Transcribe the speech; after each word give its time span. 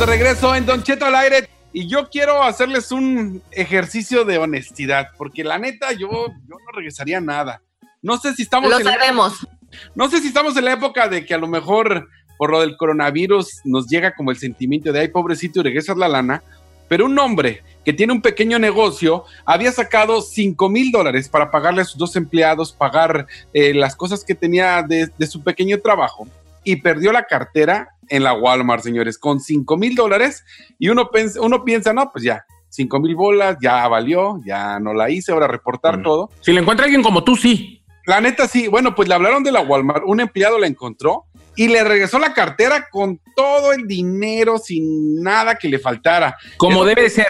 de 0.00 0.06
regreso 0.06 0.54
en 0.56 0.64
Don 0.64 0.82
Cheto 0.82 1.04
al 1.04 1.14
aire 1.14 1.46
y 1.74 1.86
yo 1.86 2.08
quiero 2.08 2.42
hacerles 2.42 2.90
un 2.90 3.42
ejercicio 3.50 4.24
de 4.24 4.38
honestidad, 4.38 5.08
porque 5.18 5.44
la 5.44 5.58
neta 5.58 5.92
yo, 5.92 6.08
yo 6.08 6.28
no 6.48 6.72
regresaría 6.74 7.20
nada. 7.20 7.60
No 8.00 8.16
sé 8.16 8.34
si 8.34 8.42
estamos... 8.42 8.70
Lo 8.70 8.78
en 8.78 8.84
la- 8.86 8.92
sabemos. 8.94 9.46
no 9.94 10.08
sé 10.08 10.20
si 10.20 10.28
estamos 10.28 10.56
en 10.56 10.64
la 10.64 10.72
época 10.72 11.06
de 11.06 11.26
que 11.26 11.34
a 11.34 11.38
lo 11.38 11.46
mejor 11.48 12.08
por 12.38 12.50
lo 12.50 12.60
del 12.62 12.78
coronavirus 12.78 13.60
nos 13.64 13.88
llega 13.88 14.14
como 14.14 14.30
el 14.30 14.38
sentimiento 14.38 14.90
de, 14.90 15.00
ay, 15.00 15.08
pobrecito, 15.08 15.60
y 15.60 15.64
regresas 15.64 15.98
la 15.98 16.08
lana, 16.08 16.42
pero 16.88 17.04
un 17.04 17.18
hombre 17.18 17.62
que 17.84 17.92
tiene 17.92 18.14
un 18.14 18.22
pequeño 18.22 18.58
negocio 18.58 19.24
había 19.44 19.70
sacado 19.70 20.22
5 20.22 20.66
mil 20.70 20.90
dólares 20.90 21.28
para 21.28 21.50
pagarle 21.50 21.82
a 21.82 21.84
sus 21.84 21.98
dos 21.98 22.16
empleados, 22.16 22.72
pagar 22.72 23.26
eh, 23.52 23.74
las 23.74 23.94
cosas 23.96 24.24
que 24.24 24.34
tenía 24.34 24.82
de, 24.82 25.10
de 25.18 25.26
su 25.26 25.42
pequeño 25.44 25.78
trabajo 25.78 26.26
y 26.64 26.76
perdió 26.76 27.12
la 27.12 27.24
cartera 27.24 27.90
en 28.10 28.22
la 28.24 28.34
Walmart, 28.34 28.82
señores, 28.82 29.18
con 29.18 29.40
5 29.40 29.76
mil 29.76 29.94
dólares 29.94 30.44
y 30.78 30.88
uno, 30.90 31.08
uno 31.40 31.64
piensa, 31.64 31.92
no, 31.92 32.10
pues 32.12 32.24
ya, 32.24 32.44
5 32.68 33.00
mil 33.00 33.14
bolas, 33.16 33.56
ya 33.62 33.86
valió, 33.88 34.40
ya 34.44 34.78
no 34.78 34.92
la 34.92 35.10
hice, 35.10 35.32
ahora 35.32 35.46
reportar 35.48 35.98
Mm. 35.98 36.02
todo. 36.02 36.30
Si 36.40 36.52
le 36.52 36.60
encuentra 36.60 36.84
alguien 36.84 37.02
como 37.02 37.24
tú, 37.24 37.36
sí. 37.36 37.82
La 38.06 38.20
neta 38.20 38.46
sí, 38.48 38.68
bueno, 38.68 38.94
pues 38.94 39.08
le 39.08 39.14
hablaron 39.14 39.42
de 39.42 39.52
la 39.52 39.60
Walmart, 39.62 40.02
un 40.06 40.20
empleado 40.20 40.58
la 40.58 40.66
encontró 40.66 41.24
y 41.56 41.68
le 41.68 41.84
regresó 41.84 42.18
la 42.18 42.32
cartera 42.32 42.88
con 42.90 43.20
todo 43.36 43.72
el 43.72 43.86
dinero 43.86 44.58
sin 44.58 45.22
nada 45.22 45.56
que 45.56 45.68
le 45.68 45.78
faltara. 45.78 46.36
Como 46.56 46.76
Eso- 46.78 46.84
debe 46.86 47.02
de 47.02 47.10
ser. 47.10 47.26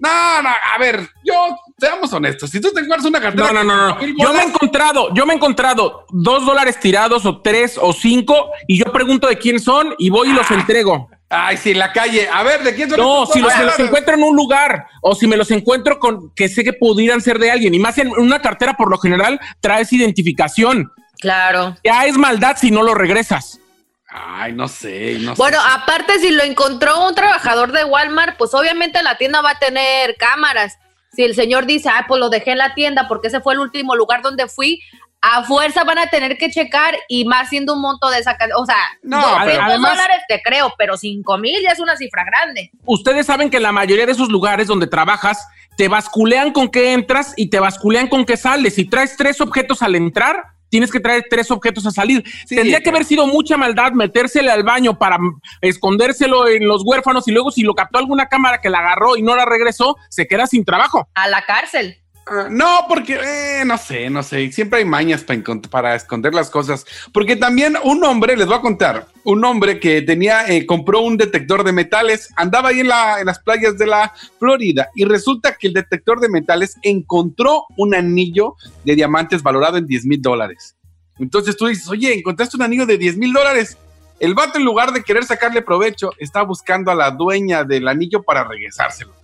No, 0.00 0.42
no, 0.42 0.48
a 0.48 0.78
ver, 0.78 1.08
yo, 1.24 1.56
seamos 1.78 2.12
honestos, 2.12 2.50
si 2.50 2.60
tú 2.60 2.72
te 2.72 2.80
encuentras 2.80 3.04
una 3.04 3.20
cartera... 3.20 3.52
No, 3.52 3.64
no, 3.64 3.88
no, 3.88 4.00
Yo 4.00 4.32
me 4.32 4.40
he 4.40 4.46
encontrado, 4.46 5.12
yo 5.14 5.26
me 5.26 5.34
he 5.34 5.36
encontrado 5.36 6.06
dos 6.10 6.46
dólares 6.46 6.80
tirados 6.80 7.26
o 7.26 7.40
tres 7.42 7.78
o 7.80 7.92
cinco 7.92 8.50
y 8.66 8.78
yo 8.78 8.90
pregunto 8.92 9.28
de 9.28 9.36
quién 9.36 9.60
son 9.60 9.94
y 9.98 10.08
voy 10.08 10.30
y 10.30 10.32
los 10.32 10.50
entrego. 10.50 11.10
Ay, 11.32 11.56
sí, 11.56 11.70
en 11.70 11.78
la 11.78 11.92
calle. 11.92 12.28
A 12.28 12.42
ver, 12.42 12.64
¿de 12.64 12.74
quién 12.74 12.90
son 12.90 12.98
No, 12.98 13.24
si 13.24 13.40
los, 13.40 13.56
me 13.56 13.64
los 13.64 13.78
encuentro 13.78 14.14
en 14.14 14.24
un 14.24 14.34
lugar 14.34 14.86
o 15.00 15.14
si 15.14 15.28
me 15.28 15.36
los 15.36 15.50
encuentro 15.52 16.00
con 16.00 16.34
que 16.34 16.48
sé 16.48 16.64
que 16.64 16.72
pudieran 16.72 17.20
ser 17.20 17.38
de 17.38 17.52
alguien 17.52 17.72
y 17.72 17.78
más 17.78 17.98
en 17.98 18.08
una 18.08 18.42
cartera 18.42 18.74
por 18.74 18.90
lo 18.90 18.98
general 18.98 19.38
traes 19.60 19.92
identificación. 19.92 20.90
Claro. 21.20 21.76
Ya 21.84 22.06
es 22.06 22.16
maldad 22.16 22.56
si 22.58 22.72
no 22.72 22.82
lo 22.82 22.94
regresas. 22.94 23.60
Ay, 24.10 24.52
no 24.52 24.66
sé, 24.68 25.18
no 25.20 25.34
Bueno, 25.36 25.58
sé. 25.60 25.68
aparte, 25.72 26.18
si 26.18 26.30
lo 26.30 26.42
encontró 26.42 27.06
un 27.06 27.14
trabajador 27.14 27.72
de 27.72 27.84
Walmart, 27.84 28.36
pues 28.36 28.52
obviamente 28.54 29.02
la 29.02 29.16
tienda 29.16 29.40
va 29.40 29.50
a 29.52 29.58
tener 29.58 30.16
cámaras. 30.16 30.78
Si 31.12 31.22
el 31.24 31.34
señor 31.34 31.66
dice, 31.66 31.88
ah, 31.88 32.04
pues 32.08 32.18
lo 32.20 32.28
dejé 32.28 32.52
en 32.52 32.58
la 32.58 32.74
tienda 32.74 33.06
porque 33.08 33.28
ese 33.28 33.40
fue 33.40 33.54
el 33.54 33.60
último 33.60 33.94
lugar 33.96 34.22
donde 34.22 34.48
fui, 34.48 34.80
a 35.22 35.44
fuerza 35.44 35.84
van 35.84 35.98
a 35.98 36.06
tener 36.06 36.38
que 36.38 36.50
checar 36.50 36.94
y 37.08 37.24
más 37.26 37.50
siendo 37.50 37.74
un 37.74 37.82
monto 37.82 38.08
de 38.10 38.18
esa 38.20 38.36
O 38.56 38.64
sea, 38.64 38.76
No, 39.02 39.20
200 39.20 39.44
pero 39.46 39.62
además- 39.64 39.90
dólares 39.90 40.22
te 40.28 40.40
creo, 40.42 40.72
pero 40.78 40.96
5 40.96 41.36
mil 41.38 41.60
ya 41.62 41.70
es 41.70 41.78
una 41.78 41.96
cifra 41.96 42.24
grande. 42.24 42.70
Ustedes 42.86 43.26
saben 43.26 43.50
que 43.50 43.60
la 43.60 43.70
mayoría 43.70 44.06
de 44.06 44.12
esos 44.12 44.28
lugares 44.30 44.66
donde 44.66 44.86
trabajas 44.86 45.46
te 45.76 45.88
basculean 45.88 46.52
con 46.52 46.68
qué 46.68 46.94
entras 46.94 47.34
y 47.36 47.50
te 47.50 47.60
basculean 47.60 48.08
con 48.08 48.24
qué 48.24 48.36
sales. 48.36 48.74
Si 48.76 48.86
traes 48.88 49.16
tres 49.16 49.40
objetos 49.40 49.82
al 49.82 49.94
entrar, 49.94 50.42
tienes 50.70 50.90
que 50.90 51.00
traer 51.00 51.26
tres 51.28 51.50
objetos 51.50 51.84
a 51.86 51.90
salir. 51.90 52.24
Sí, 52.46 52.56
Tendría 52.56 52.78
que 52.78 52.84
claro. 52.84 52.96
haber 52.96 53.06
sido 53.06 53.26
mucha 53.26 53.56
maldad 53.56 53.92
metérsele 53.92 54.50
al 54.50 54.62
baño 54.62 54.98
para 54.98 55.18
escondérselo 55.60 56.48
en 56.48 56.66
los 56.66 56.82
huérfanos 56.84 57.28
y 57.28 57.32
luego 57.32 57.50
si 57.50 57.62
lo 57.62 57.74
captó 57.74 57.98
alguna 57.98 58.26
cámara 58.26 58.60
que 58.60 58.70
la 58.70 58.78
agarró 58.78 59.16
y 59.16 59.22
no 59.22 59.36
la 59.36 59.44
regresó, 59.44 59.96
se 60.08 60.26
queda 60.26 60.46
sin 60.46 60.64
trabajo. 60.64 61.08
A 61.14 61.28
la 61.28 61.44
cárcel. 61.44 61.99
Ah, 62.32 62.46
No, 62.48 62.84
porque, 62.88 63.18
eh, 63.20 63.64
no 63.66 63.76
sé, 63.76 64.08
no 64.08 64.22
sé. 64.22 64.52
Siempre 64.52 64.78
hay 64.78 64.84
mañas 64.84 65.26
para, 65.68 65.96
esconder 65.96 66.32
las 66.32 66.48
cosas. 66.48 66.86
Porque 67.12 67.34
también 67.34 67.74
un 67.82 68.04
hombre, 68.04 68.36
les 68.36 68.46
voy 68.46 68.56
a 68.56 68.60
contar, 68.60 69.08
un 69.24 69.44
hombre 69.44 69.80
que 69.80 70.00
tenía, 70.02 70.46
eh, 70.46 70.64
compró 70.64 71.00
un 71.00 71.16
detector 71.16 71.64
de 71.64 71.72
metales, 71.72 72.32
andaba 72.36 72.68
ahí 72.68 72.80
en, 72.80 72.86
en 72.86 73.26
las 73.26 73.40
playas 73.40 73.76
de 73.78 73.86
la 73.88 74.14
Florida 74.38 74.90
y 74.94 75.04
resulta 75.04 75.56
que 75.56 75.66
el 75.66 75.72
detector 75.72 76.20
de 76.20 76.28
metales 76.28 76.76
encontró 76.82 77.64
un 77.76 77.96
anillo 77.96 78.54
de 78.84 78.94
diamantes 78.94 79.42
valorado 79.42 79.78
en 79.78 79.86
10 79.88 80.06
mil 80.06 80.22
dólares. 80.22 80.76
Entonces 81.18 81.56
tú 81.56 81.66
dices, 81.66 81.88
oye, 81.88 82.14
encontraste 82.14 82.56
un 82.56 82.62
anillo 82.62 82.86
de 82.86 82.96
10 82.96 83.16
mil 83.16 83.32
dólares. 83.32 83.76
El 84.20 84.34
vato, 84.34 84.58
en 84.58 84.64
lugar 84.64 84.92
de 84.92 85.02
querer 85.02 85.24
sacarle 85.24 85.62
provecho, 85.62 86.12
está 86.18 86.42
buscando 86.42 86.92
a 86.92 86.94
la 86.94 87.10
dueña 87.10 87.64
del 87.64 87.88
anillo 87.88 88.22
para 88.22 88.44
regresárselo. 88.44 89.19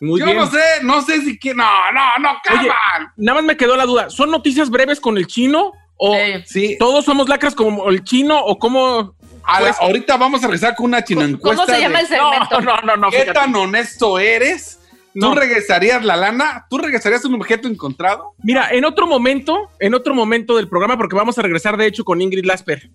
Muy 0.00 0.18
Yo 0.20 0.26
bien. 0.26 0.38
no 0.38 0.46
sé, 0.50 0.58
no 0.82 1.02
sé 1.02 1.20
si 1.22 1.38
que. 1.38 1.54
No, 1.54 1.64
no, 1.92 2.18
no, 2.20 2.30
cabrón. 2.42 2.72
Nada 3.16 3.36
más 3.36 3.44
me 3.44 3.56
quedó 3.56 3.76
la 3.76 3.84
duda. 3.86 4.08
¿Son 4.10 4.30
noticias 4.30 4.70
breves 4.70 4.98
con 5.00 5.18
el 5.18 5.26
chino? 5.26 5.72
¿O 5.96 6.14
Eh, 6.14 6.42
Sí, 6.46 6.76
todos 6.78 7.04
somos 7.04 7.28
lacras 7.28 7.54
como 7.54 7.88
el 7.90 8.02
chino? 8.04 8.38
¿O 8.42 8.58
cómo? 8.58 9.14
a 9.44 9.60
la- 9.60 9.70
ahorita 9.80 10.16
vamos 10.16 10.42
a 10.42 10.46
regresar 10.46 10.74
con 10.76 10.86
una 10.86 11.02
chino 11.04 11.22
encuesta. 11.22 11.64
¿Cómo 11.64 11.74
se 11.76 11.80
llama 11.82 11.96
de 11.98 12.02
el 12.02 12.08
segmento? 12.08 12.60
No, 12.62 12.76
no, 12.76 12.82
no, 12.82 12.96
no. 12.96 13.10
¿Qué 13.10 13.20
fíjate. 13.20 13.38
tan 13.38 13.54
honesto 13.54 14.18
eres? 14.18 14.78
¿Tú 15.12 15.20
No. 15.28 15.34
regresarías 15.34 16.04
la 16.04 16.14
lana? 16.16 16.66
¿Tú 16.70 16.78
regresarías 16.78 17.24
un 17.24 17.34
objeto 17.34 17.66
encontrado? 17.66 18.34
Mira, 18.44 18.68
en 18.70 18.84
otro 18.84 19.06
momento, 19.08 19.68
en 19.80 19.92
otro 19.94 20.14
momento 20.14 20.56
del 20.56 20.68
programa, 20.68 20.96
porque 20.96 21.16
vamos 21.16 21.36
a 21.38 21.42
regresar 21.42 21.76
de 21.76 21.86
hecho 21.86 22.04
con 22.04 22.22
Ingrid 22.22 22.44
Lasper. 22.44 22.90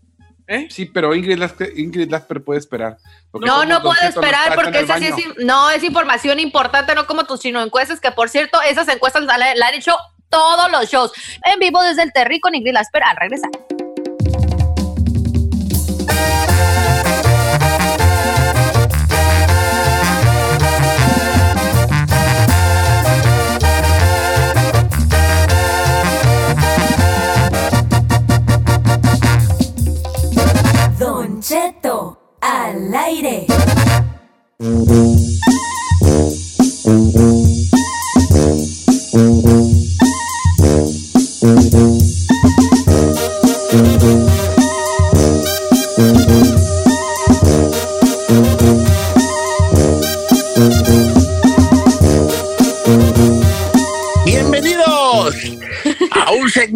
¿Eh? 0.47 0.67
Sí, 0.69 0.85
pero 0.85 1.15
Ingrid 1.15 1.37
Lasper, 1.37 1.77
Ingrid 1.77 2.09
Lasper 2.09 2.43
puede 2.43 2.59
esperar. 2.59 2.97
No, 3.33 3.65
no 3.65 3.81
puedo 3.81 3.95
no 4.01 4.07
esperar 4.07 4.53
porque 4.55 4.79
esa 4.79 4.99
sí 4.99 5.07
es, 5.07 5.15
no, 5.43 5.71
es 5.71 5.83
información 5.83 6.39
importante, 6.39 6.93
no 6.93 7.07
como 7.07 7.25
tus 7.25 7.39
chino 7.39 7.61
encuestas, 7.63 7.99
que 7.99 8.11
por 8.11 8.29
cierto, 8.29 8.61
esas 8.61 8.87
encuestas 8.87 9.23
la, 9.23 9.37
la 9.37 9.67
han 9.67 9.73
hecho 9.73 9.95
todos 10.29 10.71
los 10.71 10.89
shows. 10.89 11.11
En 11.43 11.59
vivo 11.59 11.81
desde 11.81 12.03
el 12.03 12.13
Terry 12.13 12.39
con 12.39 12.53
Ingrid 12.53 12.73
Lasper 12.73 13.03
al 13.03 13.17
regresar. 13.17 13.51
Cheto 31.47 32.17
al 32.39 32.91
aire. 32.91 33.45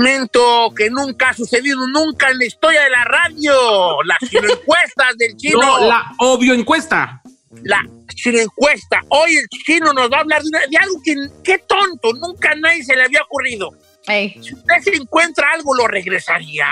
Segmento 0.04 0.74
que 0.76 0.90
nunca 0.90 1.30
ha 1.30 1.34
sucedido 1.34 1.86
nunca 1.88 2.30
en 2.30 2.38
la 2.40 2.46
historia 2.46 2.82
de 2.84 2.90
la 2.90 3.04
radio. 3.06 4.02
Las 4.04 4.18
encuestas 4.34 5.18
del 5.18 5.36
chino. 5.38 5.60
No, 5.62 5.88
la 5.88 6.12
obvio 6.20 6.54
encuesta. 6.54 7.22
la 7.64 7.82
encuesta. 8.26 9.02
Hoy 9.10 9.38
el 9.38 9.48
chino 9.50 9.94
nos 9.94 10.10
va 10.12 10.18
a 10.18 10.20
hablar 10.22 10.42
de, 10.42 10.50
una- 10.50 10.60
de 10.68 10.78
algo 10.78 11.02
que, 11.04 11.16
qué 11.44 11.58
tonto, 11.60 12.14
nunca 12.14 12.52
a 12.52 12.56
nadie 12.56 12.84
se 12.84 12.96
le 12.96 13.04
había 13.04 13.22
ocurrido. 13.24 13.72
Si 14.06 14.54
usted 14.54 14.76
se 14.84 14.96
encuentra 14.96 15.52
algo, 15.54 15.76
¿lo 15.76 15.88
regresaría? 15.88 16.66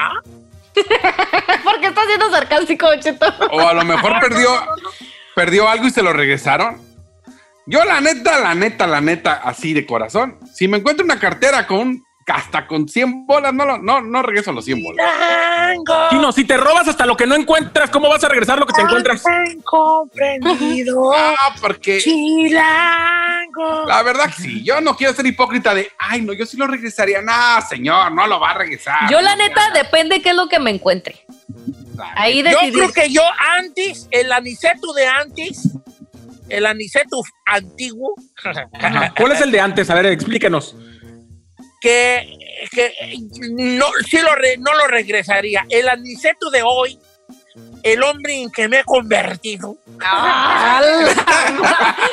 ¿Por 1.64 1.80
qué 1.80 1.88
estás 1.88 2.06
siendo 2.08 2.30
sarcástico, 2.32 2.88
Cheto? 3.00 3.26
O 3.52 3.60
a 3.62 3.74
lo 3.74 3.84
mejor 3.86 4.20
perdió, 4.22 4.50
perdió 5.36 5.68
algo 5.70 5.88
y 5.88 5.92
se 5.92 6.02
lo 6.04 6.14
regresaron. 6.14 6.82
Yo, 7.66 7.84
la 7.84 8.00
neta, 8.00 8.40
la 8.40 8.56
neta, 8.56 8.88
la 8.88 9.02
neta, 9.02 9.34
así 9.34 9.74
de 9.74 9.86
corazón. 9.86 10.38
Si 10.54 10.68
me 10.68 10.78
encuentro 10.78 11.04
una 11.04 11.20
cartera 11.20 11.68
con 11.68 12.04
hasta 12.28 12.68
con 12.68 12.88
100 12.90 13.26
bolas, 13.26 13.54
no, 13.54 13.66
lo- 13.66 13.78
no, 13.78 14.02
no 14.02 14.22
regreso 14.22 14.52
los 14.52 14.66
100 14.66 14.84
bolas. 14.84 15.06
Chilango, 15.08 16.10
Chino, 16.10 16.32
si 16.32 16.44
te 16.44 16.58
robas 16.58 16.88
hasta 16.88 17.06
lo 17.06 17.16
que 17.16 17.26
no 17.26 17.36
encuentras, 17.36 17.90
¿cómo 17.90 18.10
vas 18.10 18.24
a 18.24 18.28
regresar 18.30 18.60
lo 18.60 18.66
que 18.66 18.74
te 18.74 18.82
encuentras? 18.82 19.24
Incomprendido. 19.52 21.12
Ah, 21.40 21.56
porque 21.62 22.00
Chilango. 22.00 23.86
la 23.88 24.04
verdad 24.04 24.26
que 24.28 24.42
sí, 24.42 24.64
yo 24.64 24.82
no 24.82 24.96
quiero 24.96 25.14
ser 25.14 25.26
hipócrita 25.26 25.74
de, 25.74 25.90
ay, 25.98 26.22
no, 26.22 26.34
yo 26.34 26.46
sí 26.46 26.58
lo 26.58 26.68
regresaría. 26.68 27.22
No, 27.22 27.34
señor, 27.68 28.12
no 28.12 28.28
lo 28.28 28.40
va 28.40 28.52
a 28.52 28.54
regresar. 28.56 29.10
Yo 29.10 29.22
la 29.22 29.36
neta 29.36 29.72
depende 29.74 30.22
qué 30.22 30.30
es 30.32 30.36
lo 30.36 30.48
que 30.48 30.60
me 30.60 30.72
encuentre. 30.72 31.26
Ahí 32.16 32.44
Yo 32.44 32.58
creo 32.74 32.92
que 32.92 33.10
yo 33.10 33.22
antes, 33.58 34.08
el 34.12 34.32
aniceto 34.32 34.94
de 34.94 35.08
antes, 35.08 35.70
el 36.50 36.66
aniceto 36.66 37.22
antiguo. 37.46 38.14
¿Cuál 39.18 39.32
es 39.32 39.42
el 39.42 39.52
de 39.52 39.60
antes? 39.62 39.90
A 39.90 39.96
ver, 39.96 40.06
explíquenos. 40.08 40.76
Que, 41.88 42.38
que 42.72 42.94
no, 43.52 43.86
sí 44.10 44.18
lo 44.20 44.36
re- 44.36 44.58
no 44.58 44.74
lo 44.76 44.88
regresaría. 44.88 45.66
El 45.70 45.88
aniceto 45.90 46.50
de 46.50 46.62
hoy, 46.64 47.00
el 47.84 48.04
hombre 48.04 48.36
en 48.42 48.52
que 48.52 48.68
me 48.68 48.80
he 48.80 48.84
convertido, 48.84 49.78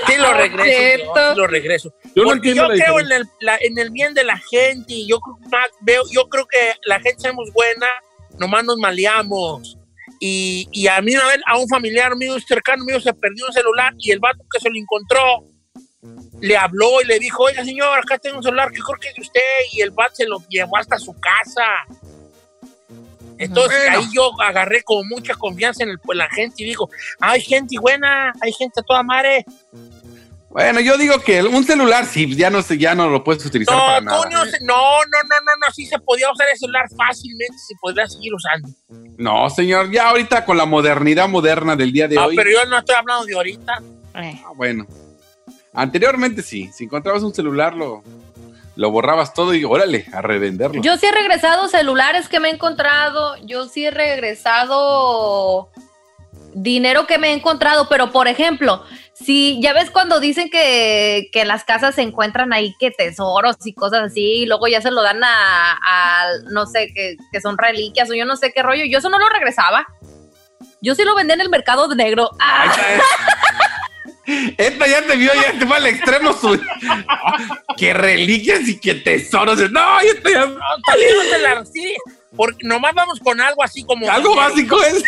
sí 0.07 0.17
lo 0.17 0.33
regreso. 0.35 0.65
yo, 1.05 1.13
sí 1.33 1.37
lo 1.37 1.47
regreso. 1.47 1.95
Yo 2.15 2.23
no 2.25 2.31
yo 2.55 2.69
la 2.69 2.75
creo 2.85 3.01
en 3.01 3.13
el, 3.13 3.25
la- 3.41 3.59
en 3.61 3.79
el 3.79 3.91
bien 3.91 4.15
de 4.15 4.25
la 4.25 4.39
gente 4.39 4.93
y 4.95 5.09
yo 5.09 5.19
creo, 5.21 5.37
más, 5.51 5.67
veo, 5.81 6.03
yo 6.11 6.29
creo 6.29 6.47
que 6.47 6.75
la 6.87 7.01
gente 7.01 7.29
somos 7.29 7.53
buena, 7.53 7.87
nomás 8.39 8.65
nos 8.65 8.77
maleamos. 8.79 9.79
Y, 10.21 10.69
y 10.73 10.87
a 10.87 11.01
mí 11.03 11.15
una 11.15 11.27
vez, 11.27 11.41
a 11.47 11.59
un 11.59 11.69
familiar 11.69 12.15
mío 12.17 12.37
cercano 12.47 12.85
mío 12.85 13.01
se 13.01 13.13
perdió 13.13 13.47
un 13.47 13.53
celular 13.53 13.93
y 13.99 14.13
el 14.13 14.21
vato 14.21 14.45
que 14.53 14.61
se 14.61 14.71
lo 14.71 14.77
encontró 14.77 15.45
le 16.41 16.57
habló 16.57 17.01
y 17.03 17.07
le 17.07 17.19
dijo, 17.19 17.45
oiga 17.45 17.65
señor, 17.65 17.99
acá 17.99 18.19
tengo 18.19 18.37
un 18.39 18.43
celular 18.43 18.71
que 18.71 18.81
creo 18.81 18.99
que 19.01 19.09
es 19.09 19.15
de 19.15 19.23
usted 19.23 19.41
y 19.73 19.81
el 19.81 19.91
vato 19.91 20.15
se 20.17 20.27
lo 20.27 20.39
llevó 20.49 20.77
hasta 20.77 20.99
su 20.99 21.13
casa. 21.19 21.63
Entonces 23.39 23.79
Bueno. 23.87 23.99
ahí 23.99 24.07
yo 24.15 24.31
agarré 24.43 24.83
con 24.83 25.09
mucha 25.09 25.35
confianza 25.35 25.83
en, 25.83 25.91
el- 25.91 25.99
en 26.09 26.19
la 26.19 26.29
gente 26.31 26.63
y 26.63 26.67
digo, 26.67 26.89
hay 27.21 27.41
gente 27.41 27.77
buena, 27.81 28.33
hay 28.41 28.53
gente 28.53 28.81
a 28.81 28.83
toda 28.83 29.03
madre. 29.03 29.45
Bueno, 30.51 30.79
yo 30.79 30.97
digo 30.97 31.19
que 31.19 31.43
un 31.43 31.65
celular 31.65 32.07
sí, 32.07 32.33
ya 32.37 32.49
no 32.49 32.63
se, 32.63 32.79
ya 32.79 32.95
no 32.95 33.09
lo 33.11 33.25
puedes 33.25 33.45
utilizar 33.45 33.77
para 33.77 34.01
No, 34.01 34.25
nada. 34.25 34.47
se- 34.47 34.61
no, 34.65 34.77
no, 34.77 35.23
no, 35.29 35.41
no, 35.45 35.67
no, 35.67 35.73
sí 35.75 35.85
se 35.87 35.99
podía 35.99 36.31
usar 36.31 36.47
el 36.53 36.57
celular 36.59 36.85
fácilmente, 36.97 37.55
se 37.67 37.75
podría 37.81 38.07
seguir 38.07 38.33
usando. 38.35 38.69
No, 39.19 39.51
señor, 39.51 39.91
ya 39.91 40.11
ahorita 40.11 40.45
con 40.45 40.57
la 40.57 40.65
modernidad 40.65 41.29
moderna 41.29 41.75
del 41.75 41.91
día 41.93 42.07
de 42.07 42.15
No, 42.15 42.27
hoy. 42.27 42.37
pero 42.37 42.51
yo 42.53 42.65
no 42.67 42.79
estoy 42.79 42.95
hablando 42.95 43.25
de 43.25 43.35
ahorita. 43.35 43.83
Ah, 44.15 44.33
bueno. 44.55 44.87
Anteriormente 45.75 46.43
sí, 46.43 46.71
si 46.73 46.85
encontrabas 46.85 47.23
un 47.23 47.35
celular 47.35 47.75
lo, 47.75 48.03
lo 48.77 48.91
borrabas 48.91 49.35
todo 49.35 49.55
y 49.55 49.65
órale, 49.65 50.07
a 50.13 50.23
revenderlo. 50.23 50.81
Yo 50.83 50.97
sí 50.97 51.07
he 51.07 51.13
regresado 51.13 51.69
celulares 51.69 52.29
que 52.29 52.41
me 52.41 52.49
he 52.49 52.53
encontrado, 52.53 53.37
yo 53.45 53.67
sí 53.67 53.87
he 53.87 53.91
regresado 53.91 55.71
dinero 56.55 57.07
que 57.07 57.19
me 57.19 57.31
he 57.31 57.33
encontrado, 57.33 57.89
pero 57.89 58.13
por 58.13 58.29
ejemplo, 58.29 58.85
si 59.13 59.61
ya 59.61 59.73
ves 59.73 59.91
cuando 59.91 60.21
dicen 60.21 60.51
que, 60.51 61.29
que 61.33 61.43
en 61.43 61.49
las 61.49 61.65
casas 61.65 61.97
se 61.97 62.03
encuentran 62.03 62.53
ahí 62.53 62.75
que 62.79 62.91
tesoros 62.91 63.57
y 63.65 63.75
cosas 63.75 64.03
así, 64.03 64.43
y 64.43 64.47
luego 64.47 64.69
ya 64.69 64.81
se 64.81 64.91
lo 64.91 65.03
dan 65.03 65.23
a, 65.25 65.79
a, 65.83 66.27
no 66.51 66.67
sé, 66.67 66.93
que, 66.95 67.17
que 67.33 67.41
son 67.41 67.59
reliquias 67.59 68.09
o 68.11 68.15
yo 68.15 68.25
no 68.25 68.37
sé 68.37 68.53
qué 68.53 68.63
rollo, 68.63 68.85
yo 68.85 68.99
eso 68.99 69.11
no 69.11 69.19
lo 69.19 69.29
regresaba. 69.29 69.87
Yo 70.81 70.95
sí 70.95 71.03
lo 71.03 71.15
vendía 71.15 71.35
en 71.35 71.41
el 71.41 71.49
mercado 71.49 71.89
de 71.89 71.97
negro. 71.97 72.31
¡Ah! 72.39 72.71
Está. 74.27 74.63
Esta 74.63 74.87
ya 74.87 75.03
te 75.07 75.17
vio, 75.17 75.33
ya 75.35 75.59
te 75.59 75.67
fue 75.67 75.77
al 75.77 75.87
extremo 75.87 76.33
su. 76.33 76.61
¡Qué 77.77 77.93
reliquias 77.95 78.69
y 78.69 78.79
qué 78.79 78.95
tesoros! 78.95 79.59
No, 79.71 80.03
ya 80.03 80.23
te- 80.23 80.33
No, 80.35 80.47
no 80.47 80.57
te 81.31 81.39
la 81.39 81.65
sí, 81.65 81.95
porque 82.37 82.59
nomás 82.67 82.95
vamos 82.95 83.21
con 83.21 83.41
algo 83.41 83.63
así 83.63 83.85
como... 83.85 84.11
Algo 84.11 84.35
básico 84.37 84.83
es. 84.83 85.03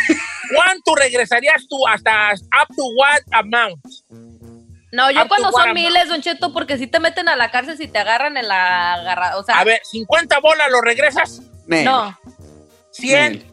¿Cuánto 0.55 0.95
regresarías 0.95 1.67
tú 1.69 1.77
hasta 1.89 2.33
up 2.35 2.75
to 2.77 2.85
what 2.97 3.21
amount? 3.33 3.81
No, 4.93 5.11
yo 5.11 5.23
Up 5.23 5.29
cuando 5.29 5.51
son 5.51 5.63
amount? 5.63 5.79
miles, 5.79 6.09
Don 6.09 6.23
Cheto, 6.23 6.53
porque 6.53 6.79
si 6.79 6.87
te 6.87 7.01
meten 7.01 7.29
a 7.29 7.37
la 7.37 7.51
cárcel 7.51 7.77
si 7.77 7.89
te 7.89 7.99
agarran 7.99 8.37
en 8.37 8.47
la 8.49 8.95
agarra, 8.95 9.37
o 9.37 9.43
sea, 9.43 9.59
A 9.59 9.65
ver, 9.65 9.81
50 9.85 10.39
bolas 10.41 10.71
lo 10.71 10.81
regresas, 10.81 11.43
no. 11.67 12.17
100, 12.93 13.45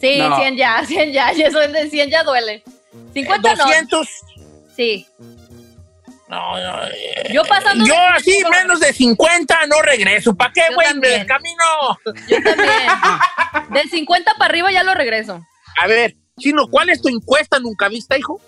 Sí, 0.00 0.18
No. 0.18 0.36
100 0.36 0.56
ya, 0.58 0.84
100 0.86 1.12
ya, 1.12 1.32
y 1.32 1.42
eso 1.42 1.58
de 1.58 1.88
100 1.90 2.10
ya 2.10 2.22
duele. 2.22 2.62
50 3.14 3.54
no. 3.54 3.64
200. 3.64 4.08
Sí. 4.76 5.06
No, 6.28 6.56
no, 6.60 6.82
eh, 6.88 7.30
Yo 7.32 7.44
pasando 7.44 7.86
Yo 7.86 7.94
de- 7.94 8.00
así, 8.00 8.42
menos 8.50 8.80
de 8.80 8.92
50 8.92 9.66
no 9.68 9.80
regreso. 9.82 10.34
¿Para 10.34 10.52
qué, 10.52 10.62
güey? 10.74 10.88
El 11.14 11.26
camino. 11.26 11.64
Yo 12.28 12.42
también. 12.42 12.70
De 13.70 13.82
50 13.88 14.32
para 14.38 14.50
arriba 14.50 14.72
ya 14.72 14.82
lo 14.82 14.94
regreso. 14.94 15.40
A 15.80 15.86
ver, 15.86 16.16
Chino, 16.38 16.66
¿cuál 16.68 16.90
es 16.90 17.00
tu 17.00 17.08
encuesta 17.08 17.58
nunca 17.60 17.88
vista, 17.88 18.18
hijo? 18.18 18.40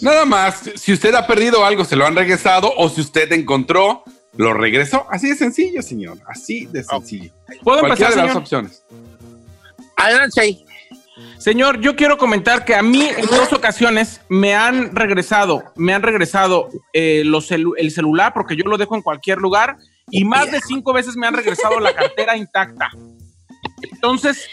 Nada 0.00 0.24
más, 0.24 0.70
si 0.76 0.92
usted 0.92 1.14
ha 1.14 1.26
perdido 1.26 1.64
algo, 1.64 1.84
se 1.84 1.96
lo 1.96 2.06
han 2.06 2.14
regresado, 2.14 2.72
o 2.76 2.88
si 2.88 3.00
usted 3.00 3.32
encontró, 3.32 4.04
lo 4.36 4.52
regresó. 4.54 5.06
Así 5.10 5.28
de 5.30 5.34
sencillo, 5.36 5.82
señor. 5.82 6.18
Así 6.26 6.66
de 6.66 6.84
sencillo. 6.84 7.32
¿Puedo 7.62 7.80
Cualquiera 7.80 8.10
empezar, 8.10 8.14
de 8.14 8.28
las 8.28 8.36
opciones. 8.36 8.82
Adelante 9.96 10.40
ahí. 10.40 10.64
Señor, 11.38 11.80
yo 11.80 11.94
quiero 11.96 12.18
comentar 12.18 12.64
que 12.64 12.74
a 12.74 12.82
mí 12.82 13.02
en 13.16 13.26
dos 13.26 13.52
ocasiones 13.52 14.20
me 14.28 14.54
han 14.54 14.94
regresado, 14.94 15.62
me 15.76 15.94
han 15.94 16.02
regresado 16.02 16.68
eh, 16.92 17.22
los 17.24 17.50
celu- 17.50 17.74
el 17.76 17.90
celular 17.90 18.32
porque 18.34 18.56
yo 18.56 18.64
lo 18.64 18.76
dejo 18.76 18.94
en 18.96 19.02
cualquier 19.02 19.38
lugar 19.38 19.76
y 20.10 20.24
más 20.24 20.50
de 20.50 20.60
cinco 20.60 20.92
veces 20.92 21.16
me 21.16 21.26
han 21.26 21.34
regresado 21.34 21.78
la 21.80 21.92
cartera 21.94 22.36
intacta. 22.36 22.90
Entonces, 23.82 24.48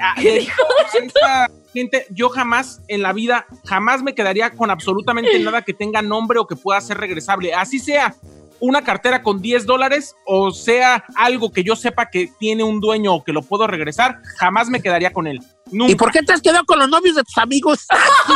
a- 0.00 0.20
de- 0.20 0.48
a 0.48 0.98
esta 1.04 1.50
gente, 1.72 2.06
yo 2.10 2.28
jamás 2.28 2.80
en 2.88 3.02
la 3.02 3.12
vida, 3.12 3.46
jamás 3.66 4.02
me 4.02 4.14
quedaría 4.14 4.50
con 4.50 4.70
absolutamente 4.70 5.38
nada 5.40 5.62
que 5.62 5.74
tenga 5.74 6.02
nombre 6.02 6.38
o 6.38 6.46
que 6.46 6.56
pueda 6.56 6.80
ser 6.80 6.98
regresable. 6.98 7.54
Así 7.54 7.78
sea 7.78 8.14
una 8.60 8.82
cartera 8.82 9.22
con 9.22 9.40
10 9.40 9.64
dólares 9.64 10.14
o 10.26 10.50
sea 10.50 11.04
algo 11.16 11.50
que 11.50 11.64
yo 11.64 11.76
sepa 11.76 12.10
que 12.10 12.28
tiene 12.38 12.62
un 12.62 12.78
dueño 12.80 13.14
o 13.14 13.24
que 13.24 13.32
lo 13.32 13.40
puedo 13.42 13.66
regresar, 13.66 14.20
jamás 14.36 14.68
me 14.68 14.82
quedaría 14.82 15.12
con 15.12 15.26
él. 15.26 15.40
Nunca. 15.72 15.92
¿Y 15.92 15.94
por 15.94 16.10
qué 16.10 16.22
te 16.22 16.32
has 16.32 16.40
quedado 16.40 16.64
con 16.64 16.78
los 16.78 16.88
novios 16.88 17.16
de 17.16 17.24
tus 17.24 17.38
amigos? 17.38 17.86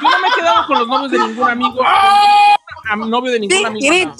Yo 0.00 0.08
no 0.10 0.18
me 0.20 0.28
he 0.28 0.32
quedado 0.32 0.66
con 0.66 0.78
los 0.78 0.88
novios 0.88 1.10
de 1.10 1.18
ningún 1.18 1.50
amigo. 1.50 1.84
Mi 2.96 3.08
novio 3.08 3.32
de 3.32 3.40
ningún 3.40 3.66
amigo. 3.66 4.14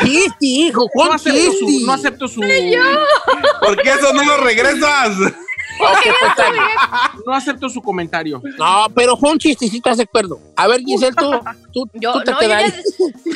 Cristi, 0.00 0.66
hijo, 0.66 0.82
No 0.82 0.88
Juan 0.92 1.12
acepto 1.14 1.52
su, 1.52 1.86
no 1.86 1.92
acepto 1.92 2.28
su, 2.28 2.40
¿Por 2.40 3.82
qué 3.82 3.90
eso 3.90 4.12
no 4.12 4.24
lo 4.24 4.36
regresas? 4.38 5.12
Pues, 5.80 7.22
no 7.26 7.34
acepto 7.34 7.68
su 7.68 7.80
comentario. 7.80 8.42
No, 8.58 8.86
pero 8.94 9.16
fue 9.16 9.30
un 9.30 9.38
chistecito, 9.38 9.88
¿estás 9.88 9.98
de 9.98 10.04
acuerdo? 10.04 10.38
A 10.56 10.66
ver, 10.68 10.80
Giselle, 10.80 11.14
tú, 11.16 11.30
tú, 11.72 11.90
Yo, 11.94 12.12
tú 12.12 12.32
te 12.38 12.48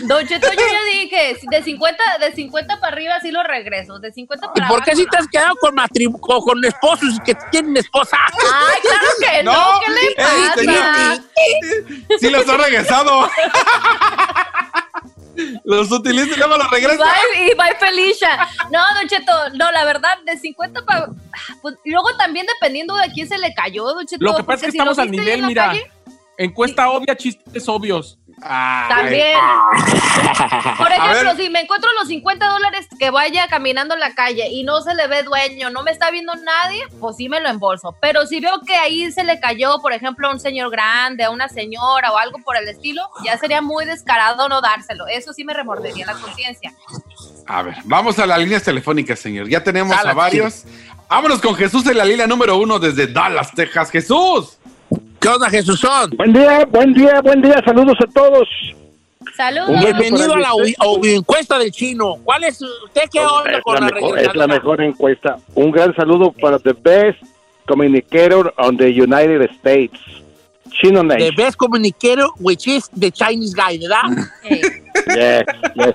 no, 0.04 0.20
yo 0.20 0.36
yo 0.36 0.38
ya 0.38 0.84
dije, 0.92 1.38
de 1.50 1.62
50, 1.62 2.02
de 2.20 2.32
50 2.32 2.80
para 2.80 2.92
arriba 2.92 3.14
sí 3.20 3.30
lo 3.30 3.42
regreso. 3.42 3.98
De 3.98 4.12
50 4.12 4.50
¿Y 4.54 4.58
para 4.58 4.68
por 4.68 4.84
qué 4.84 4.94
si 4.96 5.06
te 5.06 5.16
has 5.16 5.28
quedado 5.28 5.54
con, 5.60 5.74
matrimonio 5.74 6.20
con, 6.20 6.40
con 6.42 6.64
esposos 6.64 7.18
que 7.24 7.34
tienen 7.50 7.76
esposa? 7.76 8.18
Ay, 8.32 8.80
claro 8.82 9.08
que 9.20 9.42
no, 9.44 9.52
No, 9.52 9.80
¿qué 9.80 9.90
le 9.92 10.00
ey, 10.00 10.14
pasa? 10.16 11.22
Sí 12.20 12.30
los 12.30 12.48
ha 12.48 12.56
regresado. 12.56 13.30
Los 15.64 15.90
utiliza 15.90 16.34
y 16.34 16.38
luego 16.38 16.56
los 16.56 16.70
regresa. 16.70 16.96
Bye, 16.96 17.46
y 17.46 17.54
bye 17.54 17.76
Felicia. 17.78 18.48
No, 18.70 18.80
Don 18.94 19.08
Cheto, 19.08 19.32
no, 19.54 19.70
la 19.72 19.84
verdad, 19.84 20.18
de 20.24 20.36
50 20.36 20.84
para. 20.84 21.08
Pues, 21.62 21.76
y 21.84 21.90
luego 21.90 22.16
también 22.16 22.46
dependiendo 22.46 22.94
de 22.96 23.10
quién 23.12 23.28
se 23.28 23.38
le 23.38 23.52
cayó, 23.54 23.84
Don 23.84 24.06
Cheto. 24.06 24.24
Lo 24.24 24.36
que 24.36 24.44
pasa 24.44 24.66
es 24.66 24.66
que 24.66 24.70
si 24.72 24.78
estamos 24.78 24.98
al 24.98 25.10
nivel, 25.10 25.42
mira. 25.42 25.66
calle, 25.66 25.90
Encuesta 26.36 26.90
obvia, 26.90 27.16
chistes 27.16 27.68
obvios. 27.68 28.18
Ay. 28.42 28.88
También. 28.88 29.38
Por 30.78 30.92
ejemplo, 30.92 31.36
si 31.36 31.50
me 31.50 31.60
encuentro 31.60 31.90
los 31.98 32.08
50 32.08 32.46
dólares 32.48 32.86
que 32.98 33.10
vaya 33.10 33.48
caminando 33.48 33.94
en 33.94 34.00
la 34.00 34.14
calle 34.14 34.48
y 34.50 34.64
no 34.64 34.80
se 34.80 34.94
le 34.94 35.06
ve 35.06 35.22
dueño, 35.22 35.70
no 35.70 35.82
me 35.82 35.90
está 35.90 36.10
viendo 36.10 36.34
nadie, 36.34 36.82
pues 37.00 37.16
sí 37.16 37.28
me 37.28 37.40
lo 37.40 37.48
embolso. 37.48 37.96
Pero 38.00 38.26
si 38.26 38.40
veo 38.40 38.60
que 38.66 38.74
ahí 38.74 39.10
se 39.12 39.24
le 39.24 39.40
cayó, 39.40 39.80
por 39.80 39.92
ejemplo, 39.92 40.28
a 40.28 40.32
un 40.32 40.40
señor 40.40 40.70
grande, 40.70 41.24
a 41.24 41.30
una 41.30 41.48
señora 41.48 42.12
o 42.12 42.18
algo 42.18 42.38
por 42.38 42.56
el 42.56 42.68
estilo, 42.68 43.02
ya 43.24 43.38
sería 43.38 43.60
muy 43.60 43.84
descarado 43.84 44.48
no 44.48 44.60
dárselo. 44.60 45.06
Eso 45.06 45.32
sí 45.32 45.44
me 45.44 45.54
remordería 45.54 46.06
la 46.06 46.14
conciencia. 46.14 46.72
A 47.46 47.62
ver, 47.62 47.76
vamos 47.84 48.18
a 48.18 48.26
las 48.26 48.38
líneas 48.38 48.62
telefónicas, 48.62 49.18
señor. 49.18 49.48
Ya 49.48 49.62
tenemos 49.62 49.96
a 49.96 50.12
varios. 50.12 50.64
Vámonos 51.08 51.40
con 51.40 51.54
Jesús 51.54 51.86
en 51.86 51.98
la 51.98 52.04
línea 52.04 52.26
número 52.26 52.56
uno 52.56 52.78
desde 52.78 53.06
Dallas, 53.06 53.52
Texas. 53.52 53.90
Jesús. 53.90 54.58
¿Qué 55.24 55.30
onda? 55.30 55.48
Buen 56.18 56.34
día, 56.34 56.66
buen 56.66 56.92
día, 56.92 57.22
buen 57.22 57.40
día. 57.40 57.62
Saludos 57.64 57.96
a 57.98 58.06
todos. 58.12 58.46
Saludos. 59.34 59.80
Bienvenido 59.80 60.34
a 60.34 60.38
la 60.38 60.50
encuesta 61.02 61.58
del 61.58 61.70
chino. 61.70 62.16
¿Cuál 62.22 62.44
es 62.44 62.60
usted 62.60 63.04
qué 63.10 63.20
onda 63.20 63.52
es, 63.52 63.62
con 63.62 63.76
la 63.76 63.80
la, 63.80 63.94
mejor, 63.94 64.18
es 64.18 64.34
la 64.34 64.46
mejor 64.46 64.82
encuesta. 64.82 65.38
Un 65.54 65.70
gran 65.70 65.96
saludo 65.96 66.30
para 66.30 66.58
the 66.58 66.74
best 66.74 67.22
communicator 67.66 68.52
on 68.58 68.76
the 68.76 68.90
United 68.90 69.48
States. 69.52 69.98
Chino 70.72 71.00
The 71.00 71.06
Nation. 71.06 71.34
best 71.36 71.56
communicator, 71.56 72.26
which 72.38 72.66
is 72.68 72.90
the 72.90 73.10
Chinese 73.10 73.54
guy, 73.54 73.78
¿verdad? 73.78 74.28
Yes, 75.06 75.44
yes. 75.74 75.92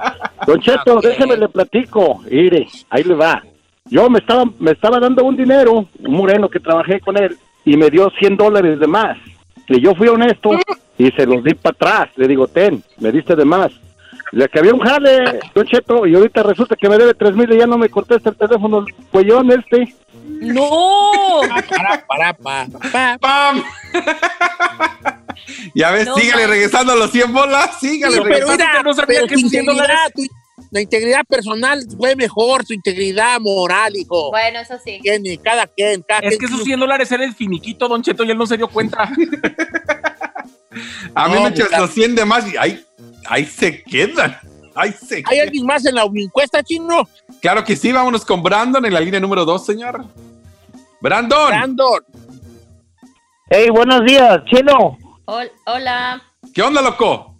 Don 0.47 0.59
Cheto, 0.59 0.95
Ok. 0.97 1.03
déjeme 1.03 1.37
le 1.37 1.47
platico. 1.49 2.23
Mire, 2.31 2.67
ahí 2.89 3.03
le 3.03 3.13
va. 3.13 3.43
Yo 3.85 4.09
me 4.09 4.17
estaba, 4.17 4.45
me 4.57 4.71
estaba 4.71 4.99
dando 4.99 5.23
un 5.23 5.37
dinero, 5.37 5.87
un 5.99 6.13
moreno 6.15 6.49
que 6.49 6.59
trabajé 6.59 6.99
con 6.99 7.15
él, 7.15 7.37
y 7.71 7.77
me 7.77 7.89
dio 7.89 8.09
100 8.19 8.37
dólares 8.37 8.79
de 8.79 8.87
más. 8.87 9.17
Y 9.67 9.79
yo 9.81 9.93
fui 9.95 10.07
honesto 10.07 10.51
y 10.97 11.11
se 11.11 11.25
los 11.25 11.43
di 11.43 11.53
para 11.53 11.75
atrás. 11.75 12.09
Le 12.15 12.27
digo, 12.27 12.47
ten, 12.47 12.83
me 12.97 13.11
diste 13.11 13.35
de 13.35 13.45
más. 13.45 13.71
Le 14.31 14.47
que 14.47 14.59
había 14.59 14.73
un 14.73 14.79
jale, 14.79 15.39
Don 15.55 15.65
Cheto, 15.65 16.05
y 16.05 16.15
ahorita 16.15 16.43
resulta 16.43 16.75
que 16.75 16.87
me 16.89 16.97
debe 16.97 17.13
tres 17.13 17.35
mil 17.35 17.51
y 17.51 17.57
ya 17.57 17.65
no 17.67 17.77
me 17.77 17.89
contesta 17.89 18.29
el 18.29 18.35
teléfono, 18.35 18.79
el 18.79 18.93
cuellón 19.11 19.51
este. 19.51 19.93
¡No! 20.41 21.41
Para, 21.49 22.05
para, 22.07 22.33
pa, 22.33 22.67
pa. 22.91 23.17
¡Pam! 23.19 23.63
ya 25.73 25.91
ves, 25.91 26.05
No 26.07 26.15
sígale 26.15 26.33
manches. 26.43 26.49
regresando 26.49 26.95
los 26.95 27.11
100 27.11 27.33
bolas. 27.33 27.79
Sígale 27.79 28.13
Pero, 28.17 28.23
regresando. 28.25 28.53
mira, 28.63 28.71
que 28.77 28.83
no 28.83 28.93
sabía 28.93 29.05
pero 29.19 29.27
que 29.27 29.35
tu 29.35 29.49
100 29.49 29.61
integridad, 29.63 29.87
dólares- 29.87 30.13
tu- 30.15 30.35
la 30.71 30.81
integridad 30.81 31.23
personal 31.27 31.83
fue 31.97 32.15
mejor, 32.15 32.63
tu 32.65 32.73
integridad 32.73 33.39
moral, 33.39 33.95
hijo. 33.95 34.29
Bueno, 34.31 34.59
eso 34.59 34.75
sí. 34.83 34.99
Cada 35.43 35.65
quien, 35.67 36.01
cada 36.03 36.19
Es 36.21 36.29
quien 36.29 36.39
que 36.39 36.45
esos 36.45 36.57
tiene- 36.57 36.65
100 36.65 36.79
dólares 36.79 37.11
era 37.11 37.23
el 37.25 37.33
finiquito, 37.33 37.87
Don 37.87 38.01
Cheto, 38.03 38.23
y 38.23 38.31
él 38.31 38.37
no 38.37 38.45
se 38.45 38.57
dio 38.57 38.67
cuenta. 38.67 39.09
A 41.15 41.27
mí 41.27 41.35
No, 41.35 41.41
me 41.43 41.49
echas 41.49 41.67
pues, 41.69 41.79
los 41.79 41.89
100 41.91 42.15
de 42.15 42.25
más 42.25 42.51
y 42.53 42.57
ahí, 42.57 42.85
ahí 43.27 43.45
se 43.45 43.83
quedan. 43.83 44.37
Ahí 44.75 44.91
se 44.93 45.15
¿Hay 45.17 45.23
quedan. 45.23 45.47
alguien 45.47 45.65
más 45.65 45.85
en 45.85 45.95
la 45.95 46.03
encuesta, 46.13 46.63
chino? 46.63 47.07
Claro 47.41 47.63
que 47.63 47.75
sí, 47.75 47.91
vámonos 47.91 48.23
con 48.23 48.41
Brandon 48.43 48.85
en 48.85 48.93
la 48.93 48.99
línea 48.99 49.19
número 49.19 49.43
2, 49.45 49.65
señor. 49.65 50.05
Brandon. 51.01 51.47
Brandon. 51.49 52.03
Hey, 53.49 53.69
buenos 53.71 54.05
días, 54.05 54.41
chino. 54.45 54.97
Hol- 55.25 55.51
Hola. 55.65 56.21
¿Qué 56.53 56.61
onda, 56.61 56.81
loco? 56.81 57.35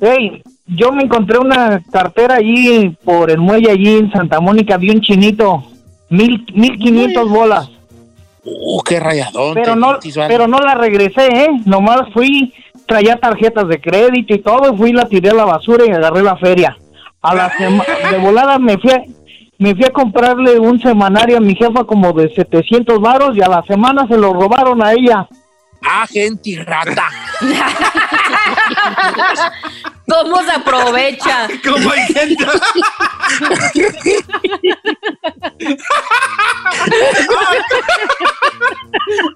Hey, 0.00 0.42
yo 0.66 0.92
me 0.92 1.02
encontré 1.04 1.38
una 1.38 1.82
cartera 1.92 2.36
allí 2.36 2.96
por 3.04 3.30
el 3.30 3.38
muelle 3.38 3.70
allí 3.70 3.96
en 3.98 4.10
Santa 4.12 4.40
Mónica, 4.40 4.76
vi 4.76 4.90
un 4.90 5.00
chinito, 5.00 5.62
mil, 6.08 6.44
mil 6.54 6.78
quinientos 6.78 7.28
bolas, 7.28 7.70
Uh, 8.46 8.82
qué 8.82 9.00
rayadón. 9.00 9.54
pero 9.54 9.74
no, 9.74 9.98
pero 10.28 10.46
no 10.46 10.58
la 10.58 10.74
regresé, 10.74 11.26
eh, 11.28 11.48
nomás 11.64 12.02
fui, 12.12 12.52
traía 12.86 13.16
tarjetas 13.16 13.66
de 13.68 13.80
crédito 13.80 14.34
y 14.34 14.38
todo, 14.40 14.70
y 14.74 14.76
fui, 14.76 14.92
la 14.92 15.06
tiré 15.06 15.30
a 15.30 15.34
la 15.34 15.46
basura 15.46 15.84
y 15.86 15.90
agarré 15.90 16.22
la 16.22 16.36
feria. 16.36 16.76
A 17.22 17.34
la 17.34 17.50
de 18.10 18.18
volada 18.18 18.58
me 18.58 18.76
fui, 18.76 18.90
a- 18.90 19.02
me 19.58 19.74
fui 19.74 19.86
a 19.86 19.90
comprarle 19.92 20.58
un 20.58 20.78
semanario 20.78 21.38
a 21.38 21.40
mi 21.40 21.54
jefa 21.54 21.84
como 21.84 22.12
de 22.12 22.28
700 22.34 23.00
varos 23.00 23.34
y 23.34 23.40
a 23.40 23.48
la 23.48 23.62
semana 23.62 24.06
se 24.06 24.18
lo 24.18 24.34
robaron 24.34 24.82
a 24.84 24.92
ella. 24.92 25.26
Ah, 25.86 26.06
gente 26.10 26.50
y 26.50 26.56
rata. 26.56 27.08
¿Cómo 30.08 30.42
se 30.42 30.52
aprovecha? 30.52 31.48
¿Cómo 31.64 31.90
hay 31.90 32.06
gente? 32.06 32.46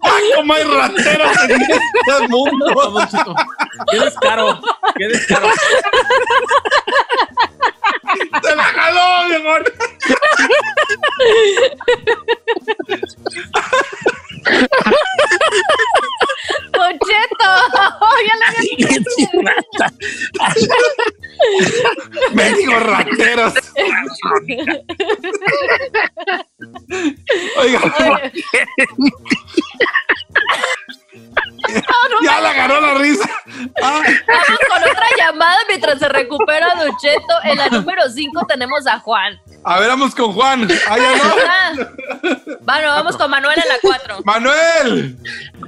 ¡Ay, 0.03 0.31
cómo 0.37 0.55
hay 0.55 0.65
rateros 0.65 1.37
en 1.49 1.63
este 1.63 2.29
mundo! 2.29 3.07
Qué 3.91 3.99
descaro. 3.99 4.61
Qué 4.97 5.09
descaro. 5.09 5.49
¡Se 8.43 8.57
la 8.57 8.65
jaló, 8.65 9.29
mejor! 9.29 9.73
Don 16.89 16.99
Cheto, 17.01 17.51
y 19.19 19.27
rata. 19.43 19.93
¡Mendigos 22.33 22.83
rateros! 22.83 23.55
Oiga, 27.59 27.81
ya 32.23 32.41
le 32.41 32.49
agarró 32.49 32.81
la 32.81 32.95
risa. 32.95 33.29
Ah, 33.83 34.03
Vamos 34.27 34.61
con 34.69 34.83
otra 34.83 35.07
llamada 35.19 35.59
mientras 35.69 35.99
se 35.99 36.09
recupera 36.09 36.75
Don 36.77 36.97
Cheto. 36.97 37.35
En 37.45 37.59
la 37.59 37.69
número 37.69 38.09
5 38.09 38.47
tenemos 38.47 38.87
a 38.87 38.99
Juan. 39.01 39.39
A 39.71 39.81
ver, 39.81 39.89
vamos 39.89 40.15
con 40.15 40.33
Juan. 40.33 40.69
Ah, 40.89 40.97
ya 40.99 41.17
no. 41.17 41.33
Hola. 41.35 41.91
Bueno, 42.61 42.89
vamos 42.89 43.17
con 43.17 43.31
Manuel 43.31 43.59
en 43.63 43.69
la 43.69 43.79
4. 43.81 44.17
Manuel. 44.25 45.17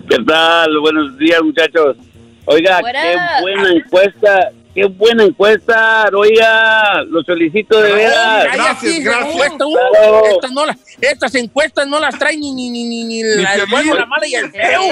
¿Qué 0.09 0.17
tal? 0.27 0.79
Buenos 0.81 1.17
días, 1.19 1.41
muchachos. 1.43 1.97
Oiga, 2.45 2.81
Buenas. 2.81 3.03
qué 3.05 3.17
buena 3.43 3.71
encuesta, 3.71 4.49
qué 4.75 4.85
buena 4.87 5.25
encuesta. 5.25 6.11
Oiga, 6.15 7.03
lo 7.05 7.23
solicito 7.23 7.81
de 7.81 7.93
veras. 7.95 8.17
Ay, 8.19 8.49
Gracias, 8.55 8.77
aquí, 8.77 9.03
gracias. 9.03 9.29
encuesta, 9.35 9.67
uh, 9.67 9.73
Claro. 9.93 10.23
estas, 10.27 10.53
no 10.53 10.67
las- 10.67 10.77
estas 11.01 11.35
encuestas 11.37 11.87
no 11.87 12.01
las 12.01 12.19
traen 12.19 12.41
ni, 12.41 12.53
ni, 12.53 12.69
ni, 12.71 12.85
ni, 12.85 13.05
ni 13.05 13.23
la, 13.23 13.55
el 13.55 13.67
bueno, 13.71 13.95
la 13.95 14.07
mala 14.07 14.27
y 14.27 14.35
el 14.35 14.51
feo. 14.51 14.83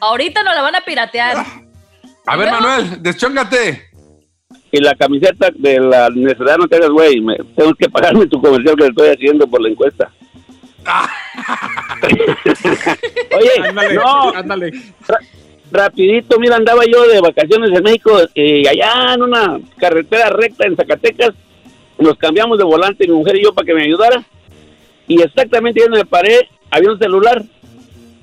Ahorita 0.00 0.42
nos 0.42 0.54
la 0.54 0.62
van 0.62 0.76
a 0.76 0.80
piratear. 0.82 1.44
A 2.26 2.36
ver, 2.36 2.50
Manuel, 2.52 3.02
deschóngate. 3.02 3.89
Y 4.72 4.80
la 4.80 4.94
camiseta 4.94 5.50
de 5.54 5.80
la 5.80 6.10
necesidad 6.10 6.56
no 6.58 6.68
te 6.68 6.76
hagas, 6.76 6.90
güey. 6.90 7.20
me- 7.20 7.36
Tengo 7.56 7.74
que 7.74 7.88
pagarme 7.88 8.26
tu 8.26 8.40
comercial 8.40 8.76
que 8.76 8.82
le 8.84 8.88
estoy 8.90 9.08
haciendo 9.08 9.46
por 9.48 9.60
la 9.60 9.68
encuesta. 9.68 10.10
Oye, 13.36 13.68
Ándale. 13.68 13.94
no, 13.94 14.30
Ándale. 14.34 14.70
rapidito, 15.70 16.38
mira, 16.38 16.56
andaba 16.56 16.84
yo 16.84 17.06
de 17.08 17.20
vacaciones 17.20 17.70
en 17.76 17.82
México 17.82 18.18
y 18.34 18.66
allá 18.66 19.14
en 19.14 19.22
una 19.22 19.60
carretera 19.78 20.30
recta 20.30 20.66
en 20.66 20.76
Zacatecas, 20.76 21.30
nos 21.98 22.16
cambiamos 22.16 22.58
de 22.58 22.64
volante 22.64 23.06
mi 23.06 23.14
mujer 23.14 23.36
y 23.36 23.44
yo 23.44 23.52
para 23.52 23.66
que 23.66 23.74
me 23.74 23.82
ayudara 23.82 24.24
y 25.06 25.20
exactamente 25.22 25.82
donde 25.82 25.98
me 25.98 26.04
paré 26.06 26.48
había 26.70 26.90
un 26.92 26.98
celular 26.98 27.42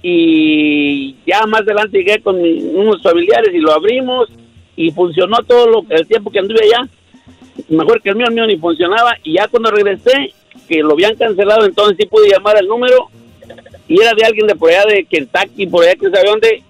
y 0.01 1.15
ya 1.25 1.45
más 1.45 1.61
adelante 1.61 1.97
llegué 1.99 2.19
con 2.21 2.41
mi- 2.41 2.59
unos 2.73 3.01
familiares 3.03 3.53
y 3.53 3.59
lo 3.59 3.71
abrimos 3.73 4.29
y 4.77 4.91
funcionó 4.91 5.38
todo 5.46 5.67
lo, 5.67 5.86
el 5.89 6.07
tiempo 6.07 6.31
que 6.31 6.39
anduve 6.39 6.62
allá, 6.63 6.88
mejor 7.67 8.01
que 8.01 8.10
el 8.10 8.15
mío, 8.15 8.27
el 8.27 8.34
mío 8.34 8.48
ni 8.48 8.57
funcionaba. 8.57 9.17
Y 9.24 9.34
ya 9.34 9.48
cuando 9.50 9.72
regresé, 9.72 10.34
que 10.69 10.79
lo 10.79 10.93
habían 10.93 11.15
cancelado, 11.15 11.65
entonces 11.65 11.98
sí 12.00 12.05
pude 12.05 12.29
llamar 12.29 12.55
al 12.55 12.67
número. 12.67 13.10
Y 13.88 14.00
era 14.00 14.13
de 14.13 14.24
alguien 14.24 14.48
de 14.48 14.55
por 14.55 14.69
allá 14.69 14.86
de 14.86 15.05
Kentucky, 15.05 15.65
por 15.65 15.84
allá 15.84 15.96
que 15.96 16.10
sabe 16.10 16.29
dónde, 16.29 16.63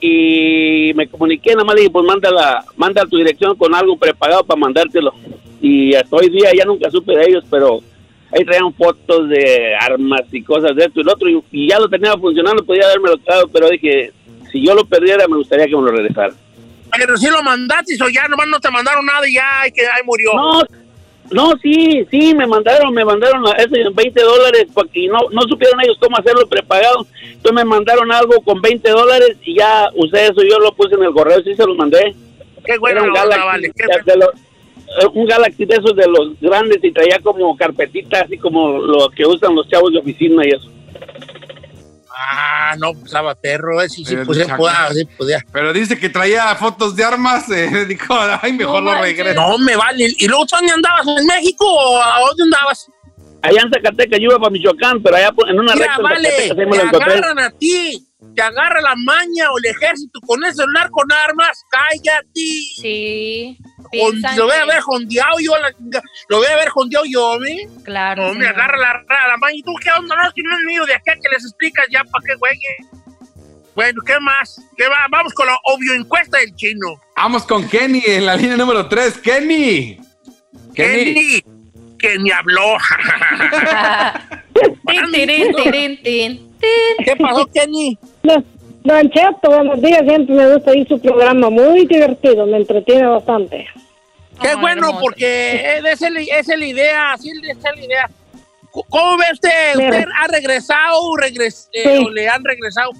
y 0.00 0.92
me 0.94 1.08
comuniqué, 1.08 1.52
nada 1.52 1.64
más 1.64 1.76
le 1.76 1.82
dije, 1.82 1.92
pues 1.92 2.04
manda, 2.04 2.30
la, 2.30 2.64
manda 2.76 3.06
tu 3.06 3.16
dirección 3.16 3.56
con 3.56 3.74
algo 3.74 3.96
prepagado 3.96 4.44
para 4.44 4.60
mandártelo. 4.60 5.14
Y 5.62 5.94
hasta 5.94 6.16
hoy 6.16 6.28
día 6.28 6.50
ya 6.54 6.66
nunca 6.66 6.90
supe 6.90 7.16
de 7.16 7.24
ellos, 7.26 7.44
pero 7.50 7.80
ahí 8.30 8.44
traían 8.44 8.74
fotos 8.74 9.30
de 9.30 9.74
armas 9.80 10.22
y 10.30 10.42
cosas 10.42 10.76
de 10.76 10.84
esto 10.84 11.00
y 11.00 11.04
lo 11.04 11.12
otro, 11.12 11.28
y, 11.28 11.68
ya 11.68 11.78
lo 11.78 11.88
tenía 11.88 12.18
funcionando, 12.18 12.64
podía 12.64 12.84
haberme 12.84 13.10
lo 13.10 13.48
pero 13.48 13.70
dije, 13.70 14.12
si 14.52 14.66
yo 14.66 14.74
lo 14.74 14.84
perdiera, 14.84 15.26
me 15.26 15.36
gustaría 15.36 15.66
que 15.66 15.76
me 15.76 15.82
lo 15.82 15.88
regresara. 15.88 16.34
Pero 16.98 17.16
si 17.16 17.28
lo 17.30 17.42
mandaste 17.42 17.96
o 18.02 18.08
ya 18.08 18.26
nomás 18.28 18.48
no 18.48 18.60
te 18.60 18.70
mandaron 18.70 19.04
nada 19.06 19.28
y 19.28 19.34
ya 19.34 19.48
que 19.74 19.82
ahí 19.82 20.02
murió. 20.04 20.32
No, 20.34 20.62
no, 21.30 21.52
sí, 21.62 22.06
sí, 22.10 22.34
me 22.34 22.46
mandaron, 22.46 22.92
me 22.92 23.04
mandaron 23.04 23.44
esos 23.58 23.94
20 23.94 24.20
dólares 24.22 24.66
porque 24.74 25.06
no, 25.08 25.18
no 25.30 25.42
supieron 25.42 25.80
ellos 25.80 25.96
cómo 26.00 26.16
hacerlo 26.18 26.46
prepagado. 26.46 27.06
Entonces 27.22 27.52
me 27.52 27.64
mandaron 27.64 28.10
algo 28.12 28.40
con 28.42 28.60
20 28.60 28.88
dólares 28.90 29.36
y 29.42 29.56
ya 29.58 29.88
usé 29.94 30.24
eso, 30.26 30.42
yo 30.42 30.58
lo 30.58 30.72
puse 30.74 30.94
en 30.94 31.02
el 31.02 31.12
correo, 31.12 31.42
sí 31.42 31.54
se 31.54 31.66
lo 31.66 31.74
mandé. 31.74 32.14
Qué 32.64 32.78
bueno, 32.78 33.00
Era 33.00 33.08
un 33.08 33.14
la 33.14 33.22
onda, 33.24 33.36
Galaxy, 33.36 33.46
vale. 33.48 33.72
Qué 33.74 33.84
de- 33.86 34.12
de 34.12 34.18
los- 34.18 34.34
eh, 34.34 35.06
un 35.12 35.26
Galaxy 35.26 35.64
de 35.64 35.74
esos 35.76 35.96
de 35.96 36.06
los 36.06 36.40
grandes 36.40 36.78
y 36.82 36.92
traía 36.92 37.18
como 37.20 37.56
carpetita, 37.56 38.20
así 38.20 38.38
como 38.38 38.78
lo 38.78 39.08
que 39.10 39.26
usan 39.26 39.54
los 39.54 39.68
chavos 39.68 39.92
de 39.92 39.98
oficina 39.98 40.42
y 40.46 40.50
eso. 40.50 40.70
Ah, 42.16 42.76
no, 42.78 42.92
pues 42.92 43.06
estaba 43.06 43.34
perro, 43.34 43.82
eh, 43.82 43.88
sí, 43.88 44.04
sí, 44.04 44.14
Pero 44.14 44.26
pues 44.26 44.38
sí 44.38 44.44
podía, 44.56 44.88
sí 44.92 45.04
podía. 45.04 45.44
Pero 45.52 45.72
dice 45.72 45.98
que 45.98 46.08
traía 46.08 46.54
fotos 46.54 46.94
de 46.94 47.04
armas. 47.04 47.50
eh, 47.50 47.86
dijo, 47.86 48.14
ay, 48.40 48.52
mejor 48.52 48.82
No 48.82 48.94
lo 48.94 49.00
regreso. 49.02 49.40
No 49.40 49.58
me 49.58 49.74
vale. 49.74 50.08
¿Y 50.18 50.28
luego 50.28 50.46
tú 50.46 50.56
dónde 50.56 50.72
andabas? 50.72 51.06
¿En 51.06 51.26
México 51.26 51.66
o 51.66 52.00
a 52.00 52.20
dónde 52.20 52.44
andabas? 52.44 52.88
Allá 53.42 53.60
en 53.62 53.70
Zacatecas 53.70 54.18
yo 54.20 54.30
iba 54.30 54.38
para 54.38 54.50
Michoacán, 54.50 55.02
pero 55.02 55.16
allá 55.16 55.30
en 55.48 55.58
una 55.58 55.74
Mira, 55.74 55.86
recta 55.86 56.02
vale, 56.02 56.30
Zacatecas 56.30 56.58
ahí 56.58 56.66
me 56.66 56.78
te 56.78 56.96
agarran 56.96 57.38
a 57.38 57.50
ti, 57.50 58.06
te 58.34 58.42
agarra 58.42 58.80
la 58.80 58.94
maña 58.96 59.50
o 59.52 59.58
el 59.58 59.66
ejército 59.66 60.20
con 60.26 60.42
ese 60.44 60.54
celular 60.56 60.90
con 60.90 61.10
armas, 61.12 61.62
cállate. 61.70 62.24
Sí. 62.34 63.58
Con- 63.90 64.20
lo 64.36 64.44
voy 64.46 64.54
a 64.56 64.60
que- 64.62 64.66
ver 64.66 64.80
jondeado 64.80 65.36
yo, 65.40 65.56
la 65.58 65.70
lo 66.28 66.38
voy 66.38 66.46
a 66.46 66.56
ver 66.56 66.68
jondeado 66.70 67.04
yo, 67.06 67.38
¿me? 67.38 67.68
Claro. 67.84 68.28
No, 68.28 68.34
me 68.34 68.46
agarra 68.48 68.76
la, 68.76 68.92
la, 69.08 69.28
la 69.28 69.36
maña. 69.36 69.56
¿Y 69.56 69.62
tú 69.62 69.72
qué 69.82 69.90
onda? 69.98 70.16
No, 70.16 70.30
si 70.32 70.42
no 70.42 70.56
es 70.58 70.64
mío 70.64 70.84
de 70.86 70.94
acá 70.94 71.14
que 71.14 71.28
les 71.32 71.44
explicas 71.44 71.86
ya 71.90 72.02
para 72.04 72.24
qué 72.26 72.34
juegue. 72.38 73.04
Bueno, 73.74 74.00
¿qué 74.06 74.18
más? 74.20 74.60
¿Qué 74.76 74.86
va? 74.88 75.06
Vamos 75.10 75.32
con 75.34 75.46
la 75.46 75.56
obvio 75.64 75.94
encuesta 75.94 76.38
del 76.38 76.54
chino. 76.54 76.94
Vamos 77.16 77.44
con 77.44 77.68
Kenny 77.68 78.02
en 78.06 78.26
la 78.26 78.36
línea 78.36 78.56
número 78.56 78.88
3. 78.88 79.18
Kenny. 79.18 79.98
Kenny. 80.74 81.14
Kenny, 81.14 81.42
que 81.98 82.18
me 82.20 82.32
habló. 82.32 82.76
Tin, 84.86 85.10
tirin, 85.12 85.54
tirin, 85.56 86.02
tin, 86.02 86.02
tin. 86.02 86.53
¿Qué 87.04 87.16
pasó, 87.16 87.46
Kenny? 87.52 87.98
Don 88.82 89.10
Cheto, 89.10 89.48
buenos 89.50 89.80
días, 89.80 90.02
siempre 90.06 90.34
me 90.34 90.54
gusta 90.54 90.76
ir 90.76 90.86
su 90.86 91.00
programa, 91.00 91.48
muy 91.48 91.86
divertido, 91.86 92.46
me 92.46 92.58
entretiene 92.58 93.06
bastante. 93.06 93.66
Qué 94.42 94.48
Ay, 94.48 94.56
bueno, 94.60 94.88
hermoso. 94.88 95.00
porque 95.00 95.78
esa 95.78 96.08
es, 96.08 96.12
la- 96.12 96.20
esa 96.20 96.52
es 96.54 96.58
la 96.58 96.66
idea, 96.66 97.16
sí, 97.18 97.30
es 97.30 97.62
la 97.62 97.84
idea. 97.84 98.10
¿Cómo 98.70 99.16
ve 99.16 99.24
usted? 99.32 99.74
¿Usted 99.76 100.04
ha 100.20 100.26
regresado 100.26 100.98
regres- 101.16 101.68
eh, 101.72 101.82
Sí. 101.98 102.04
o 102.04 102.10
le 102.10 102.28
han 102.28 102.44
regresado? 102.44 102.90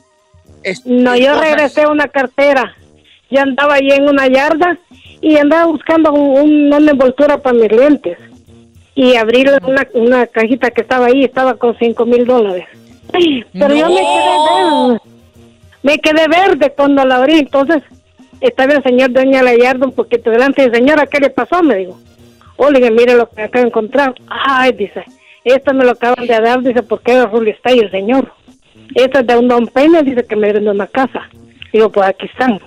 No, 0.86 1.14
yo 1.16 1.32
cosas? 1.34 1.40
regresé 1.50 1.86
una 1.86 2.08
cartera, 2.08 2.74
yo 3.30 3.40
andaba 3.40 3.74
allí 3.74 3.90
en 3.92 4.08
una 4.08 4.26
yarda 4.28 4.78
y 5.20 5.36
andaba 5.36 5.66
buscando 5.66 6.12
un- 6.12 6.38
un- 6.40 6.72
una 6.72 6.90
envoltura 6.92 7.38
para 7.38 7.56
mis 7.58 7.70
lentes 7.72 8.16
y 8.94 9.16
abrí 9.16 9.44
una, 9.66 9.86
una 9.94 10.26
cajita 10.28 10.70
que 10.70 10.80
estaba 10.82 11.06
ahí, 11.06 11.24
estaba 11.24 11.54
con 11.54 11.76
cinco 11.78 12.06
mil 12.06 12.24
dólares. 12.24 12.66
Pero 13.12 13.74
yo 13.74 13.88
me 13.88 14.00
quedé 14.00 14.28
verde, 14.48 15.00
me 15.82 15.98
quedé 15.98 16.28
verde 16.28 16.72
cuando 16.76 17.04
la 17.04 17.16
abrí, 17.16 17.38
entonces 17.38 17.82
estaba 18.40 18.74
el 18.74 18.82
señor 18.82 19.12
dueño 19.12 19.38
de 19.38 19.44
la 19.44 19.56
yarda 19.56 19.86
un 19.86 19.92
poquito 19.92 20.30
delante 20.30 20.64
y 20.64 20.70
señora, 20.70 21.06
¿qué 21.06 21.20
le 21.20 21.30
pasó? 21.30 21.62
Me 21.62 21.76
dijo. 21.76 21.98
Oiga, 22.56 22.90
mire 22.90 23.14
lo 23.16 23.28
que 23.28 23.42
acabo 23.42 23.62
de 23.62 23.68
encontrar. 23.68 24.14
Ay, 24.28 24.72
dice, 24.72 25.04
esto 25.44 25.74
me 25.74 25.84
lo 25.84 25.92
acaban 25.92 26.26
de 26.26 26.40
dar, 26.40 26.62
dice, 26.62 26.82
porque 26.82 27.12
era 27.12 27.28
Julio 27.28 27.52
está 27.52 27.70
ahí 27.70 27.80
el 27.80 27.90
señor. 27.90 28.32
Esto 28.94 29.20
es 29.20 29.26
de 29.26 29.36
un 29.36 29.48
don 29.48 29.66
Peña, 29.66 30.02
dice 30.02 30.24
que 30.24 30.36
me 30.36 30.52
vende 30.52 30.70
una 30.70 30.86
casa. 30.86 31.28
Digo, 31.72 31.90
pues 31.90 32.08
aquí 32.08 32.26
están. 32.26 32.60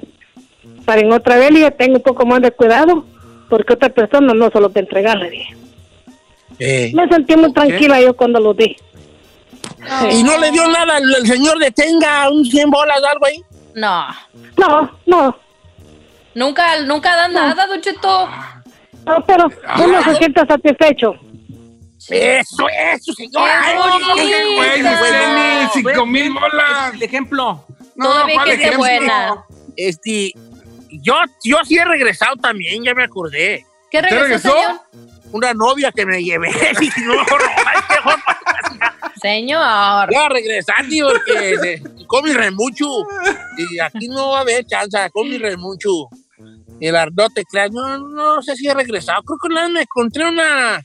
Para 0.86 1.02
en 1.02 1.12
otra 1.12 1.38
vez, 1.38 1.52
yo 1.52 1.72
tengo 1.72 1.98
un 1.98 2.02
poco 2.02 2.26
más 2.26 2.42
de 2.42 2.52
cuidado, 2.52 3.06
porque 3.50 3.74
otra 3.74 3.90
persona 3.90 4.34
no 4.34 4.50
se 4.50 4.60
lo 4.60 4.68
va 4.68 4.74
a 4.76 4.80
entregar, 4.80 5.18
le 5.18 5.30
dije. 5.30 5.56
Eh, 6.60 6.92
Me 6.94 7.08
sentí 7.08 7.36
muy 7.36 7.54
tranquila 7.54 8.02
yo 8.02 8.16
cuando 8.16 8.40
lo 8.40 8.54
di. 8.54 8.76
Y 10.12 10.24
no 10.24 10.38
le 10.38 10.52
dio 10.52 10.68
nada 10.68 10.98
el, 10.98 11.16
el 11.16 11.28
señor 11.28 11.60
de 11.60 11.72
tenga 11.72 12.30
un 12.30 12.46
100 12.46 12.70
bolas 12.70 12.98
algo 13.04 13.26
ahí. 13.26 13.44
No. 13.76 14.08
No, 14.58 15.00
no, 15.06 15.40
Nunca, 16.38 16.82
nunca 16.82 17.16
dan 17.16 17.34
nada, 17.34 17.66
Don 17.66 17.82
Cheto. 17.82 18.30
no, 19.06 19.26
pero 19.26 19.46
uno 19.84 20.04
se 20.04 20.16
siente 20.18 20.42
satisfecho. 20.46 21.14
Eso, 22.10 22.68
eso, 22.70 23.14
señora. 23.14 23.62
Lenny, 24.16 25.68
cinco 25.74 26.06
mil 26.06 26.32
bolas. 26.32 26.94
El 26.94 27.04
ejemplo. 27.04 27.66
Todavía 28.00 28.36
¿cuál 28.36 28.50
que 28.50 28.56
qué 28.58 28.62
ejemplo? 28.64 28.80
buena. 28.80 29.46
Este, 29.76 30.32
yo, 30.92 31.16
yo 31.44 31.58
sí 31.66 31.78
he 31.78 31.86
regresado 31.86 32.36
también, 32.36 32.84
ya 32.84 32.94
me 32.94 33.04
acordé. 33.04 33.66
¿Qué 33.90 34.02
regresó, 34.02 34.24
regresó? 34.24 34.52
señor? 34.52 34.82
Una 35.32 35.54
novia 35.54 35.92
que 35.92 36.06
me 36.06 36.24
llevé. 36.24 36.52
no, 36.52 36.58
ay, 36.80 36.90
mejor 37.90 38.20
Señor. 39.22 40.08
Voy 40.08 40.16
a 40.24 40.30
regresar, 40.30 40.88
tío, 40.90 41.08
porque 41.10 41.82
mi 42.24 42.34
remucho. 42.34 42.86
Y 43.58 43.80
aquí 43.80 44.08
no 44.08 44.32
va 44.32 44.40
a 44.40 44.42
haber 44.42 44.66
chance, 44.66 44.98
con 45.12 45.30
mi 45.30 45.38
remucho. 45.38 45.90
Y 46.80 46.88
el 46.88 46.96
ardote, 46.96 47.44
claro, 47.46 47.72
no, 47.74 47.98
no 47.98 48.42
sé 48.44 48.56
si 48.56 48.68
he 48.68 48.74
regresado. 48.74 49.22
Creo 49.24 49.38
que 49.42 49.70
me 49.72 49.82
encontré 49.82 50.28
una, 50.28 50.82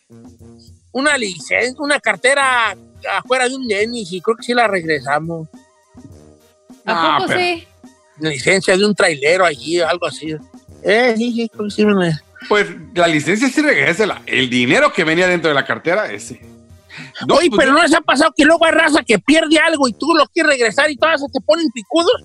una 0.93 1.19
licencia, 1.19 1.75
una 1.79 2.01
cartera 2.01 2.75
afuera 3.19 3.49
de 3.49 3.55
un 3.55 3.67
Dennis 3.69 4.13
y 4.13 4.21
creo 4.21 4.37
que 4.37 4.43
sí 4.45 4.55
la 4.55 4.67
regresamos. 4.69 5.49
¿A 6.87 7.17
Ah, 7.17 7.19
poco 7.19 7.33
sí? 7.39 7.67
Licencia 8.19 8.77
de 8.77 8.85
un 8.87 8.95
trailero 8.95 9.45
allí, 9.45 9.81
algo 9.81 10.07
así. 10.07 10.35
Eh, 10.83 11.15
sí, 11.17 11.33
sí, 11.33 11.49
creo 11.49 11.65
que 11.65 11.71
sí 11.71 11.85
me 11.85 11.95
la- 11.95 12.23
Pues 12.49 12.67
la 12.95 13.07
licencia 13.07 13.49
sí 13.49 13.61
regrésela. 13.61 14.23
El 14.27 14.49
dinero 14.51 14.93
que 14.93 15.05
venía 15.05 15.27
dentro 15.29 15.49
de 15.49 15.55
la 15.55 15.65
cartera, 15.65 16.11
ese. 16.13 16.41
No, 17.27 17.37
Oye, 17.37 17.49
pues, 17.49 17.59
pero 17.61 17.73
no 17.73 17.83
les 17.83 17.95
ha 17.95 18.01
pasado 18.01 18.33
que 18.37 18.45
luego 18.45 18.65
hay 18.67 18.73
raza 18.73 19.03
que 19.07 19.19
pierde 19.19 19.59
algo 19.59 19.89
y 19.89 19.93
tú 19.95 20.15
lo 20.15 20.27
quieres 20.27 20.53
regresar 20.53 20.91
y 20.91 20.97
todas 20.97 21.21
se 21.21 21.27
te 21.33 21.41
ponen 21.41 21.69
picudos. 21.71 22.23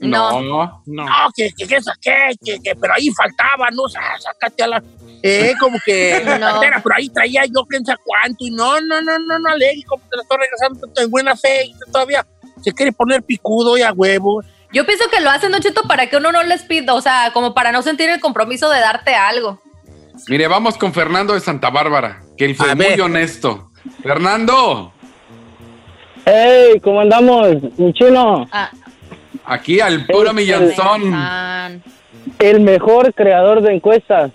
No. 0.00 0.40
no. 0.40 0.82
No. 0.86 1.04
No, 1.04 1.12
que, 1.36 1.50
que, 1.56 1.66
que 1.66 1.82
saqué, 1.82 2.30
que, 2.44 2.60
que, 2.60 2.76
pero 2.76 2.94
ahí 2.94 3.08
faltaba, 3.10 3.68
no, 3.72 3.88
Sá- 3.88 4.18
sácate 4.20 4.62
a 4.62 4.66
la. 4.68 4.82
Eh, 5.22 5.54
como 5.58 5.76
que 5.84 6.20
No. 6.24 6.38
cartera, 6.38 6.80
pero 6.82 6.94
ahí 6.96 7.08
traía 7.08 7.44
yo 7.46 7.64
quién 7.68 7.84
sabe 7.84 7.98
cuánto, 8.04 8.44
y 8.44 8.50
no, 8.52 8.80
no, 8.80 9.02
no, 9.02 9.18
no, 9.18 9.38
no, 9.40 9.48
Alegre, 9.50 9.82
como 9.88 10.02
te 10.08 10.16
la 10.16 10.22
estoy 10.22 10.38
regresando 10.38 10.88
en 11.02 11.10
buena 11.10 11.34
fe, 11.36 11.64
y 11.66 11.74
todavía 11.90 12.24
se 12.62 12.72
quiere 12.72 12.92
poner 12.92 13.22
picudo 13.24 13.76
y 13.76 13.82
a 13.82 13.92
huevo. 13.92 14.42
Yo 14.72 14.86
pienso 14.86 15.04
que 15.10 15.20
lo 15.20 15.30
hacen, 15.30 15.50
Don 15.50 15.60
Cheto, 15.62 15.82
para 15.88 16.08
que 16.08 16.18
uno 16.18 16.30
no 16.30 16.42
les 16.44 16.62
pida, 16.62 16.94
o 16.94 17.00
sea, 17.00 17.32
como 17.32 17.52
para 17.54 17.72
no 17.72 17.82
sentir 17.82 18.08
el 18.10 18.20
compromiso 18.20 18.68
de 18.70 18.78
darte 18.80 19.14
algo. 19.16 19.60
Mire, 20.28 20.46
vamos 20.46 20.76
con 20.76 20.92
Fernando 20.92 21.34
de 21.34 21.40
Santa 21.40 21.70
Bárbara, 21.70 22.22
que 22.36 22.44
él 22.44 22.54
fue 22.54 22.70
A 22.70 22.74
muy 22.76 22.84
ver. 22.86 23.00
honesto. 23.00 23.67
Fernando, 24.02 24.92
Hey, 26.24 26.78
¿cómo 26.82 27.00
andamos, 27.00 27.56
mi 27.78 27.92
chino? 27.94 28.46
Ah, 28.52 28.70
aquí 29.46 29.80
al 29.80 30.04
puro 30.06 30.24
Este- 30.30 30.32
millanzón. 30.34 31.12
ah, 31.14 31.70
El 32.38 32.60
mejor 32.60 33.14
creador 33.14 33.62
de 33.62 33.74
encuestas. 33.74 34.30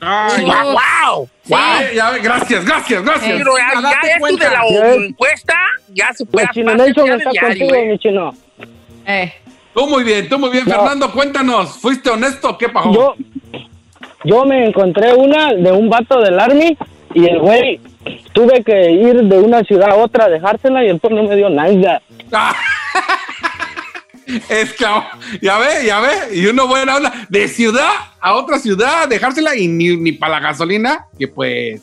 Ay, 0.00 0.44
¡Wow! 0.44 0.72
wow. 0.72 1.28
Sí. 1.42 1.54
Ay, 1.56 1.86
ya, 1.96 2.16
gracias, 2.18 2.64
gracias, 2.64 3.02
gracias. 3.04 3.36
Pero 3.36 3.52
ya, 3.58 3.80
Date 3.80 3.96
ya 4.02 4.08
esto 4.08 4.20
cuenta. 4.20 4.44
de 4.48 4.54
la 4.56 4.62
Ya. 4.70 4.94
encuesta, 4.94 5.54
ya 5.88 6.12
se 6.14 6.24
puede 6.24 6.48
Chino 6.54 6.70
está 7.16 7.30
diario, 7.30 7.40
contigo, 7.48 7.74
¿eh? 7.74 7.86
mi 7.86 7.98
chino. 7.98 8.34
eh. 9.06 9.32
Tú 9.74 9.86
muy 9.86 10.04
bien, 10.04 10.28
tú 10.28 10.38
muy 10.38 10.50
bien, 10.50 10.64
No. 10.66 10.74
Fernando, 10.74 11.12
cuéntanos, 11.12 11.78
¿fuiste 11.78 12.10
honesto 12.10 12.50
o 12.50 12.58
qué 12.58 12.68
pasó? 12.68 12.92
Yo, 12.92 13.14
yo 14.24 14.44
me 14.44 14.66
encontré 14.66 15.12
una 15.14 15.52
de 15.52 15.70
un 15.72 15.88
vato 15.90 16.20
del 16.20 16.38
Army 16.40 16.76
y 17.14 17.26
el 17.26 17.38
güey 17.40 17.80
tuve 18.38 18.62
que 18.62 18.92
ir 18.92 19.16
de 19.24 19.36
una 19.40 19.64
ciudad 19.64 19.90
a 19.90 19.96
otra 19.96 20.26
a 20.26 20.28
dejársela 20.28 20.84
y 20.84 20.88
después 20.92 21.12
no 21.12 21.24
me 21.24 21.34
dio 21.34 21.50
nada. 21.50 22.00
Es 24.50 24.74
que, 24.74 24.84
ya 25.40 25.58
ve, 25.58 25.86
ya 25.86 26.00
ve, 26.00 26.36
y 26.36 26.46
uno 26.46 26.66
buena 26.68 26.96
onda, 26.96 27.26
de 27.30 27.48
ciudad 27.48 27.90
a 28.20 28.34
otra 28.34 28.58
ciudad, 28.58 29.08
dejársela 29.08 29.56
y 29.56 29.66
ni, 29.68 29.96
ni 29.96 30.12
para 30.12 30.34
la 30.34 30.40
gasolina, 30.40 31.06
que 31.18 31.26
pues, 31.26 31.80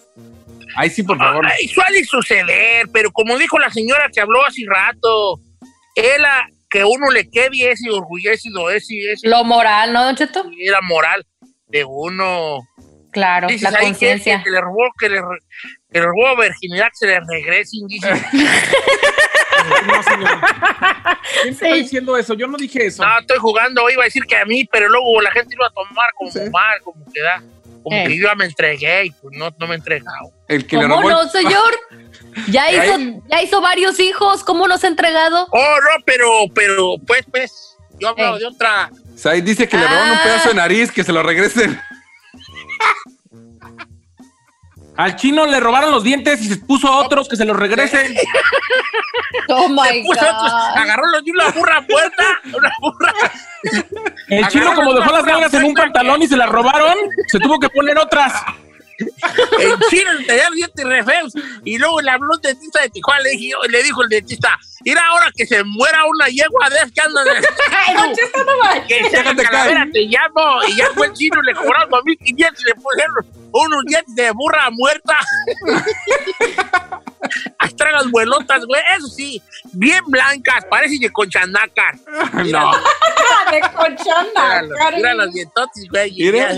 ahí 0.78 0.92
sí, 0.92 1.02
por 1.02 1.18
favor. 1.18 1.44
Ay, 1.44 1.68
suele 1.68 2.06
suceder, 2.06 2.86
pero 2.94 3.12
como 3.12 3.36
dijo 3.40 3.58
la 3.58 3.72
señora 3.72 4.10
que 4.14 4.22
habló 4.22 4.46
hace 4.46 4.62
rato, 4.68 5.40
ella, 5.96 6.48
que 6.70 6.84
uno 6.84 7.10
le 7.12 7.28
quede 7.32 7.72
ese 7.72 7.90
orgulloso, 7.90 8.70
ese, 8.70 9.12
ese 9.12 9.28
Lo 9.28 9.44
moral, 9.44 9.92
¿no, 9.92 10.06
Don 10.06 10.16
Cheto? 10.16 10.46
era 10.62 10.82
moral 10.82 11.26
de 11.68 11.84
uno. 11.84 12.60
Claro, 13.12 13.48
Dices 13.48 13.72
la 13.72 13.80
que, 13.80 13.86
conciencia. 13.86 14.44
que 14.44 14.52
le 14.52 14.62
robó, 14.62 14.84
que 15.00 15.10
le, 15.10 15.22
que 15.92 16.00
le 16.00 16.06
robó 16.06 16.36
virginidad, 16.42 16.88
que 16.90 16.96
se 16.98 17.08
le 17.08 17.20
regresen, 17.20 17.88
dice. 17.88 18.10
no, 19.88 20.04
señor. 20.04 20.40
¿Quién 21.42 21.54
está 21.54 21.66
Sí. 21.68 21.74
diciendo 21.74 22.18
eso? 22.18 22.34
Yo 22.34 22.48
no 22.48 22.58
dije 22.58 22.86
eso. 22.88 23.04
no, 23.06 23.20
estoy 23.20 23.38
jugando, 23.38 23.90
iba 23.90 24.04
a 24.04 24.06
decir 24.06 24.24
que 24.26 24.36
a 24.38 24.46
mí, 24.46 24.66
pero 24.72 24.90
luego 24.90 25.22
la 25.22 25.32
gente 25.32 25.56
iba 25.56 25.68
a 25.68 25.72
tomar 25.72 26.10
como 26.16 26.32
Sí. 26.32 26.40
mal, 26.52 26.80
como 26.84 27.06
que 27.14 27.22
da, 27.22 27.42
como 27.84 27.96
Eh. 27.96 28.06
que 28.08 28.18
yo 28.18 28.28
ya 28.28 28.36
me 28.36 28.46
entregué 28.46 29.06
y 29.06 29.12
pues 29.12 29.36
no, 29.38 29.54
no 29.58 29.68
me 29.68 29.74
he 29.74 29.78
entregado. 29.78 30.32
El 30.48 30.66
que 30.68 30.76
le 30.78 30.84
¿Cómo 30.84 30.96
robó. 30.98 31.10
el- 31.10 31.16
no, 31.16 31.30
señor? 31.30 31.80
Ya 32.48 32.72
hizo, 32.72 33.22
ya 33.30 33.42
hizo 33.42 33.62
varios 33.62 34.00
hijos, 34.00 34.44
¿cómo 34.44 34.68
no 34.68 34.78
se 34.78 34.88
ha 34.88 34.90
entregado? 34.90 35.48
Oh, 35.52 35.76
no, 35.82 36.04
pero, 36.06 36.30
pero, 36.54 36.96
pues, 37.06 37.24
pues, 37.32 37.78
yo 38.00 38.10
hablo 38.10 38.36
Eh. 38.36 38.40
de 38.40 38.46
otra. 38.48 38.90
O 39.14 39.18
sea, 39.18 39.32
ahí 39.34 39.42
dice 39.42 39.68
que 39.70 39.78
le 39.78 39.88
robaron 39.88 40.10
un 40.10 40.16
Ah. 40.18 40.22
pedazo 40.24 40.50
de 40.50 40.56
nariz, 40.56 40.92
que 40.92 41.04
se 41.04 41.14
lo 41.14 41.24
regresen. 41.24 41.80
Al 44.98 45.16
chino 45.16 45.46
le 45.46 45.60
robaron 45.60 45.92
los 45.92 46.04
dientes 46.04 46.42
y 46.42 46.48
se 46.48 46.58
puso 46.58 46.92
otros 46.92 47.28
que 47.28 47.36
se 47.36 47.46
los 47.46 47.56
regresen. 47.58 48.16
Oh 49.50 49.68
my 49.68 50.04
otros, 50.10 50.32
God. 50.32 50.78
agarró 50.78 51.04
los 51.12 51.24
de 51.24 51.32
una 51.32 51.50
burra 51.50 51.82
muerta, 51.82 52.40
una 52.46 52.72
burra. 52.80 53.14
El 54.28 54.48
chino, 54.48 54.74
como 54.74 54.94
dejó 54.94 55.12
las 55.12 55.24
nalgas 55.26 55.54
en 55.54 55.66
un 55.66 55.74
pantalón 55.74 56.22
y 56.22 56.28
se 56.28 56.38
las 56.38 56.50
robaron, 56.50 56.96
se 57.28 57.40
tuvo 57.40 57.60
que 57.60 57.70
poner 57.70 57.98
otras. 58.00 58.34
En 58.98 59.80
chino 59.90 60.14
le 60.14 60.26
tenía 60.26 60.46
los 60.48 60.56
dientes 60.56 60.86
re 60.86 61.04
feos. 61.04 61.34
Y 61.64 61.78
luego 61.78 62.02
le 62.02 62.12
habló 62.12 62.30
un 62.34 62.42
dentista 62.42 62.82
de 62.82 62.90
Tijuana, 62.90 63.22
le, 63.22 63.32
dije- 63.32 63.54
le 63.70 63.84
dijo 63.84 64.02
el 64.04 64.10
dentista, 64.10 64.58
mira 64.86 65.04
ahora 65.12 65.30
que 65.36 65.46
se 65.46 65.64
muera 65.64 66.06
una 66.06 66.28
yegua 66.28 66.70
de 66.70 66.78
que 66.92 67.02
el 67.02 68.16
estado, 68.20 68.88
que 68.88 69.10
se 69.10 69.44
calavera, 69.44 69.86
te 69.92 70.00
llamo. 70.04 70.64
Y 70.68 70.76
ya 70.78 70.86
fue 70.96 71.08
el 71.08 71.14
chino, 71.14 71.42
le 71.42 71.54
cobraron 71.54 71.90
2.500 71.90 72.22
y 72.32 72.36
le 72.40 72.76
pusieron 72.76 73.45
unos 73.64 73.84
dientes 73.86 74.14
de 74.16 74.32
burra 74.32 74.70
muerta. 74.72 75.18
Ahí 77.60 77.72
traen 77.74 77.96
las 77.96 78.12
vuelotas, 78.12 78.66
güey. 78.66 78.82
Eso 78.98 79.08
sí, 79.08 79.42
bien 79.74 80.04
blancas, 80.08 80.64
parecen 80.70 81.00
de 81.00 81.12
conchanacas. 81.12 82.00
No. 82.52 82.72
De 83.52 83.60
cochona, 83.62 84.64
Mira, 84.96 85.14
los 85.16 85.34
dientotes, 85.34 85.88
güey. 85.90 86.12
Mira. 86.12 86.50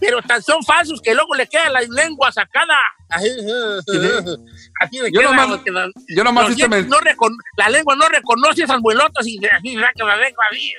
Pero 0.00 0.22
tan 0.22 0.42
son 0.42 0.62
falsos 0.62 1.00
que 1.02 1.14
luego 1.14 1.34
le 1.34 1.46
queda 1.46 1.68
la 1.70 1.80
lengua 1.82 2.30
sacada. 2.32 2.76
Así, 3.10 5.00
le 5.00 5.10
Yo 5.12 5.20
queda. 5.20 5.30
nomás- 5.32 5.62
que 5.62 5.70
la- 5.70 5.90
yo 6.08 6.24
nomás 6.24 6.44
los 6.44 6.52
este 6.52 6.68
me- 6.68 6.76
dientes 6.76 6.90
no 6.90 6.98
recon- 7.00 7.36
la 7.56 7.68
lengua 7.68 7.94
no 7.96 8.08
reconoce 8.08 8.62
esas 8.64 8.80
vuelotas 8.80 9.26
y 9.26 9.38
así 9.46 9.74
saca 9.76 10.04
la 10.04 10.16
lengua. 10.16 10.44
así. 10.50 10.72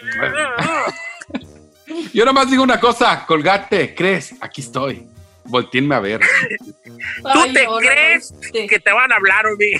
Yo 2.14 2.26
nomás 2.26 2.50
digo 2.50 2.64
una 2.64 2.80
cosa, 2.80 3.26
colgate, 3.26 3.94
¿crees? 3.96 4.34
Aquí 4.42 4.62
estoy. 4.62 5.08
Volteenme 5.46 5.96
a 5.96 6.00
ver. 6.00 6.20
¿Tú 6.20 7.28
Ay, 7.28 7.54
te 7.54 7.64
no, 7.66 7.72
no, 7.74 7.78
crees 7.78 8.32
no. 8.32 8.40
Sí. 8.42 8.68
que 8.68 8.80
te 8.80 8.92
van 8.92 9.12
a 9.12 9.16
hablar, 9.16 9.46
hombre? 9.48 9.80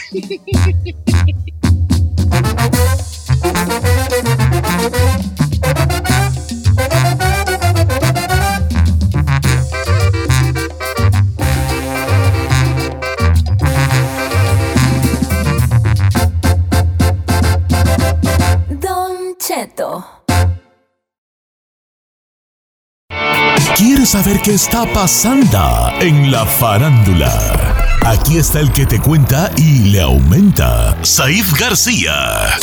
Don 18.70 19.36
Cheto. 19.38 20.15
¿Quieres 23.78 24.12
saber 24.12 24.40
qué 24.42 24.54
está 24.54 24.86
pasando 24.94 25.90
en 26.00 26.32
la 26.32 26.46
farándula? 26.46 27.30
Aquí 28.06 28.38
está 28.38 28.62
el 28.62 28.72
que 28.72 28.86
te 28.86 29.02
cuenta 29.02 29.52
y 29.58 29.90
le 29.92 30.00
aumenta, 30.00 30.96
Saif 31.04 31.60
García. 31.60 32.58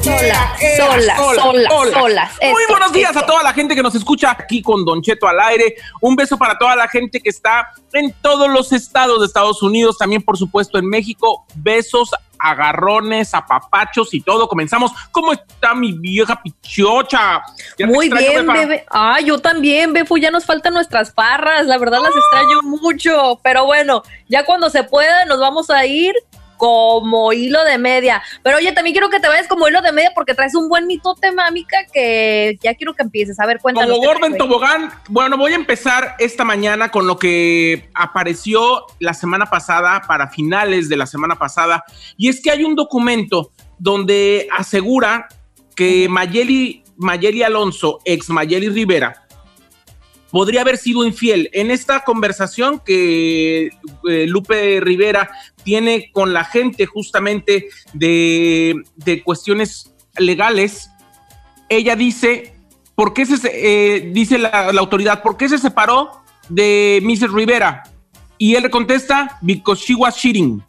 Sola, 0.00 0.56
sola, 0.76 1.16
sola, 1.16 1.70
solas. 1.92 2.32
Muy 2.40 2.62
buenos 2.68 2.92
días 2.92 3.10
esto. 3.10 3.24
a 3.24 3.26
toda 3.26 3.42
la 3.42 3.52
gente 3.52 3.74
que 3.74 3.82
nos 3.82 3.96
escucha 3.96 4.30
aquí 4.30 4.62
con 4.62 4.84
Don 4.84 5.02
Cheto 5.02 5.26
al 5.26 5.40
aire. 5.40 5.74
Un 6.00 6.14
beso 6.14 6.38
para 6.38 6.56
toda 6.56 6.76
la 6.76 6.86
gente 6.86 7.20
que 7.20 7.30
está 7.30 7.72
en 7.92 8.14
todos 8.22 8.48
los 8.48 8.70
estados 8.70 9.18
de 9.18 9.26
Estados 9.26 9.60
Unidos, 9.64 9.98
también 9.98 10.22
por 10.22 10.38
supuesto 10.38 10.78
en 10.78 10.86
México. 10.88 11.44
Besos 11.56 12.10
agarrones, 12.42 13.34
apapachos 13.34 14.12
y 14.14 14.20
todo. 14.20 14.48
Comenzamos. 14.48 14.92
¿Cómo 15.10 15.32
está 15.32 15.74
mi 15.74 15.92
vieja 15.92 16.40
pichocha? 16.42 17.42
Ya 17.78 17.86
Muy 17.86 18.06
extraño, 18.06 18.28
bien, 18.28 18.46
Befa. 18.46 18.58
bebé. 18.58 18.84
Ah, 18.90 19.20
yo 19.20 19.38
también, 19.38 19.92
Befu, 19.92 20.18
ya 20.18 20.30
nos 20.30 20.44
faltan 20.44 20.74
nuestras 20.74 21.10
parras, 21.12 21.66
la 21.66 21.78
verdad 21.78 22.00
las 22.02 22.14
extraño 22.16 22.62
mucho, 22.62 23.40
pero 23.42 23.64
bueno, 23.64 24.02
ya 24.28 24.44
cuando 24.44 24.70
se 24.70 24.82
pueda 24.84 25.24
nos 25.26 25.38
vamos 25.40 25.70
a 25.70 25.84
ir 25.86 26.14
como 26.62 27.32
hilo 27.32 27.64
de 27.64 27.76
media. 27.76 28.22
Pero 28.44 28.58
oye, 28.58 28.70
también 28.70 28.94
quiero 28.94 29.10
que 29.10 29.18
te 29.18 29.26
vayas 29.26 29.48
como 29.48 29.66
hilo 29.66 29.82
de 29.82 29.90
media 29.90 30.12
porque 30.14 30.32
traes 30.32 30.54
un 30.54 30.68
buen 30.68 30.86
mitote, 30.86 31.32
mámica, 31.32 31.76
que 31.92 32.56
ya 32.62 32.76
quiero 32.76 32.94
que 32.94 33.02
empieces. 33.02 33.40
A 33.40 33.46
ver, 33.46 33.58
cuéntanos. 33.58 33.90
Como 33.90 34.00
qué 34.00 34.06
gordo 34.06 34.26
en 34.26 34.32
traes. 34.34 34.48
tobogán, 34.48 34.92
bueno, 35.08 35.36
voy 35.36 35.54
a 35.54 35.56
empezar 35.56 36.14
esta 36.20 36.44
mañana 36.44 36.92
con 36.92 37.08
lo 37.08 37.18
que 37.18 37.90
apareció 37.94 38.86
la 39.00 39.12
semana 39.12 39.46
pasada, 39.46 40.02
para 40.06 40.28
finales 40.28 40.88
de 40.88 40.96
la 40.96 41.06
semana 41.06 41.34
pasada, 41.34 41.82
y 42.16 42.28
es 42.28 42.40
que 42.40 42.52
hay 42.52 42.62
un 42.62 42.76
documento 42.76 43.50
donde 43.80 44.46
asegura 44.56 45.26
que 45.74 46.08
Mayeli, 46.08 46.84
Mayeli 46.96 47.42
Alonso, 47.42 47.98
ex 48.04 48.28
Mayeli 48.28 48.68
Rivera, 48.68 49.22
podría 50.32 50.62
haber 50.62 50.78
sido 50.78 51.04
infiel. 51.04 51.50
En 51.52 51.70
esta 51.70 52.00
conversación 52.00 52.80
que 52.84 53.70
eh, 54.08 54.26
Lupe 54.26 54.80
Rivera 54.80 55.30
tiene 55.64 56.10
con 56.12 56.32
la 56.32 56.44
gente 56.44 56.86
justamente 56.86 57.68
de, 57.92 58.74
de 58.96 59.22
cuestiones 59.22 59.94
legales, 60.18 60.90
ella 61.68 61.96
dice, 61.96 62.54
¿por 62.94 63.14
qué 63.14 63.26
se, 63.26 63.40
eh, 63.44 64.10
dice 64.12 64.38
la, 64.38 64.72
la 64.72 64.80
autoridad, 64.80 65.22
¿por 65.22 65.36
qué 65.36 65.48
se 65.48 65.58
separó 65.58 66.22
de 66.48 67.00
Mrs. 67.02 67.32
Rivera? 67.32 67.82
Y 68.38 68.54
él 68.54 68.64
le 68.64 68.70
contesta, 68.70 69.38
because 69.40 69.82
she 69.84 69.94
was 69.94 70.16
cheating. 70.16 70.62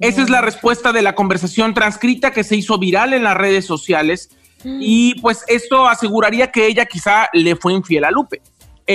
Esa 0.00 0.22
es 0.22 0.30
la 0.30 0.40
respuesta 0.40 0.92
de 0.92 1.02
la 1.02 1.14
conversación 1.14 1.74
transcrita 1.74 2.32
que 2.32 2.42
se 2.42 2.56
hizo 2.56 2.78
viral 2.78 3.12
en 3.12 3.22
las 3.22 3.36
redes 3.36 3.66
sociales. 3.66 4.30
Y 4.64 5.14
pues 5.20 5.44
esto 5.46 5.86
aseguraría 5.88 6.50
que 6.50 6.66
ella 6.66 6.86
quizá 6.86 7.28
le 7.32 7.56
fue 7.56 7.74
infiel 7.74 8.04
a 8.04 8.10
Lupe. 8.10 8.42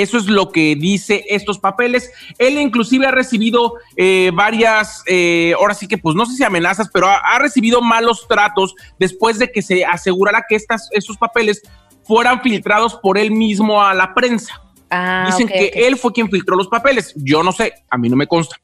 Eso 0.01 0.17
es 0.17 0.25
lo 0.25 0.51
que 0.51 0.75
dice 0.75 1.23
estos 1.29 1.57
papeles. 1.57 2.11
Él 2.37 2.59
inclusive 2.59 3.07
ha 3.07 3.11
recibido 3.11 3.75
eh, 3.95 4.31
varias, 4.33 5.03
eh, 5.07 5.53
ahora 5.57 5.73
sí 5.73 5.87
que 5.87 5.97
pues 5.97 6.15
no 6.15 6.25
sé 6.25 6.35
si 6.35 6.43
amenazas, 6.43 6.89
pero 6.93 7.07
ha, 7.07 7.15
ha 7.17 7.39
recibido 7.39 7.81
malos 7.81 8.27
tratos 8.27 8.75
después 8.99 9.39
de 9.39 9.51
que 9.51 9.61
se 9.61 9.85
asegurara 9.85 10.43
que 10.49 10.55
estas, 10.55 10.89
estos 10.91 11.17
papeles 11.17 11.61
fueran 12.03 12.41
filtrados 12.41 12.95
por 12.95 13.17
él 13.17 13.31
mismo 13.31 13.81
a 13.81 13.93
la 13.93 14.13
prensa. 14.13 14.61
Ah, 14.89 15.23
Dicen 15.27 15.47
que 15.47 15.71
él 15.73 15.97
fue 15.97 16.11
quien 16.11 16.29
filtró 16.29 16.55
los 16.57 16.67
papeles. 16.67 17.13
Yo 17.15 17.41
no 17.41 17.51
sé, 17.51 17.73
a 17.89 17.97
mí 17.97 18.09
no 18.09 18.15
me 18.17 18.27
consta. 18.27 18.57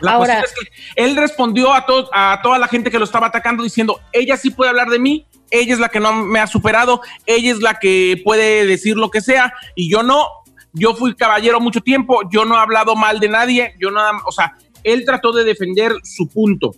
La 0.00 0.12
Ahora- 0.14 0.40
cuestión 0.40 0.44
es 0.44 0.70
que 0.94 1.02
él 1.04 1.16
respondió 1.16 1.72
a, 1.72 1.86
to- 1.86 2.10
a 2.12 2.40
toda 2.42 2.58
la 2.58 2.66
gente 2.66 2.90
que 2.90 2.98
lo 2.98 3.04
estaba 3.04 3.28
atacando 3.28 3.62
diciendo, 3.62 4.00
ella 4.12 4.36
sí 4.36 4.50
puede 4.50 4.70
hablar 4.70 4.88
de 4.88 4.98
mí, 4.98 5.26
ella 5.50 5.72
es 5.74 5.78
la 5.78 5.88
que 5.90 6.00
no 6.00 6.12
me 6.12 6.40
ha 6.40 6.48
superado, 6.48 7.02
ella 7.24 7.52
es 7.52 7.60
la 7.60 7.78
que 7.78 8.20
puede 8.24 8.66
decir 8.66 8.96
lo 8.96 9.10
que 9.10 9.20
sea 9.20 9.52
y 9.76 9.88
yo 9.88 10.02
no, 10.02 10.26
yo 10.78 10.94
fui 10.94 11.14
caballero 11.14 11.58
mucho 11.58 11.80
tiempo, 11.80 12.20
yo 12.30 12.44
no 12.44 12.54
he 12.56 12.60
hablado 12.60 12.94
mal 12.94 13.18
de 13.18 13.28
nadie, 13.28 13.74
yo 13.80 13.90
nada, 13.90 14.12
o 14.26 14.32
sea, 14.32 14.56
él 14.84 15.04
trató 15.04 15.32
de 15.32 15.42
defender 15.44 15.92
su 16.04 16.28
punto. 16.28 16.72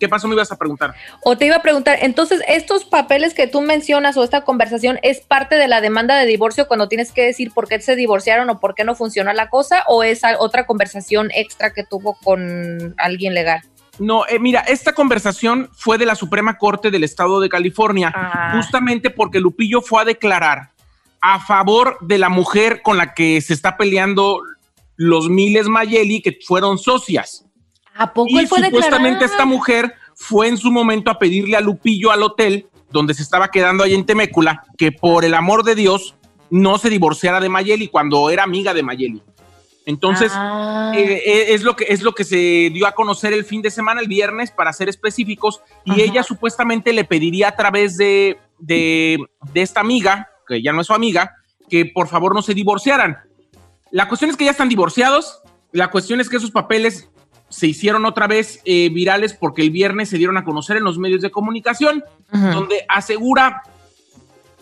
¿Qué 0.00 0.08
pasó? 0.08 0.28
Me 0.28 0.34
ibas 0.34 0.52
a 0.52 0.56
preguntar. 0.56 0.94
O 1.24 1.36
te 1.36 1.46
iba 1.46 1.56
a 1.56 1.62
preguntar, 1.62 1.98
entonces, 2.02 2.40
estos 2.46 2.84
papeles 2.84 3.34
que 3.34 3.48
tú 3.48 3.60
mencionas 3.62 4.16
o 4.16 4.22
esta 4.22 4.42
conversación 4.42 4.98
es 5.02 5.20
parte 5.20 5.56
de 5.56 5.66
la 5.66 5.80
demanda 5.80 6.16
de 6.16 6.26
divorcio 6.26 6.68
cuando 6.68 6.88
tienes 6.88 7.10
que 7.10 7.22
decir 7.24 7.50
por 7.52 7.66
qué 7.68 7.80
se 7.80 7.96
divorciaron 7.96 8.48
o 8.50 8.60
por 8.60 8.74
qué 8.74 8.84
no 8.84 8.94
funciona 8.94 9.34
la 9.34 9.48
cosa, 9.48 9.82
o 9.88 10.04
es 10.04 10.22
otra 10.38 10.66
conversación 10.66 11.30
extra 11.34 11.72
que 11.72 11.82
tuvo 11.84 12.16
con 12.22 12.94
alguien 12.98 13.34
legal? 13.34 13.62
No, 13.98 14.24
eh, 14.28 14.38
mira, 14.38 14.60
esta 14.60 14.92
conversación 14.92 15.68
fue 15.76 15.98
de 15.98 16.06
la 16.06 16.14
Suprema 16.14 16.58
Corte 16.58 16.92
del 16.92 17.02
Estado 17.02 17.40
de 17.40 17.48
California, 17.48 18.12
Ah. 18.14 18.52
justamente 18.54 19.10
porque 19.10 19.40
Lupillo 19.40 19.80
fue 19.82 20.02
a 20.02 20.04
declarar 20.04 20.70
a 21.20 21.40
favor 21.40 21.98
de 22.00 22.18
la 22.18 22.28
mujer 22.28 22.82
con 22.82 22.96
la 22.96 23.14
que 23.14 23.40
se 23.40 23.54
está 23.54 23.76
peleando 23.76 24.40
los 24.96 25.28
miles 25.28 25.68
Mayeli, 25.68 26.22
que 26.22 26.38
fueron 26.46 26.78
socias. 26.78 27.44
¿A 27.94 28.12
poco 28.12 28.28
Y 28.30 28.38
él 28.38 28.48
fue 28.48 28.62
supuestamente 28.64 29.10
declarar? 29.20 29.30
esta 29.32 29.44
mujer 29.44 29.94
fue 30.14 30.48
en 30.48 30.56
su 30.56 30.70
momento 30.70 31.10
a 31.10 31.18
pedirle 31.18 31.56
a 31.56 31.60
Lupillo 31.60 32.10
al 32.10 32.22
hotel 32.22 32.66
donde 32.90 33.14
se 33.14 33.22
estaba 33.22 33.48
quedando 33.50 33.84
ahí 33.84 33.94
en 33.94 34.06
Temécula 34.06 34.62
que 34.76 34.92
por 34.92 35.24
el 35.24 35.34
amor 35.34 35.62
de 35.64 35.74
Dios 35.74 36.14
no 36.50 36.78
se 36.78 36.88
divorciara 36.90 37.40
de 37.40 37.48
Mayeli 37.48 37.88
cuando 37.88 38.30
era 38.30 38.42
amiga 38.44 38.72
de 38.72 38.82
Mayeli. 38.82 39.22
Entonces, 39.84 40.32
Ah. 40.34 40.92
eh, 40.96 41.22
eh, 41.24 41.44
es, 41.54 41.62
lo 41.62 41.74
que, 41.76 41.86
es 41.88 42.02
lo 42.02 42.12
que 42.14 42.24
se 42.24 42.70
dio 42.72 42.86
a 42.86 42.92
conocer 42.92 43.32
el 43.32 43.44
fin 43.44 43.62
de 43.62 43.70
semana, 43.70 44.00
el 44.02 44.08
viernes, 44.08 44.50
para 44.50 44.72
ser 44.72 44.88
específicos, 44.88 45.60
y 45.84 45.92
Ajá. 45.92 46.00
ella 46.02 46.22
supuestamente 46.22 46.92
le 46.92 47.04
pediría 47.04 47.48
a 47.48 47.56
través 47.56 47.96
de, 47.96 48.38
de, 48.58 49.18
de 49.52 49.62
esta 49.62 49.80
amiga, 49.80 50.28
que 50.48 50.62
ya 50.62 50.72
no 50.72 50.80
es 50.80 50.86
su 50.86 50.94
amiga, 50.94 51.34
que 51.68 51.84
por 51.86 52.08
favor 52.08 52.34
no 52.34 52.42
se 52.42 52.54
divorciaran. 52.54 53.18
La 53.90 54.08
cuestión 54.08 54.30
es 54.30 54.36
que 54.36 54.44
ya 54.46 54.50
están 54.52 54.68
divorciados, 54.68 55.40
la 55.72 55.90
cuestión 55.90 56.20
es 56.20 56.28
que 56.28 56.36
esos 56.38 56.50
papeles 56.50 57.08
se 57.50 57.66
hicieron 57.66 58.04
otra 58.04 58.26
vez 58.26 58.60
eh, 58.64 58.90
virales 58.90 59.32
porque 59.34 59.62
el 59.62 59.70
viernes 59.70 60.08
se 60.10 60.18
dieron 60.18 60.36
a 60.36 60.44
conocer 60.44 60.76
en 60.76 60.84
los 60.84 60.98
medios 60.98 61.22
de 61.22 61.30
comunicación, 61.30 62.02
donde 62.30 62.84
asegura 62.88 63.62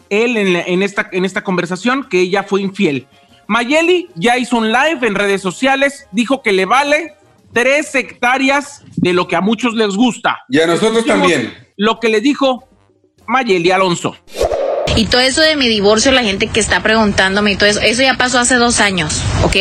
él 0.08 0.36
en, 0.36 0.52
la- 0.52 0.62
en 0.62 0.82
esta, 0.82 1.08
en 1.12 1.24
esta 1.24 1.42
conversación 1.42 2.04
que 2.08 2.20
ella 2.20 2.42
fue 2.44 2.60
infiel. 2.62 3.06
Mayeli 3.48 4.08
ya 4.14 4.36
hizo 4.38 4.56
un 4.56 4.70
live 4.72 5.06
en 5.06 5.14
redes 5.14 5.40
sociales, 5.42 6.06
dijo 6.12 6.42
que 6.42 6.52
le 6.52 6.64
vale 6.64 7.14
tres 7.52 7.94
hectáreas 7.94 8.84
de 8.96 9.12
lo 9.12 9.26
que 9.28 9.36
a 9.36 9.40
muchos 9.40 9.74
les 9.74 9.94
gusta. 9.96 10.38
Y 10.48 10.60
a 10.60 10.66
nosotros 10.66 11.04
también. 11.04 11.52
Lo 11.76 11.98
que 12.00 12.08
le 12.08 12.20
dijo 12.20 12.68
Mayeli 13.26 13.70
Alonso. 13.72 14.16
Y 14.96 15.04
todo 15.06 15.20
eso 15.20 15.42
de 15.42 15.56
mi 15.56 15.68
divorcio, 15.68 16.10
la 16.10 16.22
gente 16.22 16.46
que 16.46 16.58
está 16.58 16.82
preguntándome 16.82 17.52
y 17.52 17.56
todo 17.56 17.68
eso, 17.68 17.80
eso 17.80 18.02
ya 18.02 18.14
pasó 18.14 18.38
hace 18.38 18.54
dos 18.54 18.80
años, 18.80 19.20
¿ok? 19.42 19.56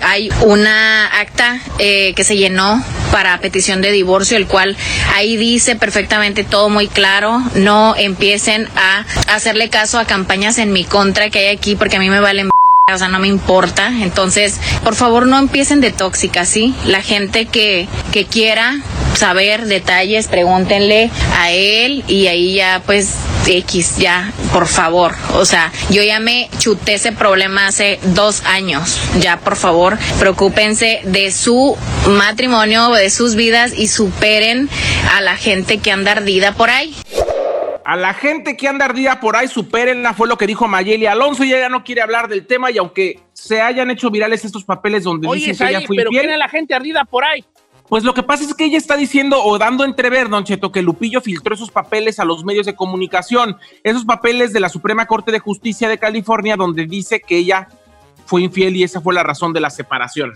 Hay 0.00 0.30
una 0.42 1.06
acta 1.06 1.60
eh, 1.80 2.14
que 2.14 2.22
se 2.22 2.36
llenó 2.36 2.82
para 3.10 3.40
petición 3.40 3.82
de 3.82 3.90
divorcio, 3.90 4.36
el 4.36 4.46
cual 4.46 4.76
ahí 5.14 5.36
dice 5.36 5.74
perfectamente 5.74 6.44
todo 6.44 6.68
muy 6.68 6.86
claro, 6.86 7.42
no 7.56 7.96
empiecen 7.96 8.68
a 8.76 9.04
hacerle 9.34 9.70
caso 9.70 9.98
a 9.98 10.04
campañas 10.04 10.58
en 10.58 10.72
mi 10.72 10.84
contra 10.84 11.30
que 11.30 11.40
hay 11.40 11.56
aquí 11.56 11.74
porque 11.74 11.96
a 11.96 11.98
mí 11.98 12.08
me 12.08 12.20
valen 12.20 12.48
o 12.94 12.98
sea, 12.98 13.08
no 13.08 13.18
me 13.18 13.26
importa. 13.26 13.88
Entonces, 13.88 14.60
por 14.84 14.94
favor, 14.94 15.26
no 15.26 15.40
empiecen 15.40 15.80
de 15.80 15.90
tóxicas, 15.90 16.48
¿sí? 16.48 16.72
La 16.84 17.02
gente 17.02 17.46
que, 17.46 17.88
que 18.12 18.26
quiera 18.26 18.76
saber 19.16 19.66
detalles, 19.66 20.28
pregúntenle 20.28 21.10
a 21.36 21.50
él 21.50 22.04
y 22.06 22.26
ahí 22.26 22.54
ya, 22.54 22.82
pues, 22.84 23.16
X, 23.46 23.96
ya, 23.96 24.32
por 24.52 24.66
favor. 24.66 25.14
O 25.34 25.44
sea, 25.44 25.72
yo 25.90 26.02
ya 26.02 26.20
me 26.20 26.48
chuté 26.58 26.94
ese 26.94 27.12
problema 27.12 27.66
hace 27.66 27.98
dos 28.14 28.44
años. 28.44 29.00
Ya, 29.20 29.38
por 29.38 29.56
favor, 29.56 29.98
preocúpense 30.18 31.00
de 31.04 31.30
su 31.30 31.76
matrimonio, 32.08 32.90
de 32.90 33.10
sus 33.10 33.34
vidas 33.36 33.72
y 33.76 33.88
superen 33.88 34.68
a 35.14 35.20
la 35.20 35.36
gente 35.36 35.78
que 35.78 35.92
anda 35.92 36.12
ardida 36.12 36.52
por 36.52 36.70
ahí. 36.70 36.94
A 37.84 37.94
la 37.94 38.14
gente 38.14 38.56
que 38.56 38.66
anda 38.66 38.86
ardida 38.86 39.20
por 39.20 39.36
ahí, 39.36 39.46
supérenla, 39.46 40.12
fue 40.12 40.26
lo 40.26 40.36
que 40.36 40.48
dijo 40.48 40.66
Mayeli 40.66 41.06
Alonso 41.06 41.44
y 41.44 41.54
ella 41.54 41.68
no 41.68 41.84
quiere 41.84 42.02
hablar 42.02 42.26
del 42.26 42.44
tema 42.44 42.72
y 42.72 42.78
aunque 42.78 43.20
se 43.32 43.62
hayan 43.62 43.92
hecho 43.92 44.10
virales 44.10 44.44
estos 44.44 44.64
papeles 44.64 45.04
donde 45.04 45.28
Oye, 45.28 45.46
dicen 45.46 45.56
que 45.56 45.70
ella 45.70 45.78
Saí, 45.78 45.86
fue 45.86 45.96
pero 45.96 46.10
infiel, 46.10 46.22
¿quién 46.24 46.32
es 46.32 46.38
la 46.38 46.48
gente 46.48 46.74
ardida 46.74 47.04
por 47.04 47.24
ahí? 47.24 47.44
Pues 47.88 48.02
lo 48.02 48.14
que 48.14 48.22
pasa 48.24 48.42
es 48.44 48.52
que 48.54 48.64
ella 48.64 48.78
está 48.78 48.96
diciendo 48.96 49.42
o 49.42 49.58
dando 49.58 49.84
a 49.84 49.86
entrever, 49.86 50.28
Don 50.28 50.42
Cheto, 50.44 50.72
que 50.72 50.82
Lupillo 50.82 51.20
filtró 51.20 51.54
esos 51.54 51.70
papeles 51.70 52.18
a 52.18 52.24
los 52.24 52.44
medios 52.44 52.66
de 52.66 52.74
comunicación, 52.74 53.58
esos 53.84 54.04
papeles 54.04 54.52
de 54.52 54.58
la 54.60 54.68
Suprema 54.68 55.06
Corte 55.06 55.30
de 55.30 55.38
Justicia 55.38 55.88
de 55.88 55.98
California, 55.98 56.56
donde 56.56 56.86
dice 56.86 57.20
que 57.20 57.36
ella 57.38 57.68
fue 58.24 58.42
infiel 58.42 58.74
y 58.76 58.82
esa 58.82 59.00
fue 59.00 59.14
la 59.14 59.22
razón 59.22 59.52
de 59.52 59.60
la 59.60 59.70
separación. 59.70 60.32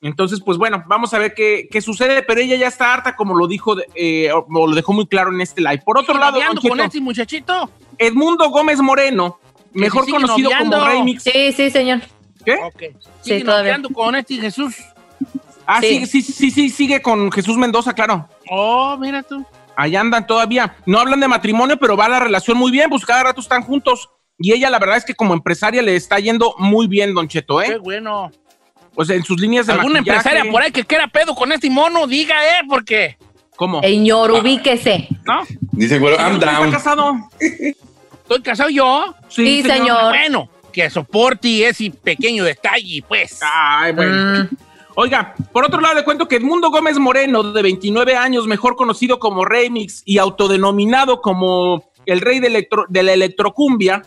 Entonces, 0.00 0.40
pues 0.44 0.58
bueno, 0.58 0.84
vamos 0.86 1.14
a 1.14 1.18
ver 1.18 1.34
qué, 1.34 1.66
qué 1.70 1.80
sucede, 1.80 2.22
pero 2.22 2.40
ella 2.40 2.56
ya 2.56 2.68
está 2.68 2.92
harta, 2.92 3.16
como 3.16 3.34
lo 3.34 3.48
dijo, 3.48 3.74
eh, 3.94 4.30
o 4.32 4.66
lo 4.68 4.76
dejó 4.76 4.92
muy 4.92 5.06
claro 5.06 5.32
en 5.32 5.40
este 5.40 5.60
live. 5.62 5.82
Por 5.84 5.98
otro 5.98 6.12
¿Sigue 6.14 6.20
lado, 6.24 6.38
Don 6.38 6.56
con 6.56 6.62
Cheto, 6.62 6.82
este 6.84 7.00
muchachito? 7.00 7.70
Edmundo 7.98 8.50
Gómez 8.50 8.80
Moreno, 8.80 9.40
mejor 9.72 10.08
conocido 10.08 10.50
noviando. 10.50 10.78
como 10.78 10.88
Remix. 10.90 11.22
Sí, 11.22 11.52
sí, 11.52 11.70
señor. 11.70 12.00
¿Qué? 12.44 12.56
Ok. 12.62 12.82
Sigue 13.22 13.38
Sí, 13.38 13.44
todavía. 13.44 13.80
con 13.94 14.14
este 14.14 14.34
Jesús. 14.36 14.76
Ah, 15.66 15.80
Sí. 15.80 16.06
sí, 16.06 16.22
sí, 16.22 16.32
sí, 16.32 16.50
sí, 16.50 16.68
sigue 16.70 17.00
con 17.02 17.30
Jesús 17.32 17.56
Mendoza, 17.56 17.92
claro. 17.94 18.28
Oh, 18.50 18.96
mira 18.98 19.22
tú. 19.22 19.44
Allá 19.76 20.00
andan 20.00 20.26
todavía. 20.26 20.76
No 20.86 21.00
hablan 21.00 21.20
de 21.20 21.28
matrimonio, 21.28 21.76
pero 21.78 21.96
va 21.96 22.08
la 22.08 22.20
relación 22.20 22.56
muy 22.56 22.70
bien, 22.70 22.88
pues 22.90 23.04
cada 23.04 23.24
rato 23.24 23.40
están 23.40 23.62
juntos. 23.62 24.08
Y 24.38 24.52
ella, 24.52 24.68
la 24.70 24.78
verdad 24.78 24.96
es 24.96 25.04
que 25.04 25.14
como 25.14 25.32
empresaria 25.34 25.80
le 25.82 25.96
está 25.96 26.18
yendo 26.18 26.54
muy 26.58 26.86
bien, 26.86 27.14
Don 27.14 27.28
Cheto, 27.28 27.58
Qué 27.58 27.72
¿eh? 27.72 27.78
bueno. 27.78 28.30
O 28.96 29.04
sea, 29.04 29.16
en 29.16 29.24
sus 29.24 29.40
líneas 29.40 29.66
de 29.66 29.72
¿Alguna 29.72 30.00
maquillaje. 30.00 30.18
empresaria 30.28 30.52
por 30.52 30.62
ahí 30.62 30.70
que 30.70 30.84
quiera 30.84 31.08
pedo 31.08 31.34
con 31.34 31.50
este 31.50 31.68
mono? 31.70 32.06
Diga, 32.06 32.36
¿eh? 32.46 32.62
Porque, 32.68 33.16
¿Cómo? 33.56 33.80
Señor, 33.80 34.30
ubíquese. 34.32 35.08
¿no? 35.24 35.42
Dice, 35.72 35.98
bueno, 35.98 36.16
I'm 36.18 36.34
¿Está 36.34 36.52
down. 36.52 36.70
casado? 36.70 37.14
¿Estoy 37.40 38.42
casado 38.42 38.70
yo? 38.70 39.14
Sí, 39.28 39.62
señor. 39.62 40.08
Bueno, 40.10 40.48
que 40.72 40.88
soporte 40.90 41.66
ese 41.68 41.90
pequeño 41.90 42.44
detalle, 42.44 43.02
pues. 43.08 43.40
Ay, 43.42 43.92
bueno. 43.92 44.44
Mm, 44.44 44.48
Oiga, 44.96 45.34
por 45.52 45.64
otro 45.64 45.80
lado, 45.80 45.94
le 45.96 46.04
cuento 46.04 46.28
que 46.28 46.36
Edmundo 46.36 46.70
Gómez 46.70 46.98
Moreno, 46.98 47.42
de 47.42 47.62
29 47.62 48.16
años, 48.16 48.46
mejor 48.46 48.76
conocido 48.76 49.18
como 49.18 49.44
Remix 49.44 50.02
y 50.04 50.18
autodenominado 50.18 51.20
como 51.20 51.84
el 52.06 52.20
rey 52.20 52.38
de, 52.38 52.46
electro- 52.48 52.86
de 52.88 53.02
la 53.02 53.12
electrocumbia, 53.12 54.02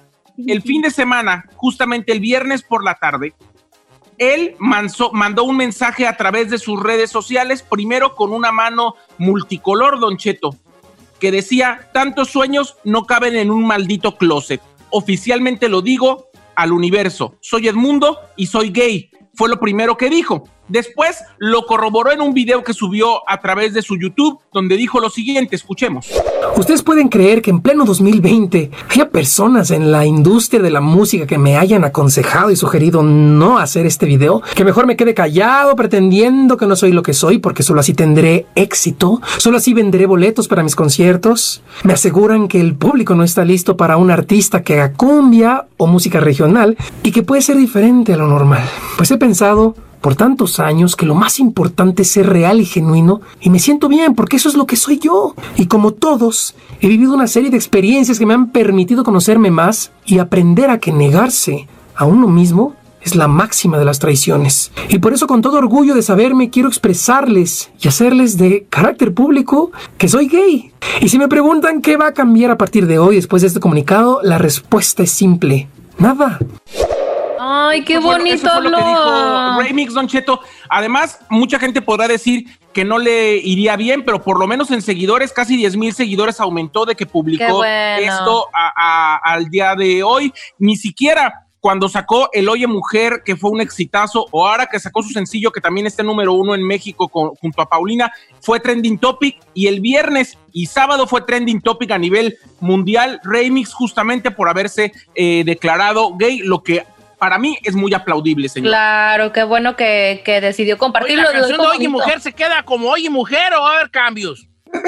el 0.48 0.62
fin 0.62 0.82
de 0.84 0.92
semana, 0.92 1.46
justamente 1.56 2.12
el 2.14 2.20
viernes 2.22 2.64
por 2.64 2.86
la 2.86 2.96
tarde, 2.96 3.34
él 4.18 4.56
mandó 4.60 5.44
un 5.44 5.58
mensaje 5.58 6.08
a 6.08 6.16
través 6.16 6.50
de 6.50 6.58
sus 6.58 6.82
redes 6.82 7.12
sociales, 7.12 7.64
primero 7.64 8.16
con 8.16 8.32
una 8.32 8.52
mano 8.52 8.96
multicolor, 9.18 10.00
Don 10.00 10.16
Cheto, 10.18 10.56
que 11.20 11.32
decía, 11.32 11.90
tantos 11.94 12.30
sueños 12.30 12.78
no 12.84 13.04
caben 13.06 13.36
en 13.36 13.52
un 13.52 13.68
maldito 13.68 14.16
closet. 14.18 14.62
Oficialmente 14.90 15.68
lo 15.70 15.82
digo 15.82 16.28
al 16.56 16.72
universo. 16.72 17.36
Soy 17.42 17.68
Edmundo 17.68 18.20
y 18.38 18.48
soy 18.48 18.70
gay. 18.72 19.12
Fue 19.36 19.50
lo 19.50 19.60
primero 19.60 19.98
que 19.98 20.10
dijo. 20.10 20.48
Después 20.68 21.18
lo 21.38 21.66
corroboró 21.66 22.12
en 22.12 22.22
un 22.22 22.34
video 22.34 22.64
que 22.64 22.74
subió 22.74 23.28
a 23.30 23.40
través 23.40 23.74
de 23.74 23.82
su 23.82 23.98
YouTube, 23.98 24.40
donde 24.54 24.76
dijo 24.76 25.00
lo 25.00 25.10
siguiente, 25.10 25.56
escuchemos. 25.56 26.08
Ustedes 26.58 26.84
pueden 26.84 27.08
creer 27.08 27.42
que 27.42 27.52
en 27.52 27.62
pleno 27.62 27.86
2020 27.86 28.72
haya 28.90 29.10
personas 29.10 29.72
en 29.72 29.92
la 29.92 30.06
industria 30.06 30.62
de 30.62 30.72
la 30.72 30.82
música 30.82 31.26
que 31.26 31.38
me 31.38 31.58
hayan 31.58 31.86
aconsejado 31.86 32.52
y 32.52 32.56
sugerido 32.56 33.04
no 33.04 33.60
hacer 33.60 33.86
este 33.86 34.06
video, 34.06 34.42
que 34.56 34.66
mejor 34.66 34.88
me 34.88 34.98
quede 34.98 35.14
callado 35.14 35.76
pretendiendo 35.76 36.58
que 36.58 36.66
no 36.66 36.76
soy 36.76 36.92
lo 36.92 37.04
que 37.04 37.14
soy 37.14 37.38
porque 37.38 37.64
solo 37.64 37.80
así 37.80 37.94
tendré 37.94 38.46
éxito, 38.56 39.22
solo 39.38 39.58
así 39.58 39.74
venderé 39.74 40.06
boletos 40.06 40.48
para 40.48 40.64
mis 40.64 40.76
conciertos. 40.76 41.62
Me 41.84 41.94
aseguran 41.94 42.48
que 42.48 42.60
el 42.60 42.76
público 42.76 43.16
no 43.16 43.24
está 43.24 43.46
listo 43.46 43.78
para 43.78 43.98
un 43.98 44.12
artista 44.12 44.64
que 44.64 44.74
haga 44.74 44.94
cumbia 44.94 45.68
o 45.78 45.88
música 45.88 46.20
regional 46.20 46.76
y 47.04 47.12
que 47.12 47.24
puede 47.24 47.42
ser 47.42 47.58
diferente 47.58 48.14
a 48.14 48.18
lo 48.18 48.28
normal. 48.28 48.68
Pues 48.98 49.12
he 49.12 49.18
pensado 49.18 49.76
por 50.02 50.16
tantos 50.16 50.60
años 50.60 50.96
que 50.96 51.06
lo 51.06 51.16
más 51.16 51.40
importante 51.40 52.04
es 52.04 52.12
ser 52.12 52.28
real 52.28 52.60
y 52.60 52.66
genuino 52.66 53.22
y 53.42 53.50
me 53.50 53.60
siento 53.60 53.88
bien 53.88 54.16
porque 54.16 54.38
eso 54.38 54.50
es 54.50 54.56
lo 54.56 54.66
que 54.66 54.76
soy 54.76 55.00
yo. 55.00 55.36
Y 55.56 55.68
como 55.68 55.92
todos, 55.92 56.56
he 56.82 56.88
vivido 56.88 57.14
una 57.14 57.28
serie 57.28 57.50
de 57.50 57.58
experiencias 57.58 58.20
que 58.20 58.26
me 58.26 58.34
han 58.34 58.52
permitido 58.52 59.04
conocerme 59.04 59.52
más 59.52 59.92
y 60.06 60.20
aprender 60.20 60.70
a 60.70 60.80
que 60.80 60.92
negarse 60.92 61.68
a 61.96 62.06
uno 62.06 62.28
mismo 62.28 62.76
es 63.02 63.16
la 63.16 63.28
máxima 63.28 63.80
de 63.80 63.86
las 63.86 64.00
traiciones. 64.00 64.72
Y 64.90 65.00
por 65.00 65.14
eso 65.14 65.28
con 65.28 65.42
todo 65.42 65.58
orgullo 65.58 65.96
de 65.96 66.02
saberme 66.02 66.50
quiero 66.50 66.68
expresarles 66.68 67.72
y 67.80 67.88
hacerles 67.88 68.38
de 68.38 68.66
carácter 68.70 69.14
público 69.14 69.72
que 69.98 70.10
soy 70.10 70.28
gay. 70.28 70.72
Y 71.02 71.10
si 71.10 71.18
me 71.18 71.28
preguntan 71.28 71.82
qué 71.82 71.98
va 71.98 72.08
a 72.08 72.14
cambiar 72.14 72.52
a 72.52 72.58
partir 72.58 72.86
de 72.86 73.00
hoy 73.00 73.16
después 73.16 73.42
de 73.42 73.48
este 73.48 73.60
comunicado, 73.60 74.20
la 74.24 74.38
respuesta 74.38 75.04
es 75.04 75.12
simple. 75.12 75.70
Nada. 75.98 76.40
Ay, 77.50 77.84
qué 77.84 77.94
Eso 77.94 78.02
fue 78.02 78.12
lo- 78.12 78.18
bonito 78.18 78.36
eso 78.36 78.50
fue 78.62 78.70
lo 78.70 78.78
que 78.78 78.84
dijo 78.84 79.00
habló. 79.02 79.62
Remix 79.62 79.94
Don 79.94 80.08
Cheto. 80.08 80.42
Además, 80.70 81.20
mucha 81.30 81.58
gente 81.60 81.82
podrá 81.82 82.08
decir 82.08 82.46
que 82.74 82.84
no 82.84 82.98
le 82.98 83.38
iría 83.38 83.76
bien, 83.76 84.04
pero 84.04 84.22
por 84.22 84.38
lo 84.40 84.48
menos 84.48 84.70
en 84.72 84.82
seguidores, 84.82 85.32
casi 85.34 85.56
10 85.58 85.78
mil 85.78 85.94
seguidores 85.94 86.40
aumentó 86.40 86.86
de 86.86 86.96
que 86.96 87.06
publicó 87.06 87.58
bueno. 87.58 88.02
esto 88.12 88.48
a- 88.54 88.74
a- 88.76 89.34
al 89.34 89.50
día 89.50 89.76
de 89.76 90.04
hoy. 90.04 90.34
Ni 90.60 90.76
siquiera 90.76 91.44
cuando 91.60 91.90
sacó 91.90 92.30
El 92.34 92.48
Oye 92.50 92.68
Mujer, 92.68 93.24
que 93.26 93.36
fue 93.36 93.50
un 93.50 93.60
exitazo, 93.62 94.28
o 94.32 94.48
ahora 94.48 94.68
que 94.68 94.80
sacó 94.80 95.02
su 95.02 95.10
sencillo, 95.10 95.52
que 95.52 95.60
también 95.60 95.88
está 95.88 96.04
número 96.04 96.34
uno 96.34 96.54
en 96.54 96.64
México 96.64 97.10
con- 97.10 97.32
junto 97.36 97.62
a 97.62 97.68
Paulina, 97.68 98.12
fue 98.42 98.60
trending 98.60 99.00
topic. 99.00 99.38
Y 99.54 99.68
el 99.68 99.82
viernes 99.82 100.38
y 100.54 100.68
sábado 100.68 101.08
fue 101.08 101.22
trending 101.24 101.62
topic 101.62 101.92
a 101.92 101.98
nivel 101.98 102.38
mundial. 102.60 103.20
Remix 103.24 103.74
justamente 103.74 104.32
por 104.32 104.48
haberse 104.50 104.92
eh, 105.16 105.44
declarado 105.46 106.16
gay, 106.16 106.40
lo 106.40 106.62
que 106.62 106.86
para 107.18 107.38
mí 107.38 107.58
es 107.64 107.76
muy 107.76 107.94
aplaudible, 107.94 108.48
señor. 108.50 108.70
Claro, 108.70 109.32
qué 109.34 109.44
bueno 109.44 109.76
que, 109.76 110.22
que 110.24 110.40
decidió 110.42 110.76
Oye, 110.76 110.80
compartirlo. 110.80 111.24
la 111.24 111.32
canción 111.32 111.60
de 111.60 111.68
Oye. 111.68 111.90
Mujer 111.90 112.22
se 112.22 112.34
queda 112.34 112.64
como 112.64 112.90
Oye 112.90 113.10
Mujer 113.10 113.54
o 113.54 113.62
va 113.62 113.72
a 113.72 113.76
haber 113.78 113.92
cambios. 113.92 114.48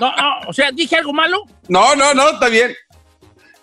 No, 0.00 0.16
no, 0.16 0.48
o 0.48 0.52
sea, 0.52 0.70
dije 0.72 0.96
algo 0.96 1.12
malo. 1.12 1.44
No, 1.68 1.94
no, 1.94 2.14
no, 2.14 2.30
está 2.30 2.48
bien. 2.48 2.74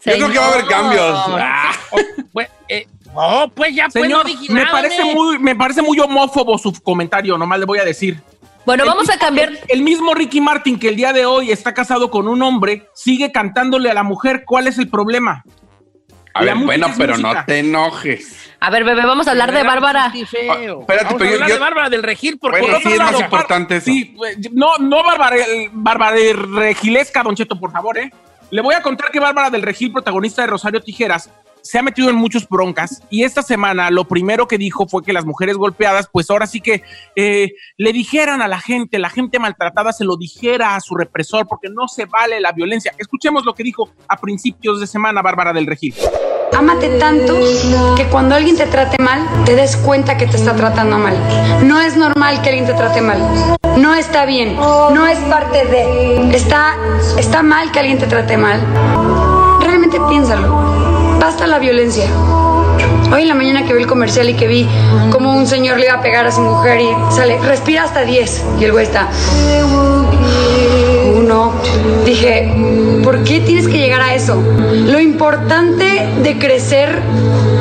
Yo 0.05 0.13
creo 0.13 0.31
que 0.31 0.39
va 0.39 0.45
a 0.45 0.53
haber 0.53 0.65
cambios. 0.67 1.19
Ah. 1.31 1.71
Pues, 2.31 2.49
eh, 2.69 2.87
no, 3.13 3.51
pues 3.53 3.75
ya 3.75 3.87
pues, 3.89 4.03
Señor, 4.03 4.23
no 4.23 4.29
dije 4.29 4.53
me 4.53 4.61
nada, 4.61 4.71
parece 4.71 5.01
hombre. 5.01 5.15
muy, 5.15 5.39
me 5.39 5.55
parece 5.55 5.81
muy 5.81 5.99
homófobo 5.99 6.57
su 6.57 6.71
comentario, 6.83 7.37
nomás 7.37 7.59
le 7.59 7.65
voy 7.65 7.79
a 7.79 7.85
decir. 7.85 8.21
Bueno, 8.67 8.83
El 8.83 8.89
vamos 8.89 9.07
a 9.07 9.13
mismo- 9.13 9.25
cambiar. 9.25 9.49
El, 9.49 9.59
el 9.69 9.81
mismo 9.81 10.13
Ricky 10.13 10.41
Martin 10.41 10.77
que 10.77 10.89
el 10.89 10.97
día 10.97 11.13
de 11.13 11.25
hoy 11.25 11.51
está 11.51 11.73
casado 11.73 12.11
con 12.11 12.27
un 12.27 12.41
hombre, 12.41 12.89
sigue 12.93 13.31
cantándole 13.31 13.89
a 13.89 13.93
la 13.93 14.03
mujer. 14.03 14.43
¿Cuál 14.45 14.67
es 14.67 14.77
el 14.77 14.89
problema? 14.89 15.45
A 16.33 16.43
La 16.43 16.53
ver, 16.53 16.65
bueno, 16.65 16.87
pero 16.97 17.13
música. 17.13 17.33
no 17.33 17.45
te 17.45 17.59
enojes. 17.59 18.51
A 18.59 18.69
ver, 18.69 18.83
bebé, 18.83 19.05
vamos 19.05 19.25
a 19.27 19.31
hablar 19.31 19.53
de 19.53 19.63
Bárbara. 19.63 20.11
Ah, 20.13 20.13
espérate, 20.13 20.67
Vamos 20.67 20.85
pero 21.17 21.29
a 21.29 21.33
hablar 21.33 21.47
yo- 21.47 21.53
de 21.55 21.59
Bárbara 21.61 21.89
del 21.89 22.03
Regil 22.03 22.37
porque 22.39 22.59
Bueno, 22.59 22.77
sí, 22.83 22.91
es 22.91 22.99
más 22.99 23.19
importante 23.21 23.77
eso. 23.77 23.85
Sí, 23.85 24.15
eh, 24.27 24.49
no, 24.51 24.77
no 24.79 25.01
Bárbara, 25.01 25.37
Bárbara 25.71 26.15
de 26.17 26.33
Regilesca, 26.33 27.23
Don 27.23 27.35
Cheto, 27.37 27.57
por 27.57 27.71
favor, 27.71 27.97
¿eh? 27.97 28.11
Le 28.51 28.61
voy 28.61 28.75
a 28.75 28.81
contar 28.81 29.11
que 29.11 29.19
Bárbara 29.21 29.49
del 29.49 29.61
Regil, 29.61 29.93
protagonista 29.93 30.41
de 30.41 30.47
Rosario 30.49 30.81
Tijeras, 30.81 31.29
se 31.67 31.77
ha 31.77 31.83
metido 31.83 32.09
en 32.09 32.15
muchos 32.15 32.47
broncas 32.47 33.01
y 33.09 33.23
esta 33.23 33.41
semana 33.41 33.91
lo 33.91 34.05
primero 34.05 34.47
que 34.47 34.57
dijo 34.57 34.87
fue 34.87 35.03
que 35.03 35.11
las 35.11 35.25
mujeres 35.25 35.57
golpeadas, 35.57 36.07
pues 36.11 36.29
ahora 36.29 36.47
sí 36.47 36.61
que 36.61 36.81
eh, 37.15 37.51
le 37.75 37.91
dijeran 37.91 38.41
a 38.41 38.47
la 38.47 38.59
gente, 38.59 38.99
la 38.99 39.09
gente 39.09 39.37
maltratada 39.37 39.91
se 39.91 40.05
lo 40.05 40.15
dijera 40.15 40.75
a 40.75 40.79
su 40.79 40.95
represor 40.95 41.45
porque 41.47 41.69
no 41.69 41.87
se 41.87 42.05
vale 42.05 42.39
la 42.39 42.53
violencia. 42.53 42.93
Escuchemos 42.97 43.45
lo 43.45 43.53
que 43.53 43.63
dijo 43.63 43.89
a 44.07 44.15
principios 44.17 44.79
de 44.79 44.87
semana 44.87 45.21
Bárbara 45.21 45.51
del 45.51 45.67
Regil. 45.67 45.93
Ámate 46.57 46.97
tanto 46.97 47.35
que 47.97 48.05
cuando 48.05 48.35
alguien 48.35 48.55
te 48.55 48.65
trate 48.67 49.01
mal, 49.03 49.27
te 49.45 49.55
des 49.55 49.75
cuenta 49.75 50.17
que 50.17 50.25
te 50.25 50.37
está 50.37 50.55
tratando 50.55 50.97
mal. 50.97 51.15
No 51.63 51.81
es 51.81 51.97
normal 51.97 52.41
que 52.41 52.49
alguien 52.49 52.65
te 52.65 52.73
trate 52.73 53.01
mal. 53.01 53.19
No 53.77 53.93
está 53.93 54.25
bien. 54.25 54.55
No 54.55 55.05
es 55.05 55.19
parte 55.19 55.65
de. 55.65 56.35
Está, 56.35 56.75
está 57.17 57.43
mal 57.43 57.71
que 57.71 57.79
alguien 57.79 57.99
te 57.99 58.07
trate 58.07 58.37
mal. 58.37 58.61
Realmente 59.61 59.99
piénsalo. 60.09 60.86
Basta 61.19 61.47
la 61.47 61.59
violencia. 61.59 62.05
Hoy 63.11 63.23
en 63.23 63.27
la 63.27 63.33
mañana 63.33 63.65
que 63.65 63.73
vi 63.73 63.81
el 63.81 63.87
comercial 63.87 64.29
y 64.29 64.35
que 64.35 64.47
vi 64.47 64.67
cómo 65.11 65.35
un 65.35 65.47
señor 65.47 65.79
le 65.79 65.85
iba 65.85 65.95
a 65.95 66.01
pegar 66.01 66.25
a 66.27 66.31
su 66.31 66.41
mujer 66.41 66.79
y 66.79 67.13
sale, 67.13 67.39
respira 67.39 67.83
hasta 67.83 68.03
10. 68.03 68.45
Y 68.59 68.65
el 68.65 68.71
güey 68.71 68.85
está. 68.85 69.09
Uno. 71.15 71.53
Dije, 72.05 72.53
¿por 73.03 73.23
qué 73.23 73.39
tienes 73.39 73.67
que 73.67 73.79
llegar 73.79 74.01
a 74.01 74.13
eso? 74.13 74.35
Lo 74.35 74.99
importante 74.99 76.07
de 76.21 76.37
crecer 76.37 77.01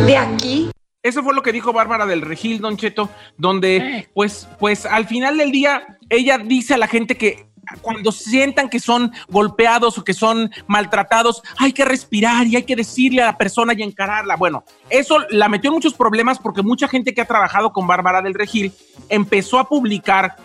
de 0.06 0.16
aquí 0.16 0.70
Eso 1.02 1.22
fue 1.22 1.34
lo 1.34 1.42
que 1.42 1.52
dijo 1.52 1.72
Bárbara 1.72 2.06
del 2.06 2.22
Regil, 2.22 2.60
Don 2.60 2.76
Cheto, 2.76 3.08
donde, 3.38 4.08
pues, 4.14 4.48
pues 4.58 4.86
al 4.86 5.06
final 5.06 5.38
del 5.38 5.50
día, 5.50 5.98
ella 6.10 6.38
dice 6.38 6.74
a 6.74 6.78
la 6.78 6.88
gente 6.88 7.16
que 7.16 7.46
cuando 7.80 8.12
sientan 8.12 8.68
que 8.68 8.80
son 8.80 9.12
golpeados 9.28 9.98
o 9.98 10.04
que 10.04 10.14
son 10.14 10.50
maltratados, 10.66 11.42
hay 11.58 11.72
que 11.72 11.84
respirar 11.84 12.46
y 12.46 12.56
hay 12.56 12.64
que 12.64 12.76
decirle 12.76 13.22
a 13.22 13.26
la 13.26 13.38
persona 13.38 13.74
y 13.76 13.82
encararla. 13.82 14.36
Bueno, 14.36 14.64
eso 14.90 15.18
la 15.30 15.48
metió 15.48 15.68
en 15.68 15.74
muchos 15.74 15.94
problemas 15.94 16.38
porque 16.38 16.62
mucha 16.62 16.88
gente 16.88 17.14
que 17.14 17.20
ha 17.20 17.26
trabajado 17.26 17.72
con 17.72 17.86
Bárbara 17.86 18.22
del 18.22 18.34
Regil 18.34 18.72
empezó 19.08 19.58
a 19.58 19.68
publicar 19.68 20.36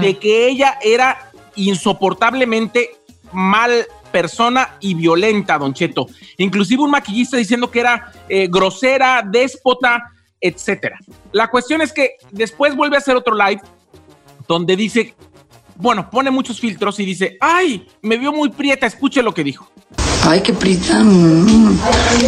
de 0.00 0.18
que 0.18 0.48
ella 0.48 0.78
era 0.82 1.30
insoportablemente 1.54 2.96
mal 3.32 3.86
persona 4.10 4.76
y 4.80 4.94
violenta, 4.94 5.58
Don 5.58 5.74
Cheto. 5.74 6.06
Inclusive 6.38 6.82
un 6.82 6.90
maquillista 6.90 7.36
diciendo 7.36 7.70
que 7.70 7.80
era 7.80 8.12
eh, 8.28 8.48
grosera, 8.48 9.22
déspota, 9.22 10.10
etcétera. 10.40 10.98
La 11.32 11.48
cuestión 11.48 11.82
es 11.82 11.92
que 11.92 12.16
después 12.30 12.74
vuelve 12.74 12.96
a 12.96 12.98
hacer 12.98 13.16
otro 13.16 13.34
live 13.34 13.60
donde 14.48 14.76
dice, 14.76 15.14
bueno, 15.76 16.08
pone 16.10 16.30
muchos 16.30 16.58
filtros 16.60 16.98
y 17.00 17.04
dice, 17.04 17.36
ay, 17.40 17.86
me 18.02 18.16
vio 18.16 18.32
muy 18.32 18.48
prieta, 18.50 18.86
escuche 18.86 19.22
lo 19.22 19.32
que 19.34 19.44
dijo. 19.44 19.70
Ay, 20.24 20.40
qué 20.40 20.52
prisa. 20.52 21.00
mm, 21.02 21.78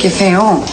qué 0.01 0.11
feo. 0.11 0.65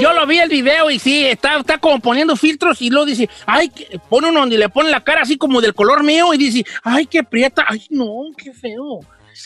Yo 0.00 0.12
lo 0.12 0.26
vi 0.26 0.38
el 0.38 0.48
video 0.48 0.90
y 0.90 0.98
sí, 0.98 1.24
está, 1.26 1.56
está 1.58 1.78
como 1.78 2.00
poniendo 2.00 2.34
filtros 2.34 2.82
y 2.82 2.90
luego 2.90 3.06
dice, 3.06 3.28
ay, 3.46 3.68
que- 3.68 3.98
pone 4.08 4.28
uno 4.28 4.40
donde 4.40 4.58
le 4.58 4.68
pone 4.68 4.90
la 4.90 5.02
cara 5.04 5.22
así 5.22 5.36
como 5.36 5.60
del 5.60 5.74
color 5.74 6.02
mío 6.02 6.34
y 6.34 6.38
dice, 6.38 6.64
ay, 6.82 7.06
qué 7.06 7.22
prieta, 7.22 7.64
ay, 7.68 7.86
no, 7.90 8.08
qué 8.36 8.52
feo. 8.52 9.00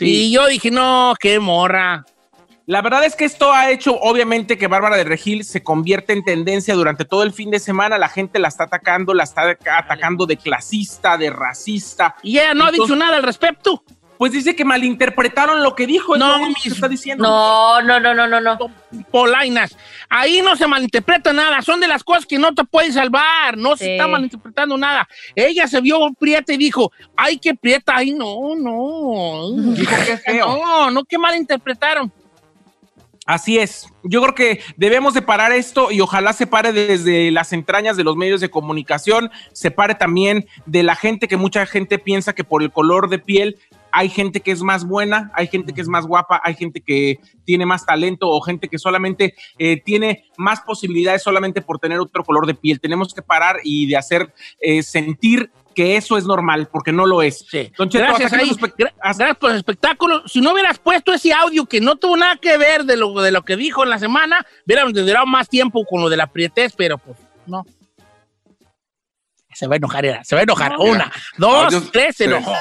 Y 0.06 0.30
yo 0.30 0.46
dije, 0.46 0.70
no, 0.70 1.14
qué 1.20 1.38
morra. 1.38 2.04
La 2.68 2.82
verdad 2.82 3.02
es 3.02 3.16
que 3.16 3.24
esto 3.24 3.50
ha 3.50 3.70
hecho, 3.70 3.98
obviamente, 3.98 4.58
que 4.58 4.66
Bárbara 4.66 4.98
de 4.98 5.04
Regil 5.04 5.42
se 5.44 5.62
convierte 5.62 6.12
en 6.12 6.22
tendencia 6.22 6.74
durante 6.74 7.06
todo 7.06 7.22
el 7.22 7.32
fin 7.32 7.50
de 7.50 7.60
semana. 7.60 7.96
La 7.96 8.10
gente 8.10 8.38
la 8.38 8.48
está 8.48 8.64
atacando, 8.64 9.14
la 9.14 9.24
está 9.24 9.56
atacando 9.74 10.26
de 10.26 10.36
clasista, 10.36 11.16
de 11.16 11.30
racista. 11.30 12.14
Y 12.22 12.38
ella 12.38 12.52
no 12.52 12.66
ha 12.66 12.70
dicho 12.70 12.94
nada 12.94 13.16
al 13.16 13.22
respecto. 13.22 13.82
Pues 14.18 14.32
dice 14.32 14.54
que 14.54 14.66
malinterpretaron 14.66 15.62
lo 15.62 15.74
que 15.74 15.86
dijo. 15.86 16.14
es 16.14 16.18
No, 16.18 16.36
lo 16.36 16.44
único 16.44 16.60
que 16.62 16.68
está 16.68 16.88
diciendo. 16.88 17.24
No, 17.24 17.80
no, 17.80 18.00
no, 18.00 18.12
no, 18.12 18.26
no, 18.26 18.38
no. 18.38 18.58
Polainas. 19.10 19.74
Ahí 20.10 20.42
no 20.42 20.54
se 20.54 20.66
malinterpreta 20.66 21.32
nada. 21.32 21.62
Son 21.62 21.80
de 21.80 21.88
las 21.88 22.04
cosas 22.04 22.26
que 22.26 22.38
no 22.38 22.52
te 22.52 22.64
pueden 22.64 22.92
salvar. 22.92 23.56
No 23.56 23.78
se 23.78 23.92
está 23.92 24.06
malinterpretando 24.08 24.76
nada. 24.76 25.08
Ella 25.34 25.66
se 25.68 25.80
vio 25.80 26.00
prieta 26.18 26.52
y 26.52 26.58
dijo, 26.58 26.92
ay, 27.16 27.38
qué 27.38 27.54
prieta. 27.54 27.94
Ay, 27.96 28.10
no, 28.10 28.54
no. 28.56 29.52
Dijo 29.72 29.96
que 30.04 30.18
feo. 30.18 30.46
No, 30.46 30.90
no, 30.90 31.04
que 31.04 31.16
malinterpretaron. 31.16 32.12
Así 33.28 33.58
es. 33.58 33.92
Yo 34.04 34.22
creo 34.22 34.34
que 34.34 34.60
debemos 34.78 35.12
de 35.12 35.20
parar 35.20 35.52
esto 35.52 35.90
y 35.90 36.00
ojalá 36.00 36.32
se 36.32 36.46
pare 36.46 36.72
desde 36.72 37.30
las 37.30 37.52
entrañas 37.52 37.98
de 37.98 38.02
los 38.02 38.16
medios 38.16 38.40
de 38.40 38.48
comunicación, 38.48 39.30
se 39.52 39.70
pare 39.70 39.94
también 39.94 40.46
de 40.64 40.82
la 40.82 40.96
gente 40.96 41.28
que 41.28 41.36
mucha 41.36 41.66
gente 41.66 41.98
piensa 41.98 42.34
que 42.34 42.42
por 42.42 42.62
el 42.62 42.72
color 42.72 43.10
de 43.10 43.18
piel 43.18 43.58
hay 43.92 44.08
gente 44.08 44.40
que 44.40 44.50
es 44.50 44.62
más 44.62 44.86
buena, 44.86 45.30
hay 45.34 45.46
gente 45.46 45.74
que 45.74 45.82
es 45.82 45.88
más 45.88 46.06
guapa, 46.06 46.40
hay 46.42 46.54
gente 46.54 46.80
que 46.80 47.20
tiene 47.44 47.66
más 47.66 47.84
talento 47.84 48.30
o 48.30 48.40
gente 48.40 48.66
que 48.68 48.78
solamente 48.78 49.34
eh, 49.58 49.78
tiene 49.78 50.24
más 50.38 50.62
posibilidades 50.62 51.22
solamente 51.22 51.60
por 51.60 51.78
tener 51.78 52.00
otro 52.00 52.24
color 52.24 52.46
de 52.46 52.54
piel. 52.54 52.80
Tenemos 52.80 53.12
que 53.12 53.20
parar 53.20 53.56
y 53.62 53.88
de 53.88 53.98
hacer 53.98 54.32
eh, 54.58 54.82
sentir 54.82 55.50
que 55.78 55.96
eso 55.96 56.16
es 56.18 56.24
normal, 56.24 56.68
porque 56.72 56.90
no 56.90 57.06
lo 57.06 57.22
es. 57.22 57.46
Don 57.76 57.88
Cheto, 57.88 58.04
Gracias, 58.04 58.32
ahí. 58.32 58.50
espe- 58.50 58.74
Gra- 58.76 58.92
gracias 59.00 59.36
por 59.36 59.52
el 59.52 59.58
espectáculo. 59.58 60.26
Si 60.26 60.40
no 60.40 60.52
hubieras 60.52 60.80
puesto 60.80 61.12
ese 61.12 61.32
audio 61.32 61.66
que 61.66 61.80
no 61.80 61.94
tuvo 61.94 62.16
nada 62.16 62.34
que 62.36 62.58
ver 62.58 62.82
de 62.82 62.96
lo, 62.96 63.12
de 63.22 63.30
lo 63.30 63.42
que 63.42 63.54
dijo 63.54 63.84
en 63.84 63.90
la 63.90 64.00
semana, 64.00 64.44
hubiéramos 64.66 64.92
durado 64.92 65.24
más 65.26 65.48
tiempo 65.48 65.84
con 65.88 66.00
lo 66.00 66.08
de 66.08 66.16
la 66.16 66.26
prietez, 66.26 66.72
pero 66.76 66.98
pues 66.98 67.16
no. 67.46 67.64
Se 69.54 69.68
va 69.68 69.74
a 69.74 69.76
enojar, 69.76 70.04
era, 70.04 70.24
se 70.24 70.34
va 70.34 70.40
a 70.40 70.42
enojar. 70.42 70.72
No, 70.72 70.78
Una, 70.82 71.04
mira. 71.04 71.70
dos, 71.70 71.92
tres, 71.92 72.16
se 72.16 72.24
enojó. 72.24 72.54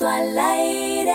Cheto 0.00 0.08
al 0.08 0.38
aire. 0.38 1.12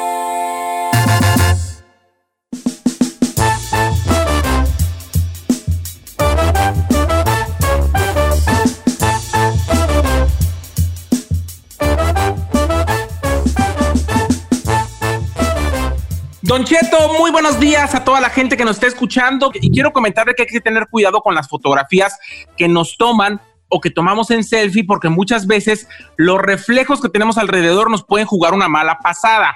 Don 16.44 16.64
Cheto, 16.64 17.14
muy 17.18 17.32
buenos 17.32 17.60
días 17.60 17.96
a 17.96 18.04
toda 18.04 18.22
la 18.22 18.30
gente 18.30 18.56
que 18.56 18.64
nos 18.64 18.76
está 18.76 18.86
escuchando 18.86 19.52
y 19.56 19.72
quiero 19.72 19.92
comentarle 19.92 20.36
que 20.36 20.44
hay 20.44 20.48
que 20.48 20.62
tener 20.62 20.88
cuidado 20.92 21.22
con 21.22 21.34
las 21.34 21.50
fotografías 21.50 22.20
que 22.56 22.68
nos 22.68 22.98
toman 22.98 23.42
o 23.70 23.82
que 23.82 23.90
tomamos 23.90 24.32
en 24.32 24.44
selfie 24.44 24.84
porque 24.84 25.10
muchas 25.10 25.48
veces 25.48 25.88
los 26.18 26.40
reflejos 26.40 27.02
que 27.02 27.10
tenemos 27.10 27.38
alrededor 27.38 27.90
nos 27.90 28.04
pueden 28.04 28.28
jugar 28.28 28.54
una 28.54 28.68
mala 28.68 29.00
pasada. 29.00 29.56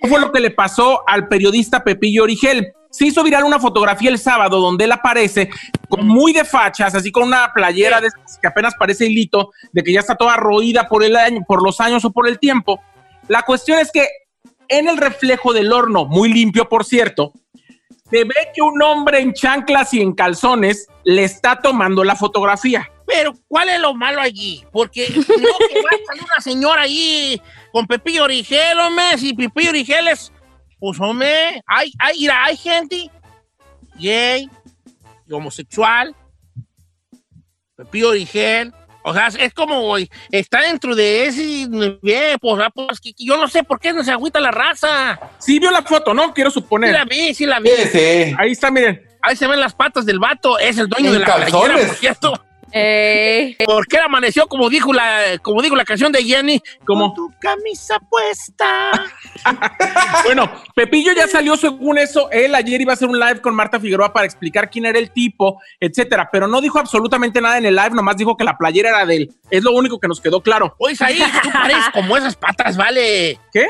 ¿Qué 0.00 0.08
fue 0.08 0.20
lo 0.20 0.32
que 0.32 0.40
le 0.40 0.50
pasó 0.50 1.02
al 1.06 1.28
periodista 1.28 1.84
Pepillo 1.84 2.24
Origel? 2.24 2.72
Se 2.90 3.06
hizo 3.06 3.22
viral 3.22 3.44
una 3.44 3.58
fotografía 3.58 4.10
el 4.10 4.18
sábado 4.18 4.60
donde 4.60 4.84
él 4.84 4.92
aparece 4.92 5.48
con 5.88 6.06
muy 6.06 6.32
de 6.32 6.44
fachas, 6.44 6.94
así 6.94 7.10
con 7.10 7.22
una 7.22 7.52
playera 7.54 8.00
de 8.00 8.08
que 8.40 8.48
apenas 8.48 8.74
parece 8.78 9.06
hilito, 9.06 9.50
de 9.72 9.82
que 9.82 9.92
ya 9.92 10.00
está 10.00 10.14
toda 10.14 10.36
roída 10.36 10.88
por 10.88 11.04
el 11.04 11.16
año, 11.16 11.40
por 11.46 11.62
los 11.62 11.80
años 11.80 12.04
o 12.04 12.10
por 12.10 12.28
el 12.28 12.38
tiempo. 12.38 12.80
La 13.28 13.42
cuestión 13.42 13.78
es 13.78 13.90
que 13.92 14.08
en 14.68 14.88
el 14.88 14.96
reflejo 14.96 15.52
del 15.52 15.72
horno, 15.72 16.04
muy 16.06 16.32
limpio 16.32 16.68
por 16.68 16.84
cierto, 16.84 17.32
se 18.10 18.24
ve 18.24 18.34
que 18.54 18.60
un 18.60 18.82
hombre 18.82 19.20
en 19.20 19.32
chanclas 19.32 19.94
y 19.94 20.00
en 20.00 20.12
calzones 20.12 20.86
le 21.04 21.24
está 21.24 21.60
tomando 21.60 22.04
la 22.04 22.14
fotografía. 22.14 22.90
Pero, 23.12 23.34
¿cuál 23.48 23.68
es 23.68 23.80
lo 23.80 23.94
malo 23.94 24.20
allí? 24.20 24.64
Porque 24.72 25.08
no 25.10 25.24
que 25.24 25.82
va 25.82 25.90
a 25.90 26.06
salir 26.06 26.22
una 26.24 26.40
señora 26.40 26.82
ahí 26.82 27.40
con 27.72 27.86
Pepillo 27.86 28.24
Origel, 28.24 28.78
hombre, 28.78 29.18
si 29.18 29.34
Pepillo 29.34 29.70
Origel 29.70 30.08
es, 30.08 30.32
pues, 30.78 30.98
hombre, 31.00 31.62
hay, 31.66 31.92
hay, 31.98 32.18
mira, 32.20 32.44
hay 32.44 32.56
gente 32.56 33.10
gay, 33.96 34.48
y 35.26 35.32
homosexual, 35.32 36.14
Pepillo 37.76 38.10
Origel, 38.10 38.72
o 39.04 39.12
sea, 39.12 39.26
es 39.26 39.52
como, 39.52 39.82
güey, 39.82 40.08
está 40.30 40.60
dentro 40.60 40.94
de 40.94 41.26
ese, 41.26 41.66
bien, 42.02 42.38
pues, 42.40 42.62
ah, 42.64 42.70
pues, 42.74 43.00
yo 43.18 43.36
no 43.36 43.48
sé 43.48 43.62
por 43.64 43.80
qué 43.80 43.92
no 43.92 44.04
se 44.04 44.12
agüita 44.12 44.38
la 44.40 44.50
raza. 44.52 45.18
Sí 45.38 45.58
vio 45.58 45.70
la 45.70 45.82
foto, 45.82 46.14
¿no? 46.14 46.32
Quiero 46.32 46.50
suponer. 46.50 46.90
Sí 46.90 46.98
la 46.98 47.04
vi, 47.04 47.34
sí 47.34 47.46
la 47.46 47.60
vi. 47.60 47.70
Sí, 47.70 47.88
sí. 47.92 48.34
Ahí 48.38 48.52
está, 48.52 48.70
miren. 48.70 49.02
Ahí 49.20 49.36
se 49.36 49.46
ven 49.46 49.60
las 49.60 49.74
patas 49.74 50.06
del 50.06 50.18
vato, 50.18 50.58
es 50.58 50.78
el 50.78 50.88
dueño 50.88 51.08
En 51.08 51.14
de 51.14 51.18
la 51.20 51.26
playera, 51.26 51.50
calzones. 51.50 51.86
por 51.86 51.96
cierto. 51.96 52.46
Eh, 52.72 53.56
Porque 53.66 53.96
él 53.96 54.02
amaneció 54.04 54.46
como 54.46 54.68
dijo 54.70 54.92
la, 54.92 55.38
como 55.42 55.60
dijo 55.62 55.76
la 55.76 55.84
canción 55.84 56.10
de 56.10 56.24
Jenny, 56.24 56.62
Como- 56.84 57.14
con 57.14 57.14
tu 57.14 57.38
camisa 57.38 57.98
puesta. 58.08 58.90
Bueno, 60.24 60.50
Pepillo 60.74 61.12
ya 61.12 61.26
salió 61.26 61.56
según 61.56 61.98
eso. 61.98 62.30
Él 62.30 62.54
ayer 62.54 62.80
iba 62.80 62.92
a 62.92 62.94
hacer 62.94 63.08
un 63.08 63.18
live 63.18 63.40
con 63.40 63.54
Marta 63.54 63.80
Figueroa 63.80 64.12
para 64.12 64.24
explicar 64.24 64.70
quién 64.70 64.86
era 64.86 64.98
el 64.98 65.10
tipo, 65.10 65.60
etcétera, 65.80 66.28
pero 66.30 66.46
no 66.46 66.60
dijo 66.60 66.78
absolutamente 66.78 67.40
nada 67.40 67.58
en 67.58 67.66
el 67.66 67.74
live, 67.74 67.90
nomás 67.90 68.16
dijo 68.16 68.36
que 68.36 68.44
la 68.44 68.56
playera 68.56 68.90
era 68.90 69.06
de 69.06 69.16
él. 69.16 69.34
Es 69.50 69.62
lo 69.64 69.72
único 69.72 69.98
que 69.98 70.08
nos 70.08 70.20
quedó 70.20 70.40
claro. 70.40 70.74
Oye, 70.78 70.96
ahí 71.00 71.18
tú 71.42 71.50
pareces 71.52 71.84
como 71.92 72.16
esas 72.16 72.36
patas, 72.36 72.76
vale. 72.76 73.38
¿Qué? 73.52 73.66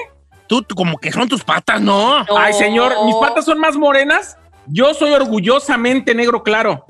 Tú, 0.46 0.62
tú 0.62 0.74
como 0.74 0.98
que 0.98 1.10
son 1.10 1.28
tus 1.28 1.42
patas, 1.42 1.80
¿no? 1.80 2.24
No. 2.24 2.36
Ay, 2.38 2.52
señor, 2.52 2.92
mis 3.06 3.14
patas 3.16 3.44
son 3.46 3.58
más 3.58 3.76
morenas. 3.76 4.36
Yo 4.66 4.92
soy 4.94 5.12
orgullosamente 5.12 6.14
negro 6.14 6.42
claro. 6.42 6.84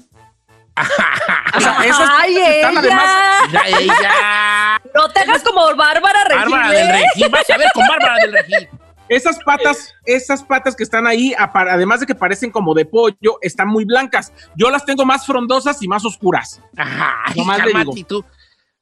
O 1.56 1.60
sea, 1.60 1.76
esas 1.84 2.08
Ay, 2.18 2.36
están 2.36 2.72
ella. 2.72 2.78
además. 2.80 3.52
Ya, 3.52 3.62
ella. 3.78 4.82
No 4.94 5.08
te 5.10 5.20
hagas 5.20 5.42
como 5.42 5.74
Bárbara 5.76 6.24
Regil. 6.24 6.50
Bárbara 6.50 6.70
del 6.70 6.88
¿eh? 6.88 6.92
Regil. 7.14 7.30
Vas 7.30 7.50
a 7.50 7.56
ver 7.58 7.68
con 7.74 7.86
Bárbara 7.86 8.16
del 8.22 8.32
Regil. 8.32 8.68
Esas 9.08 9.38
patas, 9.44 9.94
esas 10.06 10.42
patas 10.42 10.74
que 10.74 10.84
están 10.84 11.06
ahí, 11.06 11.34
además 11.36 12.00
de 12.00 12.06
que 12.06 12.14
parecen 12.14 12.50
como 12.50 12.72
de 12.72 12.86
pollo, 12.86 13.38
están 13.42 13.68
muy 13.68 13.84
blancas. 13.84 14.32
Yo 14.56 14.70
las 14.70 14.86
tengo 14.86 15.04
más 15.04 15.26
frondosas 15.26 15.82
y 15.82 15.88
más 15.88 16.04
oscuras. 16.06 16.62
Ajá. 16.76 17.16
Nomás 17.36 17.58
le 17.58 17.72
cálmate 17.72 17.90
digo. 17.94 18.08
tú. 18.08 18.24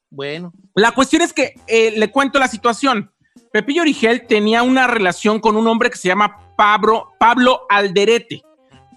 Bueno. 0.09 0.53
La 0.75 0.91
cuestión 0.91 1.21
es 1.21 1.33
que 1.33 1.55
eh, 1.67 1.93
le 1.97 2.09
cuento 2.11 2.39
la 2.39 2.47
situación. 2.47 3.11
Pepillo 3.51 3.81
Origel 3.81 4.25
tenía 4.27 4.63
una 4.63 4.87
relación 4.87 5.39
con 5.41 5.57
un 5.57 5.67
hombre 5.67 5.89
que 5.89 5.97
se 5.97 6.07
llama 6.07 6.37
Pablo, 6.55 7.13
Pablo 7.19 7.65
Alderete. 7.69 8.41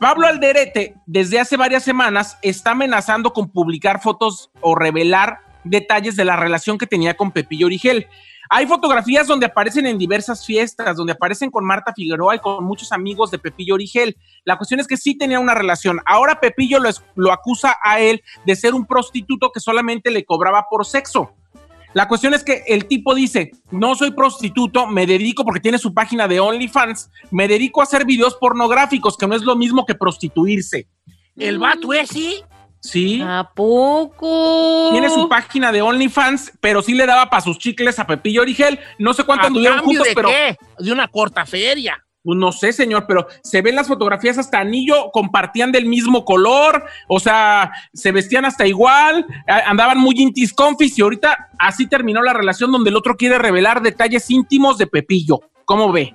Pablo 0.00 0.26
Alderete, 0.26 0.96
desde 1.06 1.38
hace 1.38 1.56
varias 1.56 1.84
semanas, 1.84 2.38
está 2.42 2.72
amenazando 2.72 3.32
con 3.32 3.48
publicar 3.48 4.02
fotos 4.02 4.50
o 4.60 4.74
revelar 4.74 5.40
detalles 5.62 6.16
de 6.16 6.24
la 6.24 6.36
relación 6.36 6.78
que 6.78 6.86
tenía 6.86 7.16
con 7.16 7.30
Pepillo 7.30 7.66
Origel. 7.66 8.08
Hay 8.50 8.66
fotografías 8.66 9.26
donde 9.26 9.46
aparecen 9.46 9.86
en 9.86 9.96
diversas 9.96 10.44
fiestas, 10.44 10.96
donde 10.96 11.14
aparecen 11.14 11.50
con 11.50 11.64
Marta 11.64 11.94
Figueroa 11.94 12.36
y 12.36 12.40
con 12.40 12.64
muchos 12.64 12.92
amigos 12.92 13.30
de 13.30 13.38
Pepillo 13.38 13.74
Origel. 13.74 14.16
La 14.44 14.58
cuestión 14.58 14.80
es 14.80 14.86
que 14.86 14.96
sí 14.96 15.16
tenía 15.16 15.40
una 15.40 15.54
relación. 15.54 16.00
Ahora 16.04 16.40
Pepillo 16.40 16.78
lo, 16.78 16.90
lo 17.14 17.32
acusa 17.32 17.78
a 17.82 18.00
él 18.00 18.22
de 18.44 18.56
ser 18.56 18.74
un 18.74 18.86
prostituto 18.86 19.50
que 19.52 19.60
solamente 19.60 20.10
le 20.10 20.24
cobraba 20.24 20.66
por 20.68 20.84
sexo. 20.84 21.32
La 21.94 22.08
cuestión 22.08 22.34
es 22.34 22.42
que 22.42 22.64
el 22.66 22.86
tipo 22.86 23.14
dice, 23.14 23.52
no 23.70 23.94
soy 23.94 24.10
prostituto, 24.10 24.86
me 24.86 25.06
dedico 25.06 25.44
porque 25.44 25.60
tiene 25.60 25.78
su 25.78 25.94
página 25.94 26.26
de 26.26 26.40
OnlyFans, 26.40 27.10
me 27.30 27.46
dedico 27.46 27.80
a 27.80 27.84
hacer 27.84 28.04
videos 28.04 28.34
pornográficos, 28.34 29.16
que 29.16 29.28
no 29.28 29.36
es 29.36 29.42
lo 29.42 29.54
mismo 29.54 29.86
que 29.86 29.94
prostituirse. 29.94 30.88
El 31.36 31.58
vato 31.58 31.92
es 31.92 32.08
sí. 32.08 32.42
Sí. 32.80 33.22
¿A 33.22 33.50
poco? 33.54 34.90
Tiene 34.92 35.08
su 35.08 35.28
página 35.28 35.72
de 35.72 35.80
OnlyFans, 35.82 36.52
pero 36.60 36.82
sí 36.82 36.94
le 36.94 37.06
daba 37.06 37.30
para 37.30 37.42
sus 37.42 37.58
chicles 37.58 37.98
a 37.98 38.06
Pepillo 38.06 38.42
Origel. 38.42 38.78
No 38.98 39.14
sé 39.14 39.24
cuánto 39.24 39.44
¿A 39.44 39.46
anduvieron 39.46 39.78
juntos, 39.78 40.06
de 40.06 40.14
pero 40.14 40.28
qué? 40.28 40.56
De 40.78 40.92
una 40.92 41.08
corta 41.08 41.46
feria. 41.46 42.04
Pues, 42.24 42.38
no 42.38 42.50
sé, 42.50 42.72
señor, 42.72 43.04
pero 43.06 43.26
se 43.42 43.60
ven 43.62 43.76
las 43.76 43.86
fotografías 43.86 44.38
hasta 44.38 44.58
anillo, 44.58 45.10
compartían 45.12 45.70
del 45.70 45.84
mismo 45.86 46.24
color, 46.24 46.84
o 47.06 47.20
sea, 47.20 47.70
se 47.92 48.10
vestían 48.12 48.46
hasta 48.46 48.66
igual, 48.66 49.26
andaban 49.46 49.98
muy 49.98 50.14
intis 50.16 50.52
confis 50.54 50.98
y 50.98 51.02
ahorita 51.02 51.50
así 51.58 51.86
terminó 51.86 52.22
la 52.22 52.32
relación 52.32 52.72
donde 52.72 52.90
el 52.90 52.96
otro 52.96 53.16
quiere 53.16 53.38
revelar 53.38 53.82
detalles 53.82 54.30
íntimos 54.30 54.78
de 54.78 54.86
Pepillo. 54.86 55.40
¿Cómo 55.66 55.92
ve? 55.92 56.14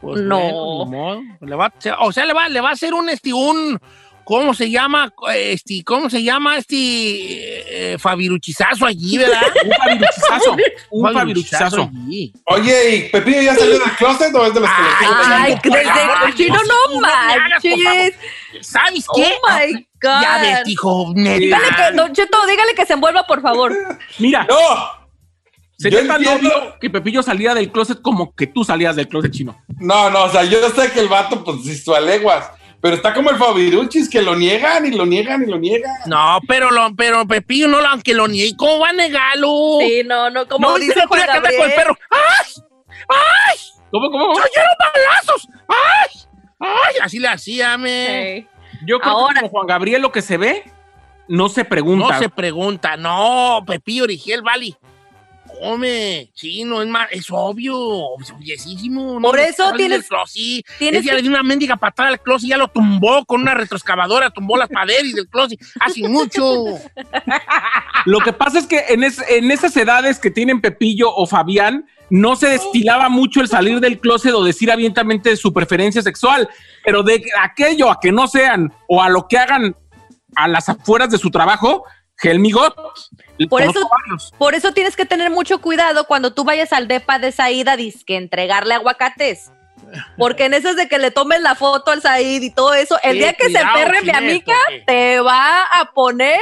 Pues 0.00 0.20
No. 0.22 0.84
bueno. 0.86 1.22
Le 1.40 1.56
va- 1.56 1.72
o 2.00 2.12
sea, 2.12 2.26
le 2.26 2.34
va, 2.34 2.48
le 2.48 2.60
va 2.60 2.70
a 2.70 2.72
hacer 2.72 2.92
un, 2.92 3.08
un, 3.32 3.80
¿cómo 4.24 4.54
se 4.54 4.70
llama? 4.70 5.12
Este, 5.34 5.82
¿cómo 5.84 6.08
se 6.10 6.22
llama 6.22 6.56
este 6.58 7.92
eh, 7.92 7.98
fabiruchizazo 7.98 8.86
allí, 8.86 9.18
verdad? 9.18 9.42
Un 9.64 9.72
fabiruchizazo, 9.72 10.56
un 10.90 11.12
fabiruchizazo. 11.12 11.90
Oye, 12.46 12.96
¿y 12.96 13.08
Pepillo 13.10 13.42
ya 13.42 13.54
salió 13.54 13.78
del 13.78 13.90
closet 13.96 14.34
o 14.34 14.46
es 14.46 14.54
de 14.54 14.60
los 14.60 14.70
que 14.70 14.82
le 14.82 14.88
Ay, 15.14 15.58
desde 15.62 16.20
cochino 16.22 16.54
Dios, 16.54 16.68
no 16.92 17.00
manches. 17.00 18.14
¿Sabes 18.60 19.04
Oh 19.08 19.14
qué? 19.16 19.32
my 19.48 19.72
God. 20.00 20.22
Ya 20.22 20.38
ves, 20.40 20.68
hijo. 20.68 21.12
Dígale 21.14 21.64
que, 21.76 21.96
Don 21.96 22.12
Cheto, 22.12 22.38
dígale 22.46 22.74
que 22.74 22.86
se 22.86 22.92
envuelva, 22.92 23.26
por 23.26 23.42
favor. 23.42 23.72
Mira, 24.18 24.46
No, 24.48 24.56
sería 25.78 26.02
yo 26.02 26.06
tan 26.06 26.26
obvio 26.26 26.76
que 26.80 26.88
Pepillo 26.90 27.22
salía 27.22 27.54
del 27.54 27.70
closet 27.72 28.00
como 28.00 28.34
que 28.34 28.46
tú 28.46 28.64
salías 28.64 28.94
del 28.96 29.08
closet 29.08 29.32
chino. 29.32 29.58
no, 29.80 30.08
no, 30.10 30.24
o 30.24 30.28
sea, 30.30 30.44
yo 30.44 30.68
sé 30.70 30.92
que 30.92 31.00
el 31.00 31.08
vato, 31.08 31.42
pues, 31.42 31.64
sí, 31.64 31.76
su 31.76 31.94
aleguas, 31.94 32.50
pero 32.84 32.96
está 32.96 33.14
como 33.14 33.30
el 33.30 33.36
Fabiruchis, 33.36 34.10
que 34.10 34.20
lo 34.20 34.36
niegan 34.36 34.84
y 34.84 34.90
lo 34.90 35.06
niegan 35.06 35.42
y 35.42 35.46
lo 35.46 35.58
niegan. 35.58 35.90
No, 36.04 36.38
pero, 36.46 36.70
lo, 36.70 36.94
pero 36.94 37.26
Pepillo 37.26 37.66
no 37.66 37.80
lo, 37.80 37.88
aunque 37.88 38.12
lo 38.12 38.28
niegue, 38.28 38.54
¿cómo 38.58 38.80
va 38.80 38.90
a 38.90 38.92
negarlo? 38.92 39.78
Sí, 39.80 40.02
no, 40.04 40.28
no, 40.28 40.46
como 40.46 40.68
no, 40.68 40.76
dice 40.78 41.00
Juan 41.06 41.22
que 41.24 41.30
anda 41.30 41.40
con 41.40 41.50
el 41.50 41.56
Gabriel. 41.56 41.74
perro. 41.76 41.98
¡Ay! 42.10 42.62
¡Ay! 43.08 43.58
¿Cómo, 43.90 44.10
cómo? 44.10 44.34
¡Se 44.34 44.42
oyeron 44.42 44.70
balazos! 44.78 45.48
¡Ay! 45.66 46.20
¡Ay! 46.60 46.94
Así 47.02 47.18
le 47.18 47.28
hacía, 47.28 47.78
me. 47.78 48.42
Sí. 48.42 48.46
Yo 48.86 49.00
creo 49.00 49.12
Ahora- 49.14 49.32
que 49.36 49.40
como 49.40 49.50
Juan 49.50 49.66
Gabriel 49.66 50.02
lo 50.02 50.12
que 50.12 50.20
se 50.20 50.36
ve, 50.36 50.70
no 51.26 51.48
se 51.48 51.64
pregunta. 51.64 52.06
No 52.06 52.18
se 52.18 52.28
pregunta. 52.28 52.98
No, 52.98 53.64
Pepillo 53.66 54.04
Origel, 54.04 54.42
vale. 54.42 54.76
Come, 55.60 56.30
chino, 56.34 56.82
es 56.82 56.88
más, 56.88 57.08
es 57.10 57.26
obvio, 57.30 57.76
obviesísimo. 57.78 59.20
Por 59.20 59.36
no, 59.36 59.42
eso 59.42 59.70
no, 59.70 59.76
tienes- 59.76 59.98
el 60.00 60.04
closet. 60.04 60.64
tienes 60.78 61.02
Ella 61.02 61.12
que- 61.12 61.16
le 61.16 61.22
dio 61.22 61.30
una 61.30 61.42
mendiga 61.42 61.76
patada 61.76 62.08
al 62.10 62.20
closet 62.20 62.46
y 62.46 62.50
ya 62.50 62.56
lo 62.58 62.68
tumbó 62.68 63.24
con 63.24 63.40
una 63.42 63.54
retroexcavadora, 63.54 64.30
tumbó 64.30 64.56
las 64.56 64.68
paredes 64.68 65.14
del 65.14 65.28
closet 65.28 65.58
hace 65.80 66.06
mucho. 66.08 66.64
Lo 68.06 68.20
que 68.20 68.32
pasa 68.32 68.58
es 68.58 68.66
que 68.66 68.84
en, 68.88 69.04
es- 69.04 69.22
en 69.28 69.50
esas 69.50 69.76
edades 69.76 70.18
que 70.18 70.30
tienen 70.30 70.60
Pepillo 70.60 71.14
o 71.14 71.26
Fabián, 71.26 71.86
no 72.10 72.36
se 72.36 72.48
destilaba 72.48 73.08
mucho 73.08 73.40
el 73.40 73.48
salir 73.48 73.80
del 73.80 73.98
closet 73.98 74.32
o 74.34 74.44
decir 74.44 74.70
abiertamente 74.70 75.34
su 75.36 75.52
preferencia 75.52 76.02
sexual, 76.02 76.48
pero 76.84 77.02
de 77.02 77.22
aquello 77.42 77.90
a 77.90 77.98
que 77.98 78.12
no 78.12 78.26
sean 78.28 78.72
o 78.88 79.02
a 79.02 79.08
lo 79.08 79.26
que 79.26 79.38
hagan 79.38 79.74
a 80.36 80.48
las 80.48 80.68
afueras 80.68 81.10
de 81.10 81.18
su 81.18 81.30
trabajo, 81.30 81.84
Helmigot. 82.22 82.74
Por 83.48 83.62
eso, 83.62 83.90
por 84.38 84.54
eso 84.54 84.72
tienes 84.72 84.94
que 84.96 85.04
tener 85.06 85.30
mucho 85.30 85.60
cuidado 85.60 86.06
cuando 86.06 86.32
tú 86.32 86.44
vayas 86.44 86.72
al 86.72 86.86
depa 86.88 87.18
de 87.18 87.32
Saida, 87.32 87.76
que 87.76 88.16
entregarle 88.16 88.74
aguacates. 88.74 89.50
Porque 90.16 90.46
en 90.46 90.54
esas 90.54 90.76
de 90.76 90.88
que 90.88 90.98
le 90.98 91.10
tomes 91.10 91.40
la 91.40 91.54
foto 91.54 91.90
al 91.90 92.00
Said 92.02 92.42
y 92.42 92.50
todo 92.50 92.74
eso, 92.74 92.98
el 93.02 93.12
Sí, 93.12 93.18
día 93.18 93.32
que 93.32 93.46
cuidado, 93.46 93.76
se 93.78 93.84
perre 93.84 94.02
mi 94.02 94.10
amiga, 94.10 94.54
te 94.86 95.20
va 95.20 95.62
a 95.62 95.90
poner. 95.92 96.40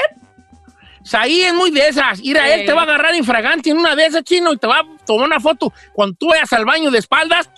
Saí 1.04 1.42
es 1.42 1.52
muy 1.52 1.70
de 1.70 1.88
esas. 1.88 2.20
Mira, 2.20 2.44
Sí. 2.46 2.52
él 2.52 2.66
te 2.66 2.72
va 2.72 2.82
a 2.82 2.84
agarrar 2.84 3.14
infragante 3.14 3.70
en 3.70 3.78
una 3.78 3.96
de 3.96 4.06
esas, 4.06 4.22
chino, 4.22 4.52
y 4.52 4.56
te 4.56 4.66
va 4.66 4.78
a 4.80 4.84
tomar 5.04 5.26
una 5.26 5.40
foto. 5.40 5.72
Cuando 5.92 6.14
tú 6.16 6.28
vayas 6.28 6.52
al 6.52 6.64
baño 6.64 6.90
de 6.90 6.98
espaldas, 6.98 7.50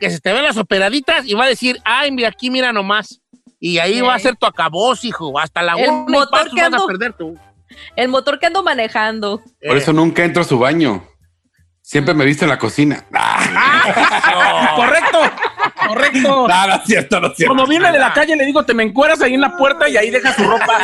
que 0.00 0.10
se 0.10 0.18
te 0.20 0.32
ven 0.32 0.42
las 0.42 0.56
operaditas, 0.56 1.24
y 1.26 1.34
va 1.34 1.44
a 1.44 1.48
decir, 1.48 1.80
ay, 1.84 2.10
mira, 2.10 2.28
aquí 2.28 2.50
mira 2.50 2.72
nomás. 2.72 3.20
Y 3.60 3.78
ahí 3.78 3.94
Sí. 3.94 4.00
va 4.00 4.14
a 4.14 4.18
ser 4.18 4.36
tu 4.36 4.46
acabos, 4.46 5.04
hijo. 5.04 5.38
Hasta 5.38 5.62
la 5.62 5.74
El 5.74 5.90
motor 6.08 6.50
vas 6.52 6.82
a 6.82 6.86
perder 6.86 7.12
tú. 7.12 7.38
El 7.96 8.08
motor 8.08 8.38
que 8.38 8.46
ando 8.46 8.62
manejando. 8.62 9.42
Por 9.66 9.76
eso 9.76 9.92
nunca 9.92 10.24
entro 10.24 10.42
a 10.42 10.44
su 10.44 10.58
baño. 10.58 11.06
Siempre 11.82 12.14
me 12.14 12.24
viste 12.24 12.44
en 12.44 12.50
la 12.50 12.58
cocina. 12.58 13.04
Correcto, 14.76 15.18
correcto. 15.86 16.48
Nada, 16.48 16.82
cierto, 16.84 17.20
no 17.20 17.28
es 17.28 17.36
cierto. 17.36 17.54
Como 17.54 17.66
viene 17.66 17.92
de 17.92 17.98
la 17.98 18.12
calle, 18.12 18.36
le 18.36 18.44
digo, 18.44 18.64
te 18.64 18.74
me 18.74 18.82
encueras 18.82 19.22
ahí 19.22 19.34
en 19.34 19.40
la 19.40 19.56
puerta 19.56 19.88
y 19.88 19.96
ahí 19.96 20.10
deja 20.10 20.34
su 20.34 20.42
ropa. 20.42 20.78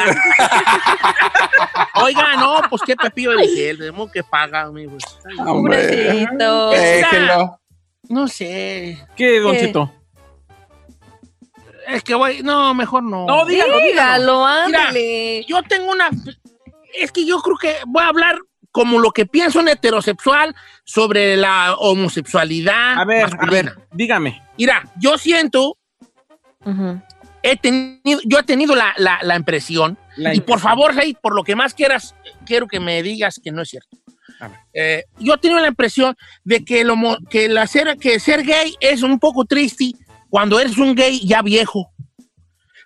Oiga, 1.96 2.36
no, 2.36 2.60
pues 2.70 2.82
qué 2.86 2.96
pepillo 2.96 3.32
de 3.32 3.48
gel, 3.48 3.78
tenemos 3.78 4.10
que 4.10 4.22
pagar, 4.22 4.66
amigo. 4.66 4.96
Pobrecito. 5.44 6.70
Déjelo. 6.70 7.60
No 8.08 8.28
sé. 8.28 9.04
¿Qué, 9.16 9.40
Don 9.40 9.52
¿Qué? 9.52 9.60
Cheto? 9.60 9.92
Es 11.86 12.02
que 12.04 12.14
voy, 12.14 12.42
no, 12.42 12.74
mejor 12.74 13.02
no. 13.02 13.26
No, 13.26 13.44
dígalo, 13.44 13.78
dígalo. 13.78 14.46
Dígalo, 14.46 14.66
Mira, 14.66 14.82
ándale. 14.84 15.44
yo 15.44 15.62
tengo 15.64 15.90
una. 15.90 16.10
Es 17.00 17.12
que 17.12 17.24
yo 17.26 17.38
creo 17.40 17.56
que 17.56 17.76
voy 17.86 18.02
a 18.02 18.08
hablar 18.08 18.38
como 18.70 18.98
lo 18.98 19.10
que 19.10 19.26
pienso 19.26 19.60
un 19.60 19.68
heterosexual 19.68 20.54
sobre 20.84 21.36
la 21.36 21.74
homosexualidad. 21.78 22.98
A 22.98 23.04
ver, 23.04 23.24
a 23.24 23.28
masculina. 23.28 23.74
ver, 23.76 23.86
dígame. 23.92 24.42
Mira, 24.56 24.88
yo 24.98 25.18
siento, 25.18 25.76
he 27.42 27.56
tenido, 27.56 28.20
yo 28.24 28.38
he 28.38 28.42
tenido 28.44 28.74
la, 28.74 28.94
la- 28.96 29.18
la 29.22 29.36
impresión, 29.36 29.98
La 30.16 30.34
y 30.34 30.40
por 30.40 30.60
favor, 30.60 30.94
Rey, 30.94 31.16
por 31.20 31.34
lo 31.34 31.42
que 31.44 31.56
más 31.56 31.74
quieras, 31.74 32.14
quiero 32.46 32.66
que 32.66 32.80
me 32.80 33.02
digas 33.02 33.40
que 33.42 33.50
no 33.50 33.62
es 33.62 33.68
cierto. 33.70 33.96
A 34.40 34.48
ver. 34.48 34.58
Eh, 34.72 35.04
yo 35.18 35.34
he 35.34 35.38
tenido 35.38 35.60
la 35.60 35.68
impresión 35.68 36.16
de 36.44 36.64
que, 36.64 36.80
el 36.80 36.90
homo- 36.90 37.18
que, 37.28 37.48
la 37.48 37.66
ser, 37.66 37.96
que 37.98 38.18
ser 38.20 38.42
gay 38.44 38.74
es 38.80 39.02
un 39.02 39.18
poco 39.18 39.44
triste 39.44 39.92
cuando 40.30 40.58
eres 40.60 40.78
un 40.78 40.94
gay 40.94 41.20
ya 41.26 41.42
viejo. 41.42 41.90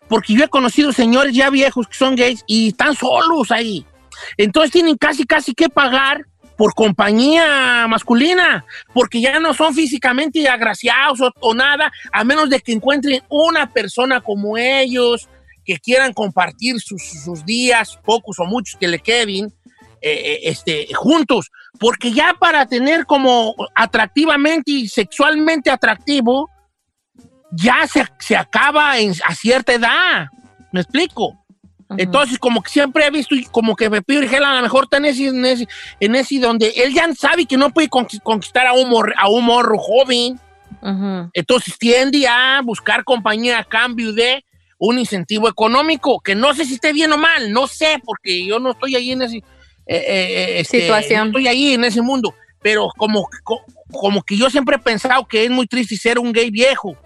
Porque 0.08 0.34
yo 0.34 0.44
he 0.44 0.48
conocido 0.48 0.92
señores 0.92 1.34
ya 1.34 1.50
viejos 1.50 1.86
que 1.88 1.94
son 1.96 2.14
gays 2.16 2.44
y 2.46 2.68
están 2.68 2.94
solos 2.94 3.50
ahí. 3.50 3.84
Entonces 4.36 4.72
tienen 4.72 4.96
casi, 4.96 5.24
casi 5.24 5.54
que 5.54 5.68
pagar 5.68 6.26
por 6.56 6.74
compañía 6.74 7.86
masculina, 7.88 8.64
porque 8.94 9.20
ya 9.20 9.38
no 9.40 9.52
son 9.52 9.74
físicamente 9.74 10.48
agraciados 10.48 11.20
o, 11.40 11.54
nada, 11.54 11.92
a 12.12 12.24
menos 12.24 12.48
de 12.48 12.60
que 12.60 12.72
encuentren 12.72 13.22
una 13.28 13.70
persona 13.72 14.20
como 14.22 14.56
ellos, 14.56 15.28
que 15.64 15.78
quieran 15.78 16.12
compartir 16.14 16.80
sus, 16.80 17.02
sus 17.24 17.44
días, 17.44 17.98
pocos 18.04 18.38
o 18.38 18.44
muchos 18.44 18.78
que 18.80 18.88
le 18.88 19.00
queden, 19.00 19.52
eh, 20.00 20.12
eh, 20.12 20.40
este, 20.44 20.86
juntos. 20.94 21.50
Porque 21.78 22.12
ya 22.12 22.34
para 22.38 22.66
tener 22.66 23.04
como 23.04 23.54
atractivamente 23.74 24.70
y 24.70 24.88
sexualmente 24.88 25.70
atractivo, 25.70 26.48
ya 27.50 27.86
se, 27.86 28.06
se 28.18 28.36
acaba 28.36 28.98
en- 28.98 29.14
a 29.26 29.34
cierta 29.34 29.72
edad. 29.74 30.28
¿Me 30.72 30.80
explico? 30.80 31.44
Entonces, 31.98 32.38
como 32.38 32.62
que 32.62 32.70
siempre 32.70 33.06
he 33.06 33.10
visto, 33.10 33.34
y 33.34 33.44
como 33.44 33.76
que 33.76 33.88
Pepillo 33.88 34.18
Origel 34.18 34.44
a 34.44 34.54
lo 34.56 34.62
mejor 34.62 34.84
está 34.84 34.96
en 34.96 35.04
ese, 35.04 35.28
en 35.28 35.44
ese, 35.44 35.68
en 36.00 36.14
ese 36.16 36.40
donde 36.40 36.68
él 36.76 36.92
ya 36.92 37.12
sabe 37.14 37.46
que 37.46 37.56
no 37.56 37.70
puede 37.70 37.88
conqui- 37.88 38.20
conquistar 38.22 38.66
a 38.66 38.72
un, 38.72 38.88
morro, 38.88 39.12
a 39.16 39.28
un 39.28 39.44
morro 39.44 39.78
joven. 39.78 40.40
Ujú. 40.82 41.30
Entonces 41.32 41.78
tiende 41.78 42.26
a 42.26 42.60
buscar 42.64 43.04
compañía 43.04 43.58
a 43.60 43.64
cambio 43.64 44.12
de 44.12 44.44
un 44.78 44.98
incentivo 44.98 45.48
económico, 45.48 46.20
que 46.20 46.34
no 46.34 46.52
sé 46.54 46.64
si 46.64 46.74
esté 46.74 46.92
bien 46.92 47.12
o 47.12 47.16
mal, 47.18 47.50
no 47.52 47.66
sé, 47.66 48.00
porque 48.04 48.44
yo 48.44 48.58
no 48.58 48.72
estoy 48.72 48.96
ahí 48.96 49.12
en 49.12 49.22
ese... 49.22 49.36
eh, 49.36 49.42
eh, 49.86 50.60
este, 50.60 50.80
Situación. 50.82 51.20
no 51.20 51.26
estoy 51.26 51.48
ahí 51.48 51.72
en 51.74 51.84
ese 51.84 52.02
mundo, 52.02 52.34
pero 52.60 52.88
como, 52.96 53.26
co- 53.44 53.64
como 53.92 54.22
que 54.22 54.36
yo 54.36 54.50
siempre 54.50 54.76
he 54.76 54.78
pensado 54.80 55.24
que 55.26 55.44
es 55.44 55.50
muy 55.50 55.66
triste 55.66 55.96
ser 55.96 56.18
un 56.18 56.32
gay 56.32 56.50
viejo. 56.50 56.96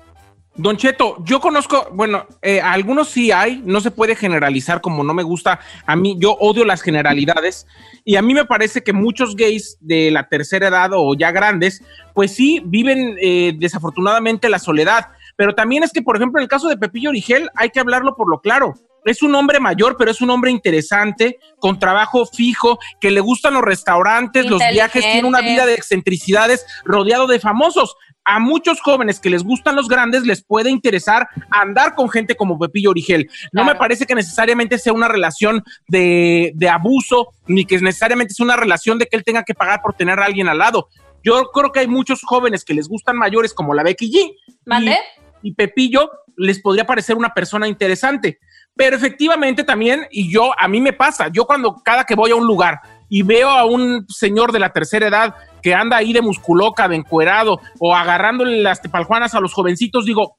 Don 0.61 0.77
Cheto, 0.77 1.17
yo 1.25 1.41
conozco, 1.41 1.89
bueno, 1.95 2.27
eh, 2.43 2.61
algunos 2.61 3.09
sí 3.09 3.33
hay, 3.33 3.63
no 3.65 3.81
se 3.81 3.91
puede 3.91 4.15
generalizar 4.15 4.83
como 4.83 5.03
no 5.03 5.15
me 5.15 5.23
gusta. 5.23 5.61
A 5.87 5.97
mí, 5.97 6.17
yo 6.19 6.33
odio 6.33 6.67
las 6.67 6.83
generalidades 6.83 7.67
y 8.05 8.17
a 8.17 8.23
mí 8.23 8.35
me 8.35 8.45
parece 8.45 8.83
que 8.83 8.93
muchos 8.93 9.37
gays 9.37 9.79
de 9.81 10.11
la 10.11 10.29
tercera 10.29 10.69
edad 10.69 10.91
o 10.93 11.15
ya 11.15 11.31
grandes, 11.31 11.83
pues 12.15 12.35
sí 12.35 12.61
viven 12.63 13.17
eh, 13.23 13.55
desafortunadamente 13.59 14.51
la 14.51 14.59
soledad. 14.59 15.09
Pero 15.37 15.55
también 15.55 15.83
es 15.83 15.93
que, 15.93 16.03
por 16.03 16.17
ejemplo, 16.17 16.39
en 16.39 16.43
el 16.43 16.49
caso 16.51 16.69
de 16.69 16.77
Pepillo 16.77 17.09
Origel, 17.09 17.49
hay 17.55 17.71
que 17.71 17.81
hablarlo 17.81 18.15
por 18.15 18.29
lo 18.29 18.41
claro. 18.41 18.75
Es 19.07 19.23
un 19.23 19.35
hombre 19.35 19.61
mayor, 19.61 19.97
pero 19.99 20.11
es 20.11 20.21
un 20.21 20.29
hombre 20.29 20.51
interesante, 20.51 21.39
con 21.59 21.79
trabajo 21.79 22.27
fijo, 22.27 22.79
que 23.01 23.11
le 23.11 23.21
gustan 23.21 23.55
los 23.55 23.63
restaurantes, 23.63 24.45
los 24.45 24.61
viajes, 24.71 25.03
tiene 25.03 25.27
una 25.27 25.41
vida 25.41 25.65
de 25.65 25.73
excentricidades, 25.73 26.67
rodeado 26.85 27.27
de 27.27 27.41
famosos. 27.41 27.97
A 28.25 28.39
muchos 28.39 28.81
jóvenes 28.81 29.19
que 29.19 29.31
les 29.31 29.43
gustan 29.43 29.77
los 29.77 29.89
grandes 29.89 30.25
les 30.25 30.45
puede 30.45 30.71
interesar 30.71 31.29
andar 31.51 31.95
con 31.95 32.11
gente 32.11 32.37
como 32.37 32.59
Pepillo 32.59 32.91
Origel. 32.91 33.31
No 33.53 33.65
me 33.65 33.75
parece 33.75 34.07
que 34.07 34.15
necesariamente 34.15 34.79
sea 34.79 34.93
una 34.93 35.09
relación 35.09 35.65
de, 35.89 36.53
de 36.55 36.69
abuso, 36.69 37.29
ni 37.47 37.65
que 37.65 37.79
necesariamente 37.81 38.35
sea 38.35 38.45
una 38.45 38.57
relación 38.57 38.99
de 38.99 39.07
que 39.07 39.17
él 39.17 39.25
tenga 39.25 39.43
que 39.43 39.55
pagar 39.55 39.81
por 39.83 39.95
tener 39.95 40.21
a 40.21 40.27
alguien 40.27 40.49
al 40.49 40.59
lado. 40.59 40.89
Yo 41.25 41.51
creo 41.53 41.73
que 41.73 41.81
hay 41.81 41.87
muchos 41.87 42.21
jóvenes 42.23 42.65
que 42.65 42.75
les 42.75 42.89
gustan 42.89 43.17
mayores 43.17 43.53
como 43.53 43.75
la 43.75 43.83
Becky 43.83 44.11
G. 44.11 44.35
¿Mande? 44.65 44.97
Y, 45.43 45.51
y 45.51 45.55
Pepillo 45.55 46.11
les 46.37 46.61
podría 46.61 46.87
parecer 46.87 47.17
una 47.17 47.35
persona 47.35 47.69
interesante. 47.69 48.39
Pero 48.75 48.97
efectivamente 48.97 49.65
también, 49.65 50.07
y 50.11 50.33
yo, 50.33 50.53
a 50.59 50.69
mí 50.69 50.81
me 50.81 50.93
pasa, 50.93 51.29
yo 51.29 51.45
cuando 51.45 51.77
cada 51.85 52.05
que 52.05 52.15
voy 52.15 52.31
a 52.31 52.37
un 52.37 52.47
lugar 52.47 52.81
y 53.09 53.23
veo 53.23 53.51
a 53.51 53.65
un 53.65 54.07
señor 54.09 54.53
de 54.53 54.59
la 54.59 54.73
tercera 54.73 55.09
edad 55.09 55.35
que 55.63 55.75
anda 55.75 55.97
ahí 55.97 56.13
de 56.13 56.23
musculoca, 56.23 56.89
de 56.89 56.97
encuerado, 56.97 57.61
o 57.79 57.95
agarrándole 57.95 58.63
las 58.63 58.83
tepaljuanas 58.83 59.35
a 59.35 59.41
los 59.41 59.53
jovencitos, 59.53 60.05
digo, 60.05 60.37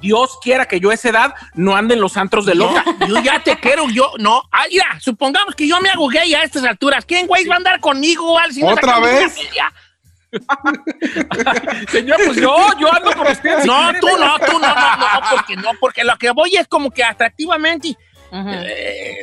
Dios 0.00 0.38
quiera 0.42 0.66
que 0.66 0.80
yo 0.80 0.90
a 0.90 0.94
esa 0.94 1.08
edad 1.08 1.34
no 1.54 1.74
ande 1.74 1.94
en 1.94 2.00
los 2.00 2.16
antros 2.16 2.46
de 2.46 2.54
loca. 2.54 2.84
Yo, 3.00 3.06
yo 3.06 3.22
ya 3.22 3.42
te 3.42 3.56
quiero, 3.56 3.88
yo, 3.88 4.12
no. 4.18 4.42
Ah, 4.52 4.64
mira, 4.70 4.98
supongamos 5.00 5.54
que 5.54 5.66
yo 5.66 5.80
me 5.80 5.88
hago 5.88 6.08
gay 6.08 6.34
a 6.34 6.42
estas 6.42 6.64
alturas. 6.64 7.04
¿Quién, 7.04 7.26
güey, 7.26 7.46
va 7.46 7.54
a 7.54 7.58
andar 7.58 7.80
conmigo, 7.80 8.38
Al? 8.38 8.52
Si 8.52 8.60
no 8.60 8.68
¿Otra 8.68 9.00
vez? 9.00 9.34
Señor, 11.88 12.18
pues 12.26 12.36
yo, 12.36 12.56
yo 12.78 12.92
ando 12.92 13.12
con 13.12 13.26
usted. 13.26 13.60
si 13.60 13.66
No, 13.66 13.92
tú 14.00 14.08
no, 14.18 14.38
tú 14.38 14.58
no, 14.58 14.74
no, 14.74 14.96
no, 14.96 15.06
porque 15.30 15.56
no, 15.56 15.70
porque 15.80 16.04
lo 16.04 16.16
que 16.16 16.30
voy 16.30 16.56
es 16.56 16.68
como 16.68 16.90
que 16.90 17.02
atractivamente, 17.04 17.96
eh, 18.32 19.22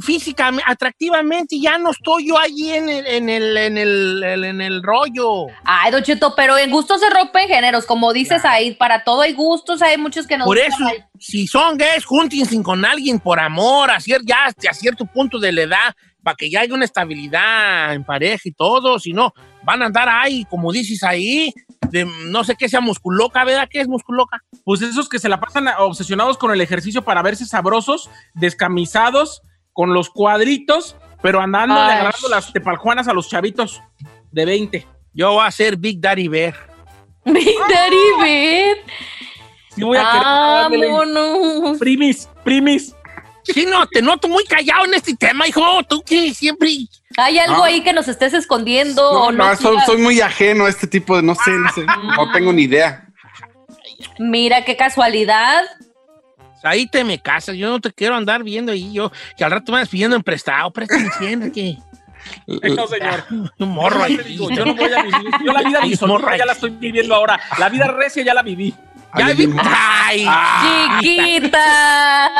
físicamente, 0.00 0.64
atractivamente, 0.66 1.58
ya 1.60 1.78
no 1.78 1.90
estoy 1.90 2.28
yo 2.28 2.38
allí 2.38 2.70
en 2.72 2.88
el, 2.88 3.06
en 3.06 3.28
el, 3.28 3.56
en 3.56 3.78
el, 3.78 4.22
el- 4.22 4.44
en 4.44 4.60
el 4.60 4.82
rollo. 4.82 5.46
Ay, 5.64 5.90
Don 5.92 6.02
Cheto, 6.02 6.34
pero 6.36 6.56
en 6.58 6.70
gustos 6.70 7.00
se 7.00 7.10
rompen 7.10 7.48
géneros, 7.48 7.86
como 7.86 8.12
dices 8.12 8.44
ahí, 8.44 8.74
para 8.74 9.04
todo 9.04 9.22
hay 9.22 9.32
gustos, 9.32 9.82
hay 9.82 9.96
muchos 9.98 10.26
que 10.26 10.36
no 10.38 10.44
Por 10.44 10.58
eso, 10.58 10.76
si 11.18 11.46
son 11.46 11.76
gays, 11.78 12.04
júntense 12.04 12.62
con 12.62 12.84
alguien 12.84 13.18
por 13.20 13.40
amor, 13.40 13.90
a 13.90 13.96
cier- 13.98 14.22
ya 14.24 14.46
a 14.46 14.74
cierto 14.74 15.06
punto 15.06 15.38
de 15.38 15.52
la 15.52 15.62
edad, 15.62 15.94
para 16.22 16.36
que 16.36 16.50
ya 16.50 16.60
haya 16.60 16.72
una 16.74 16.86
estabilidad 16.86 17.92
en 17.94 18.02
pareja 18.04 18.40
y 18.44 18.52
todo, 18.52 18.98
si 18.98 19.12
no, 19.12 19.34
van 19.62 19.82
a 19.82 19.86
andar 19.86 20.08
ahí, 20.08 20.44
como 20.48 20.72
dices 20.72 21.02
ahí, 21.02 21.52
de 21.90 22.06
no 22.26 22.42
sé 22.44 22.56
qué 22.56 22.68
sea 22.68 22.80
musculoca, 22.80 23.44
¿verdad? 23.44 23.68
¿Qué 23.70 23.80
es 23.80 23.88
musculoca? 23.88 24.42
Pues 24.64 24.80
esos 24.80 25.08
que 25.08 25.18
se 25.18 25.28
la 25.28 25.38
pasan 25.38 25.68
obsesionados 25.78 26.38
con 26.38 26.50
el 26.50 26.60
ejercicio 26.62 27.02
para 27.02 27.20
verse 27.22 27.44
sabrosos, 27.44 28.08
descamisados, 28.32 29.42
con 29.74 29.92
los 29.92 30.08
cuadritos, 30.08 30.96
pero 31.20 31.40
andando 31.42 31.74
agarrando 31.74 32.28
las 32.30 32.50
tepaljuanas 32.52 33.06
a 33.08 33.12
los 33.12 33.28
chavitos 33.28 33.82
de 34.30 34.44
20. 34.46 34.86
Yo 35.12 35.32
voy 35.32 35.46
a 35.46 35.50
ser 35.50 35.76
Big 35.76 36.00
Daddy 36.00 36.28
Bear. 36.28 36.54
Big 37.26 37.56
Daddy 37.68 38.22
Bear. 38.22 38.76
Sí 39.74 39.82
voy 39.82 39.98
a 39.98 40.10
querer. 40.10 40.26
ándele. 40.26 40.86
Vámonos. 40.90 41.78
Primis, 41.78 42.28
primis. 42.42 42.94
Sí, 43.42 43.66
no, 43.68 43.86
te 43.86 44.00
noto 44.00 44.26
muy 44.28 44.44
callado 44.44 44.86
en 44.86 44.94
este 44.94 45.14
tema, 45.14 45.46
hijo. 45.46 45.82
Tú 45.84 46.02
que 46.02 46.32
siempre. 46.32 46.70
¿Hay 47.16 47.38
algo 47.38 47.58
No. 47.58 47.64
ahí 47.64 47.82
que 47.82 47.92
nos 47.92 48.08
estés 48.08 48.32
escondiendo 48.32 49.02
No, 49.12 49.24
o 49.24 49.32
no? 49.32 49.44
no, 49.50 49.56
soy, 49.84 49.98
muy 49.98 50.20
ajeno 50.20 50.64
a 50.64 50.70
este 50.70 50.86
tipo 50.86 51.16
de, 51.16 51.22
no 51.22 51.34
sé, 51.34 51.50
no 51.50 51.70
sé, 51.72 51.84
no 51.84 52.32
tengo 52.32 52.52
ni 52.52 52.62
idea. 52.62 53.06
Mira 54.18 54.64
qué 54.64 54.76
casualidad. 54.76 55.62
Ahí 56.64 56.86
te 56.86 57.04
me 57.04 57.18
casas. 57.20 57.56
Yo 57.56 57.68
no 57.68 57.80
te 57.80 57.92
quiero 57.92 58.14
andar 58.16 58.42
viendo 58.42 58.72
ahí. 58.72 58.92
Yo, 58.92 59.12
que 59.36 59.44
al 59.44 59.50
rato 59.50 59.70
me 59.72 59.78
vas 59.78 59.88
pidiendo 59.88 60.16
en 60.16 60.22
prestado. 60.22 60.70
Préstame 60.72 61.08
100, 61.18 61.52
que. 61.52 61.76
No, 62.46 62.86
señor. 62.86 63.24
Un 63.58 63.68
morro 63.68 63.98
Yo 63.98 64.04
ahí. 64.04 64.16
te 64.16 64.22
digo, 64.24 64.50
yo 64.50 64.64
no 64.64 64.74
voy 64.74 64.90
a 64.92 65.02
vivir. 65.02 65.30
Yo 65.44 65.52
la 65.52 65.62
vida 65.62 65.80
disolita 65.84 66.36
ya 66.36 66.46
la 66.46 66.52
estoy 66.52 66.70
viviendo 66.70 67.14
ahora. 67.14 67.38
La 67.58 67.68
vida 67.68 67.86
recia 67.88 68.22
ya 68.24 68.32
la 68.34 68.42
viví. 68.42 68.74
Ya 69.16 69.28
vi. 69.32 69.48
Ay, 69.62 70.26
Chiquita. 71.00 72.30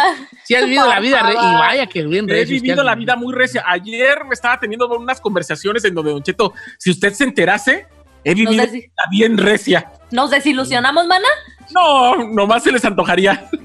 Sí 0.43 0.55
has 0.55 0.65
vivido 0.65 0.89
la 0.89 1.01
vida 1.01 1.23
re- 1.23 1.35
y 1.35 1.37
vaya 1.37 1.87
que 1.87 2.03
bien 2.05 2.29
He 2.29 2.33
recio, 2.33 2.55
vivido 2.55 2.83
la 2.83 2.95
vida 2.95 3.15
muy 3.17 3.33
recia. 3.33 3.63
Ayer 3.67 4.25
me 4.27 4.35
estaba 4.35 4.59
teniendo 4.59 4.89
unas 4.89 5.21
conversaciones 5.21 5.85
en 5.85 5.95
donde, 5.95 6.11
Don 6.11 6.23
Cheto, 6.23 6.53
si 6.79 6.91
usted 6.91 7.13
se 7.13 7.25
enterase, 7.25 7.87
he 8.25 8.35
vivido 8.35 8.65
la 8.65 9.05
bien 9.11 9.39
recia. 9.39 9.93
¿Nos 10.11 10.31
desilusionamos, 10.31 11.07
mana? 11.07 11.29
No, 11.71 12.17
nomás 12.29 12.63
se 12.65 12.73
les 12.73 12.85
antojaría. 12.85 13.49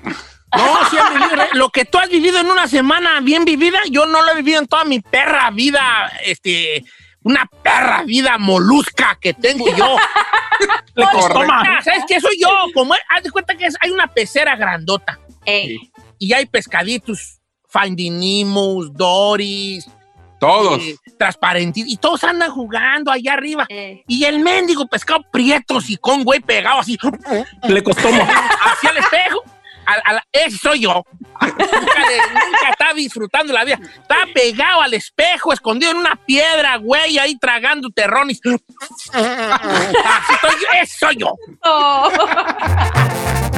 No, 0.55 0.89
sí 0.89 0.97
has 0.97 1.09
vivido. 1.13 1.35
re- 1.35 1.49
Lo 1.53 1.69
que 1.69 1.85
tú 1.85 1.97
has 1.97 2.09
vivido 2.09 2.39
en 2.39 2.49
una 2.49 2.67
semana 2.67 3.19
bien 3.21 3.45
vivida, 3.45 3.79
yo 3.89 4.05
no 4.05 4.21
lo 4.23 4.31
he 4.31 4.35
vivido 4.35 4.59
en 4.59 4.67
toda 4.67 4.83
mi 4.85 4.99
perra 4.99 5.49
vida. 5.51 6.11
Este. 6.25 6.83
Una 7.21 7.45
perra 7.63 8.03
vida 8.03 8.37
molusca 8.37 9.17
que 9.19 9.33
tengo 9.33 9.65
yo. 9.75 9.97
Le 10.95 11.05
costó 11.11 11.43
más. 11.43 11.67
Ah, 11.67 11.81
¿Sabes 11.83 12.03
qué 12.07 12.19
soy 12.21 12.39
yo? 12.41 12.49
Como 12.73 12.93
haz 12.93 13.23
de 13.23 13.29
cuenta 13.31 13.55
que 13.55 13.65
es- 13.65 13.75
hay 13.81 13.91
una 13.91 14.07
pecera 14.07 14.55
grandota. 14.55 15.19
Ey. 15.45 15.77
Y 16.17 16.33
hay 16.33 16.45
pescaditos. 16.45 17.35
Finding 17.71 18.19
Nemo's, 18.19 18.91
Doris, 18.93 19.87
Todos. 20.39 20.81
eh, 20.81 20.95
transparentitos. 21.19 21.91
Y 21.91 21.97
todos 21.97 22.23
andan 22.23 22.49
jugando 22.49 23.11
allá 23.11 23.33
arriba. 23.33 23.65
Eh. 23.69 24.03
Y 24.07 24.23
el 24.25 24.39
mendigo 24.39 24.87
pescado 24.87 25.21
prieto, 25.31 25.77
con 26.01 26.23
güey, 26.23 26.39
pegado 26.39 26.79
así. 26.79 26.97
Le 27.67 27.83
costó 27.83 28.11
más. 28.11 28.27
hacia 28.71 28.89
el 28.89 28.97
espejo. 28.97 29.43
Ese 30.31 30.57
soy 30.57 30.81
yo. 30.81 31.03
nunca, 31.41 32.69
está 32.71 32.93
disfrutando 32.95 33.53
la 33.53 33.63
vida. 33.63 33.79
Está 33.81 34.17
pegado 34.33 34.81
al 34.81 34.93
espejo, 34.93 35.53
escondido 35.53 35.91
en 35.91 35.97
una 35.97 36.15
piedra, 36.15 36.77
güey, 36.77 37.17
ahí 37.17 37.37
tragando 37.37 37.89
terrones. 37.89 38.39
Así 39.13 40.33
yo, 40.43 40.67
ese 40.81 40.97
soy 40.97 41.17
yo. 41.17 41.33